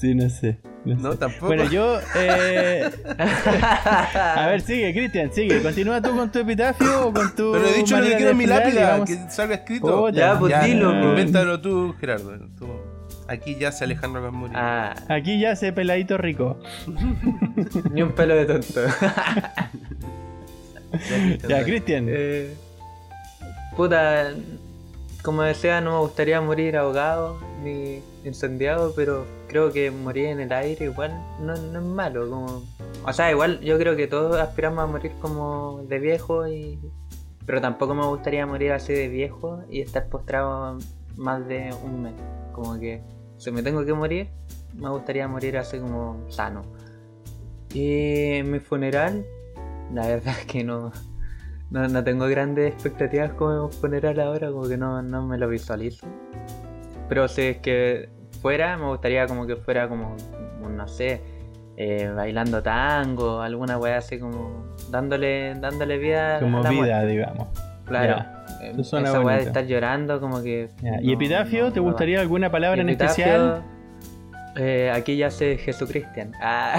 Sí, 0.00 0.14
no 0.14 0.30
sé. 0.30 0.58
no 0.84 0.94
No, 0.94 1.12
sé. 1.12 1.18
tampoco. 1.18 1.46
Bueno, 1.46 1.64
yo. 1.64 1.98
eh, 2.16 2.88
A 3.18 4.46
ver, 4.48 4.60
sigue, 4.60 4.92
Cristian, 4.92 5.32
sigue. 5.32 5.60
Continúa 5.60 6.00
tú 6.00 6.14
con 6.16 6.30
tu 6.30 6.38
epitafio 6.38 7.08
o 7.08 7.12
con 7.12 7.34
tu. 7.34 7.52
Pero 7.52 7.66
he 7.66 7.72
dicho 7.74 7.96
lo 7.96 8.04
que 8.04 8.16
quiero 8.16 8.30
en 8.30 8.36
mi 8.36 8.46
lápida, 8.46 8.90
vamos- 8.90 9.08
que 9.08 9.16
salga 9.30 9.56
escrito. 9.56 9.86
Puta, 10.00 10.16
Ya, 10.16 10.38
pues 10.38 10.54
dilo, 10.64 10.90
pues. 10.92 11.04
Invéntalo 11.04 11.60
tú, 11.60 11.94
Gerardo. 11.98 12.38
Tú. 12.58 12.68
Aquí 13.26 13.56
ya 13.56 13.72
se 13.72 13.84
Alejandro 13.84 14.22
Camuri. 14.22 14.52
Ah, 14.56 14.94
Aquí 15.08 15.38
ya 15.40 15.54
se 15.56 15.72
peladito 15.72 16.16
rico. 16.16 16.58
ni 17.92 18.00
un 18.02 18.12
pelo 18.12 18.34
de 18.36 18.46
tonto. 18.46 18.80
Ya, 21.48 21.62
Cristian. 21.64 22.06
Eh, 22.08 22.54
puta, 23.76 24.30
como 25.22 25.42
decía, 25.42 25.80
no 25.80 25.92
me 25.92 25.98
gustaría 25.98 26.40
morir 26.40 26.76
ahogado 26.76 27.38
ni 27.62 28.02
incendiado, 28.24 28.92
pero 28.94 29.26
creo 29.48 29.72
que 29.72 29.90
morir 29.90 30.26
en 30.26 30.40
el 30.40 30.52
aire 30.52 30.86
igual 30.86 31.12
no, 31.40 31.54
es 31.54 31.82
malo. 31.82 32.28
Como... 32.28 32.62
O 33.04 33.12
sea, 33.12 33.30
igual 33.30 33.60
yo 33.60 33.78
creo 33.78 33.96
que 33.96 34.06
todos 34.06 34.36
aspiramos 34.36 34.84
a 34.84 34.86
morir 34.86 35.12
como 35.20 35.82
de 35.88 35.98
viejo, 35.98 36.46
y... 36.46 36.78
pero 37.46 37.60
tampoco 37.60 37.94
me 37.94 38.06
gustaría 38.06 38.46
morir 38.46 38.72
así 38.72 38.92
de 38.92 39.08
viejo 39.08 39.62
y 39.70 39.80
estar 39.80 40.08
postrado 40.08 40.78
más 41.16 41.46
de 41.48 41.74
un 41.84 42.02
mes. 42.02 42.14
Como 42.52 42.78
que 42.78 43.02
si 43.38 43.50
me 43.50 43.62
tengo 43.62 43.84
que 43.84 43.92
morir, 43.92 44.28
me 44.74 44.88
gustaría 44.90 45.26
morir 45.28 45.58
así 45.58 45.78
como 45.78 46.24
sano. 46.28 46.62
Y 47.74 48.40
mi 48.44 48.60
funeral, 48.60 49.26
la 49.92 50.06
verdad 50.06 50.34
es 50.38 50.46
que 50.46 50.64
no, 50.64 50.92
no, 51.70 51.86
no 51.86 52.04
tengo 52.04 52.26
grandes 52.26 52.72
expectativas 52.72 53.32
con 53.34 53.58
un 53.58 53.72
funeral 53.72 54.18
ahora, 54.20 54.50
como 54.50 54.68
que 54.68 54.76
no, 54.76 55.02
no 55.02 55.26
me 55.26 55.38
lo 55.38 55.48
visualizo. 55.48 56.06
Pero 57.08 57.28
si 57.28 57.42
es 57.42 57.56
que 57.58 58.08
fuera, 58.42 58.76
me 58.76 58.86
gustaría 58.86 59.26
como 59.26 59.46
que 59.46 59.56
fuera 59.56 59.88
como, 59.88 60.16
no 60.68 60.88
sé, 60.88 61.20
eh, 61.76 62.10
bailando 62.14 62.62
tango, 62.62 63.40
alguna 63.40 63.78
weá 63.78 63.98
así 63.98 64.18
como 64.18 64.64
dándole, 64.90 65.54
dándole 65.54 65.98
vida 65.98 66.40
Como 66.40 66.58
a 66.58 66.62
la 66.62 66.70
vida, 66.70 66.80
muerte. 66.82 67.06
digamos. 67.06 67.48
Claro. 67.86 68.24
Eh, 68.60 68.70
eso 68.72 68.84
suena 68.84 69.08
Esa 69.10 69.20
weá 69.20 69.36
de 69.36 69.42
estar 69.44 69.64
llorando 69.66 70.20
como 70.20 70.42
que... 70.42 70.68
¿Y 70.82 71.06
no, 71.06 71.12
epitafio? 71.12 71.64
no, 71.66 71.72
¿Te 71.72 71.80
no 71.80 71.86
gustaría 71.86 72.20
alguna 72.20 72.50
palabra 72.50 72.80
en 72.82 72.88
especial? 72.90 73.62
eh, 74.56 74.90
aquí 74.92 75.16
ya 75.16 75.30
sé 75.30 75.56
Jesucristian. 75.56 76.32
Ah, 76.42 76.78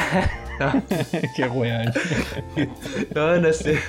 Qué 1.37 1.47
weón. 1.47 1.91
no, 3.15 3.37
no 3.39 3.53
sé. 3.53 3.79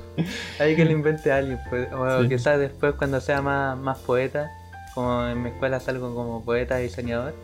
Hay 0.58 0.74
que 0.74 0.84
lo 0.86 0.92
invente 0.92 1.30
alguien. 1.30 1.58
Pues. 1.68 1.92
O 1.92 2.22
Sí. 2.22 2.28
quizás 2.30 2.58
después 2.58 2.94
cuando 2.94 3.20
sea 3.20 3.42
más, 3.42 3.76
más 3.78 3.98
poeta, 3.98 4.50
como 4.94 5.26
en 5.26 5.42
mi 5.42 5.50
escuela 5.50 5.80
salgo 5.80 6.14
como 6.14 6.44
poeta 6.44 6.76
diseñador, 6.78 7.34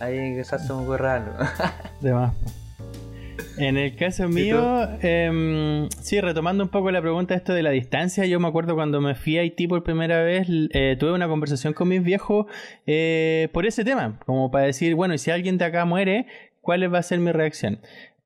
ahí 0.00 0.36
quizás 0.36 0.66
se 0.66 0.72
me 0.72 0.80
ocurra 0.80 1.16
algo. 1.16 1.32
De 2.00 2.12
más. 2.12 2.34
En 3.56 3.76
el 3.76 3.94
caso 3.94 4.28
mío, 4.28 4.88
em, 5.02 5.88
sí, 6.00 6.20
retomando 6.20 6.64
un 6.64 6.70
poco 6.70 6.90
la 6.90 7.00
pregunta 7.00 7.34
esto 7.34 7.52
de 7.52 7.62
la 7.62 7.70
distancia, 7.70 8.24
yo 8.24 8.40
me 8.40 8.48
acuerdo 8.48 8.74
cuando 8.74 9.00
me 9.00 9.14
fui 9.14 9.38
a 9.38 9.42
Haití 9.42 9.66
por 9.66 9.82
primera 9.82 10.22
vez, 10.22 10.46
eh, 10.48 10.96
tuve 10.98 11.12
una 11.12 11.28
conversación 11.28 11.74
con 11.74 11.88
mis 11.88 12.02
viejos 12.02 12.46
eh, 12.86 13.48
por 13.52 13.66
ese 13.66 13.84
tema, 13.84 14.18
como 14.24 14.50
para 14.50 14.64
decir, 14.64 14.94
bueno, 14.94 15.14
y 15.14 15.18
si 15.18 15.30
alguien 15.30 15.58
de 15.58 15.66
acá 15.66 15.84
muere, 15.84 16.26
¿cuál 16.60 16.92
va 16.92 16.98
a 16.98 17.02
ser 17.02 17.18
mi 17.18 17.32
reacción? 17.32 17.80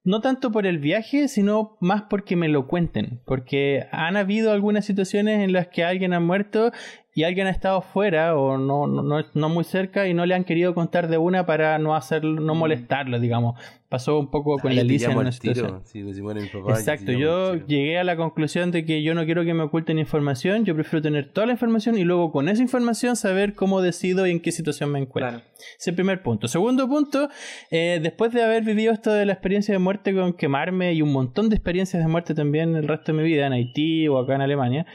No 0.04 0.20
tanto 0.20 0.52
por 0.52 0.66
el 0.66 0.78
viaje, 0.78 1.28
sino 1.28 1.78
más 1.80 2.02
porque 2.02 2.36
me 2.36 2.48
lo 2.48 2.68
cuenten, 2.68 3.20
porque 3.24 3.86
han 3.90 4.16
habido 4.16 4.52
algunas 4.52 4.84
situaciones 4.84 5.40
en 5.40 5.52
las 5.52 5.68
que 5.68 5.82
alguien 5.82 6.12
ha 6.12 6.20
muerto 6.20 6.72
y 7.16 7.22
alguien 7.22 7.46
ha 7.46 7.50
estado 7.50 7.80
fuera 7.80 8.36
o 8.36 8.58
no, 8.58 8.88
no, 8.88 9.02
no, 9.02 9.24
no 9.32 9.48
muy 9.48 9.62
cerca 9.62 10.08
y 10.08 10.14
no 10.14 10.26
le 10.26 10.34
han 10.34 10.42
querido 10.42 10.74
contar 10.74 11.06
de 11.06 11.16
una 11.16 11.46
para 11.46 11.78
no 11.78 11.94
hacerlo, 11.94 12.40
no 12.40 12.56
molestarlo, 12.56 13.20
digamos. 13.20 13.54
Pasó 13.88 14.18
un 14.18 14.32
poco 14.32 14.58
con 14.58 14.72
Ahí 14.72 14.76
la 14.76 14.82
Alicia 14.82 15.12
en 15.12 15.18
una 15.18 15.30
situación. 15.30 15.82
Sí, 15.84 16.02
pues, 16.02 16.16
si 16.16 16.22
muere 16.22 16.40
mi 16.40 16.48
papá, 16.48 16.72
Exacto, 16.72 17.12
yo 17.12 17.54
llegué 17.54 17.98
a 17.98 18.02
la 18.02 18.16
conclusión 18.16 18.72
de 18.72 18.84
que 18.84 19.04
yo 19.04 19.14
no 19.14 19.24
quiero 19.24 19.44
que 19.44 19.54
me 19.54 19.62
oculten 19.62 20.00
información, 20.00 20.64
yo 20.64 20.74
prefiero 20.74 21.02
tener 21.02 21.30
toda 21.32 21.46
la 21.46 21.52
información 21.52 21.96
y 21.96 22.02
luego 22.02 22.32
con 22.32 22.48
esa 22.48 22.60
información 22.60 23.14
saber 23.14 23.54
cómo 23.54 23.80
decido 23.80 24.26
y 24.26 24.32
en 24.32 24.40
qué 24.40 24.50
situación 24.50 24.90
me 24.90 24.98
encuentro. 24.98 25.38
Claro. 25.38 25.44
Ese 25.56 25.76
es 25.78 25.88
el 25.88 25.94
primer 25.94 26.20
punto. 26.24 26.48
Segundo 26.48 26.88
punto, 26.88 27.28
eh, 27.70 28.00
después 28.02 28.32
de 28.32 28.42
haber 28.42 28.64
vivido 28.64 28.92
esto 28.92 29.12
de 29.12 29.24
la 29.24 29.34
experiencia 29.34 29.72
de 29.72 29.78
muerte 29.78 30.12
con 30.12 30.32
quemarme 30.32 30.92
y 30.94 31.00
un 31.00 31.12
montón 31.12 31.48
de 31.48 31.54
experiencias 31.54 32.02
de 32.02 32.08
muerte 32.08 32.34
también 32.34 32.74
el 32.74 32.88
resto 32.88 33.12
de 33.12 33.18
mi 33.18 33.24
vida 33.24 33.46
en 33.46 33.52
Haití 33.52 34.08
o 34.08 34.18
acá 34.18 34.34
en 34.34 34.40
Alemania, 34.40 34.86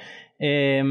eh, 0.42 0.82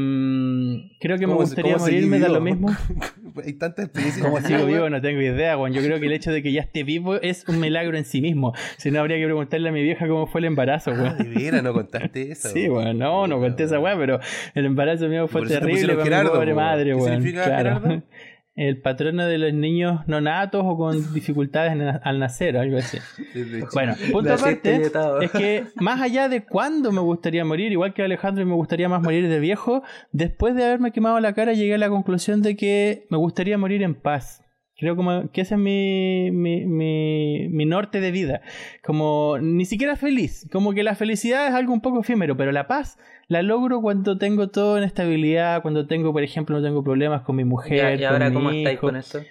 creo 0.99 1.17
que 1.17 1.25
me 1.27 1.33
¿Cómo 1.33 1.45
se- 1.45 1.55
gustaría 1.55 1.77
morirme, 1.77 2.19
da 2.19 2.29
lo 2.29 2.39
mismo. 2.41 2.69
Hay 3.45 3.53
tantas 3.53 3.85
experiencias. 3.85 4.25
Como 4.25 4.39
sigo 4.41 4.65
vivo 4.65 4.89
no 4.89 5.01
tengo 5.01 5.21
idea, 5.21 5.55
Juan. 5.57 5.73
Yo 5.73 5.81
creo 5.81 5.99
que 5.99 6.05
el 6.07 6.11
hecho 6.13 6.31
de 6.31 6.43
que 6.43 6.51
ya 6.51 6.61
esté 6.61 6.83
vivo 6.83 7.15
es 7.15 7.47
un 7.47 7.59
milagro 7.59 7.97
en 7.97 8.05
sí 8.05 8.21
mismo. 8.21 8.53
Si 8.77 8.91
no, 8.91 8.99
habría 8.99 9.17
que 9.17 9.25
preguntarle 9.25 9.69
a 9.69 9.71
mi 9.71 9.81
vieja 9.81 10.07
cómo 10.07 10.27
fue 10.27 10.41
el 10.41 10.45
embarazo, 10.45 10.91
Ah, 10.91 11.01
weón. 11.01 11.17
de 11.17 11.23
veras, 11.29 11.63
no 11.63 11.73
contaste 11.73 12.31
eso. 12.31 12.49
Sí, 12.49 12.67
bueno, 12.67 12.93
no, 12.93 13.27
no 13.27 13.39
conté 13.39 13.63
esa 13.63 13.79
weá, 13.79 13.97
pero 13.97 14.19
el 14.55 14.65
embarazo 14.65 15.07
mío 15.07 15.27
fue 15.27 15.45
terrible 15.47 15.95
con 15.95 16.03
mi 16.09 16.29
pobre 16.29 16.51
po. 16.51 16.55
madre, 16.59 16.85
¿Qué 16.91 16.95
weón. 16.95 17.23
Claro. 17.31 18.03
El 18.59 18.81
patrono 18.81 19.25
de 19.25 19.37
los 19.37 19.53
niños 19.53 20.01
no 20.07 20.19
natos 20.19 20.63
o 20.65 20.75
con 20.75 21.13
dificultades 21.13 21.97
al 22.03 22.19
nacer 22.19 22.57
o 22.57 22.59
algo 22.59 22.77
así. 22.77 22.97
Bueno, 23.73 23.95
punto 24.11 24.33
aparte 24.33 24.81
es 25.21 25.31
que 25.31 25.63
más 25.75 26.01
allá 26.01 26.27
de 26.27 26.43
cuándo 26.43 26.91
me 26.91 26.99
gustaría 26.99 27.45
morir, 27.45 27.71
igual 27.71 27.93
que 27.93 28.03
Alejandro 28.03 28.45
me 28.45 28.55
gustaría 28.55 28.89
más 28.89 29.01
morir 29.01 29.29
de 29.29 29.39
viejo, 29.39 29.83
después 30.11 30.55
de 30.55 30.65
haberme 30.65 30.91
quemado 30.91 31.19
la 31.21 31.33
cara 31.33 31.53
llegué 31.53 31.75
a 31.75 31.77
la 31.77 31.87
conclusión 31.87 32.41
de 32.41 32.57
que 32.57 33.05
me 33.09 33.17
gustaría 33.17 33.57
morir 33.57 33.81
en 33.81 33.95
paz. 33.95 34.43
Creo 34.79 34.95
como 34.95 35.29
que 35.31 35.41
ese 35.41 35.55
es 35.55 35.59
mi, 35.59 36.31
mi, 36.31 36.65
mi, 36.65 37.47
mi 37.49 37.65
norte 37.65 37.99
de 37.99 38.11
vida. 38.11 38.41
Como 38.83 39.37
ni 39.39 39.65
siquiera 39.65 39.95
feliz. 39.95 40.47
Como 40.51 40.73
que 40.73 40.83
la 40.83 40.95
felicidad 40.95 41.47
es 41.47 41.53
algo 41.53 41.73
un 41.73 41.81
poco 41.81 41.99
efímero, 41.99 42.37
pero 42.37 42.51
la 42.51 42.67
paz 42.67 42.97
la 43.29 43.43
logro 43.43 43.79
cuando 43.81 44.17
tengo 44.17 44.49
todo 44.49 44.77
en 44.77 44.83
estabilidad, 44.83 45.61
cuando 45.61 45.85
tengo, 45.85 46.11
por 46.11 46.23
ejemplo, 46.23 46.57
no 46.57 46.63
tengo 46.65 46.83
problemas 46.83 47.21
con 47.21 47.35
mi 47.35 47.43
mujer. 47.43 47.99
Ya, 47.99 48.01
¿Y 48.01 48.03
ahora 48.05 48.25
con 48.25 48.33
cómo 48.33 48.49
mi 48.49 48.57
estáis 48.59 48.77
hijo. 48.77 48.87
con 48.87 48.95
eso? 48.95 49.21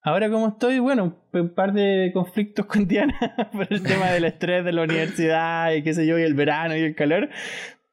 Ahora 0.00 0.30
como 0.30 0.48
estoy, 0.48 0.78
bueno, 0.78 1.16
un 1.32 1.54
par 1.54 1.72
de 1.72 2.12
conflictos 2.14 2.66
con 2.66 2.86
Diana 2.86 3.18
por 3.52 3.66
el 3.68 3.82
tema 3.82 4.10
del 4.10 4.26
estrés 4.26 4.64
de 4.64 4.72
la 4.72 4.82
universidad 4.82 5.72
y 5.72 5.82
qué 5.82 5.92
sé 5.92 6.06
yo, 6.06 6.18
y 6.18 6.22
el 6.22 6.34
verano 6.34 6.76
y 6.76 6.80
el 6.80 6.94
calor. 6.94 7.28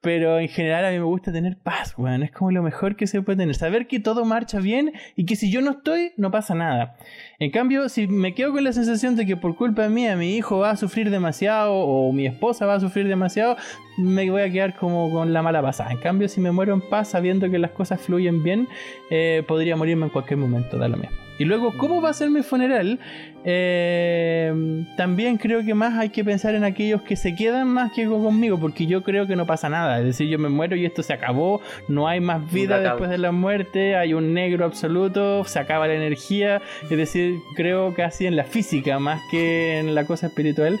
Pero 0.06 0.38
en 0.38 0.46
general 0.46 0.84
a 0.84 0.90
mí 0.92 0.98
me 0.98 1.04
gusta 1.04 1.32
tener 1.32 1.56
paz, 1.56 1.94
weón. 1.98 2.22
Es 2.22 2.30
como 2.30 2.52
lo 2.52 2.62
mejor 2.62 2.94
que 2.94 3.08
se 3.08 3.22
puede 3.22 3.38
tener. 3.38 3.56
Saber 3.56 3.88
que 3.88 3.98
todo 3.98 4.24
marcha 4.24 4.60
bien 4.60 4.92
y 5.16 5.26
que 5.26 5.34
si 5.34 5.50
yo 5.50 5.60
no 5.62 5.72
estoy, 5.72 6.12
no 6.16 6.30
pasa 6.30 6.54
nada. 6.54 6.94
En 7.40 7.50
cambio, 7.50 7.88
si 7.88 8.06
me 8.06 8.32
quedo 8.32 8.52
con 8.52 8.62
la 8.62 8.72
sensación 8.72 9.16
de 9.16 9.26
que 9.26 9.36
por 9.36 9.56
culpa 9.56 9.88
mía 9.88 10.14
mi 10.14 10.36
hijo 10.36 10.58
va 10.58 10.70
a 10.70 10.76
sufrir 10.76 11.10
demasiado 11.10 11.74
o 11.74 12.12
mi 12.12 12.24
esposa 12.24 12.66
va 12.66 12.74
a 12.74 12.80
sufrir 12.80 13.08
demasiado, 13.08 13.56
me 13.98 14.30
voy 14.30 14.42
a 14.42 14.52
quedar 14.52 14.76
como 14.76 15.10
con 15.10 15.32
la 15.32 15.42
mala 15.42 15.60
pasada. 15.60 15.90
En 15.90 15.98
cambio, 15.98 16.28
si 16.28 16.40
me 16.40 16.52
muero 16.52 16.72
en 16.72 16.82
paz 16.82 17.08
sabiendo 17.08 17.50
que 17.50 17.58
las 17.58 17.72
cosas 17.72 18.00
fluyen 18.00 18.44
bien, 18.44 18.68
eh, 19.10 19.42
podría 19.48 19.74
morirme 19.74 20.04
en 20.04 20.10
cualquier 20.10 20.38
momento, 20.38 20.78
da 20.78 20.86
lo 20.86 20.98
mismo. 20.98 21.25
Y 21.38 21.44
luego, 21.44 21.76
¿cómo 21.76 22.00
va 22.00 22.10
a 22.10 22.12
ser 22.12 22.30
mi 22.30 22.42
funeral? 22.42 22.98
Eh, 23.44 24.84
también 24.96 25.36
creo 25.36 25.64
que 25.64 25.74
más 25.74 25.94
hay 25.94 26.08
que 26.08 26.24
pensar 26.24 26.54
en 26.54 26.64
aquellos 26.64 27.02
que 27.02 27.14
se 27.14 27.34
quedan 27.34 27.68
más 27.68 27.92
que 27.92 28.06
conmigo, 28.06 28.58
porque 28.58 28.86
yo 28.86 29.02
creo 29.02 29.26
que 29.26 29.36
no 29.36 29.46
pasa 29.46 29.68
nada. 29.68 29.98
Es 29.98 30.04
decir, 30.04 30.28
yo 30.28 30.38
me 30.38 30.48
muero 30.48 30.76
y 30.76 30.84
esto 30.84 31.02
se 31.02 31.12
acabó, 31.12 31.60
no 31.88 32.08
hay 32.08 32.20
más 32.20 32.50
vida 32.50 32.80
después 32.80 33.10
de 33.10 33.18
la 33.18 33.32
muerte, 33.32 33.96
hay 33.96 34.14
un 34.14 34.34
negro 34.34 34.64
absoluto, 34.64 35.44
se 35.44 35.58
acaba 35.58 35.86
la 35.86 35.94
energía. 35.94 36.62
Es 36.82 36.96
decir, 36.96 37.36
creo 37.54 37.94
casi 37.94 38.26
en 38.26 38.36
la 38.36 38.44
física 38.44 38.98
más 38.98 39.20
que 39.30 39.78
en 39.78 39.94
la 39.94 40.04
cosa 40.04 40.26
espiritual. 40.26 40.80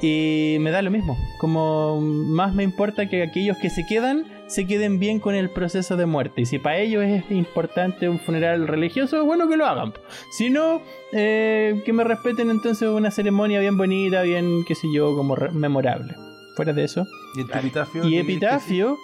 Y 0.00 0.58
me 0.60 0.70
da 0.70 0.82
lo 0.82 0.90
mismo. 0.90 1.16
Como 1.38 2.00
más 2.00 2.54
me 2.54 2.62
importa 2.62 3.08
que 3.08 3.22
aquellos 3.22 3.56
que 3.58 3.70
se 3.70 3.84
quedan 3.86 4.26
se 4.46 4.66
queden 4.66 4.98
bien 4.98 5.20
con 5.20 5.34
el 5.34 5.50
proceso 5.50 5.96
de 5.96 6.06
muerte. 6.06 6.42
Y 6.42 6.46
si 6.46 6.58
para 6.58 6.78
ellos 6.78 7.04
es 7.04 7.30
importante 7.30 8.08
un 8.08 8.18
funeral 8.18 8.66
religioso, 8.66 9.24
bueno 9.24 9.48
que 9.48 9.56
lo 9.56 9.66
hagan. 9.66 9.92
Si 10.30 10.50
no, 10.50 10.80
eh, 11.12 11.82
que 11.84 11.92
me 11.92 12.04
respeten 12.04 12.50
entonces 12.50 12.88
una 12.88 13.10
ceremonia 13.10 13.60
bien 13.60 13.76
bonita, 13.76 14.22
bien, 14.22 14.64
qué 14.66 14.74
sé 14.74 14.88
yo, 14.92 15.14
como 15.14 15.36
memorable. 15.52 16.14
Fuera 16.56 16.72
de 16.72 16.84
eso. 16.84 17.06
¿Y 17.36 17.40
epitafio? 17.42 18.04
Y 18.04 18.18
epitafio. 18.18 18.98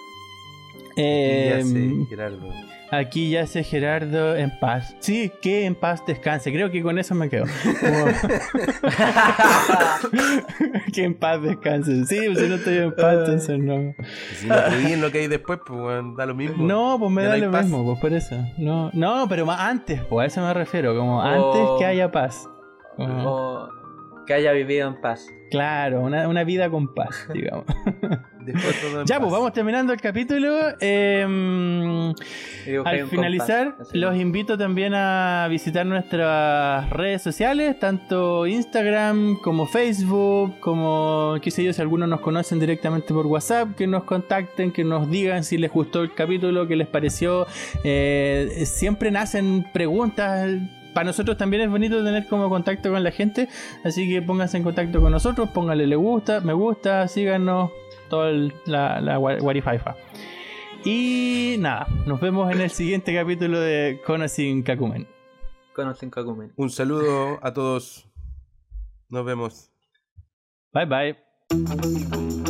Eh, 0.97 2.05
Gerardo. 2.09 2.49
Aquí 2.97 3.29
ya 3.29 3.45
sé 3.47 3.63
Gerardo 3.63 4.35
en 4.35 4.51
paz. 4.59 4.95
Sí, 4.99 5.31
que 5.41 5.65
en 5.65 5.75
paz 5.75 6.05
descanse. 6.05 6.51
Creo 6.51 6.71
que 6.71 6.81
con 6.81 6.97
eso 6.97 7.15
me 7.15 7.29
quedo. 7.29 7.45
que 10.93 11.03
en 11.03 11.15
paz 11.15 11.41
descanse. 11.41 12.05
Sí, 12.05 12.19
pues 12.25 12.39
si 12.39 12.47
no 12.47 12.55
estoy 12.55 12.77
en 12.77 12.95
paz, 12.95 13.15
entonces 13.19 13.59
no. 13.59 13.93
Si 14.35 14.47
no 14.47 14.55
creí 14.69 14.93
en 14.93 15.01
lo 15.01 15.11
que 15.11 15.19
hay 15.19 15.27
después, 15.27 15.59
pues 15.65 16.03
da 16.17 16.25
lo 16.25 16.35
mismo. 16.35 16.65
No, 16.65 16.97
pues 16.99 17.11
me 17.11 17.23
da 17.23 17.37
lo 17.37 17.51
mismo, 17.51 17.85
pues 17.85 17.99
por 17.99 18.13
eso. 18.13 18.35
No, 18.57 18.89
no 18.93 19.27
pero 19.27 19.45
más 19.45 19.59
antes, 19.59 20.01
pues 20.03 20.23
a 20.23 20.27
eso 20.27 20.47
me 20.47 20.53
refiero. 20.53 20.95
Como 20.95 21.21
antes 21.21 21.61
que 21.79 21.85
haya 21.85 22.11
paz. 22.11 22.47
O 22.97 23.69
que 24.25 24.33
haya 24.33 24.51
vivido 24.51 24.87
en 24.87 25.01
paz. 25.01 25.27
Claro, 25.51 26.01
una, 26.01 26.27
una 26.27 26.43
vida 26.43 26.69
con 26.69 26.93
paz, 26.93 27.27
digamos. 27.33 27.65
Ya, 29.05 29.19
pues 29.19 29.31
vamos 29.31 29.53
terminando 29.53 29.93
el 29.93 30.01
capítulo. 30.01 30.57
Em, 30.79 32.13
al 32.83 33.07
finalizar, 33.07 33.77
los 33.93 34.15
invito 34.15 34.57
también 34.57 34.93
a 34.93 35.47
visitar 35.49 35.85
nuestras 35.85 36.89
redes 36.89 37.21
sociales, 37.21 37.79
tanto 37.79 38.47
Instagram 38.47 39.37
como 39.41 39.65
Facebook, 39.65 40.59
como, 40.59 41.35
qué 41.41 41.51
sé 41.51 41.63
yo, 41.63 41.73
si 41.73 41.81
algunos 41.81 42.09
nos 42.09 42.21
conocen 42.21 42.59
directamente 42.59 43.13
por 43.13 43.25
WhatsApp, 43.25 43.75
que 43.75 43.87
nos 43.87 44.03
contacten, 44.03 44.71
que 44.71 44.83
nos 44.83 45.09
digan 45.09 45.43
si 45.43 45.57
les 45.57 45.71
gustó 45.71 46.01
el 46.01 46.13
capítulo, 46.13 46.67
qué 46.67 46.75
les 46.75 46.87
pareció. 46.87 47.47
Eh, 47.83 48.63
siempre 48.65 49.11
nacen 49.11 49.65
preguntas 49.73 50.49
para 50.95 51.07
nosotros 51.07 51.37
también 51.37 51.61
es 51.61 51.69
bonito 51.69 52.01
tener 52.03 52.25
como 52.25 52.49
contacto 52.49 52.89
con 52.89 53.03
la 53.03 53.11
gente, 53.11 53.49
así 53.83 54.09
que 54.09 54.21
pónganse 54.21 54.55
en 54.55 54.63
contacto 54.63 55.01
con 55.01 55.11
nosotros, 55.11 55.49
pónganle 55.49 55.87
le 55.87 55.97
gusta, 55.97 56.39
me 56.39 56.53
gusta, 56.53 57.09
síganos, 57.09 57.69
toda 58.09 58.31
la, 58.65 59.01
la 59.01 59.19
Warifaifa. 59.19 59.95
Y 60.83 61.55
nada, 61.59 61.87
nos 62.05 62.21
vemos 62.21 62.53
en 62.53 62.61
el 62.61 62.69
siguiente 62.69 63.13
capítulo 63.13 63.59
de 63.59 64.01
Conocin 64.05 64.61
Kakumen. 64.61 65.07
Conocin 65.73 66.11
Kakumen. 66.11 66.53
Un 66.55 66.69
saludo 66.69 67.39
a 67.41 67.53
todos. 67.53 68.07
Nos 69.09 69.25
vemos. 69.25 69.71
Bye 70.71 70.85
bye. 70.85 72.45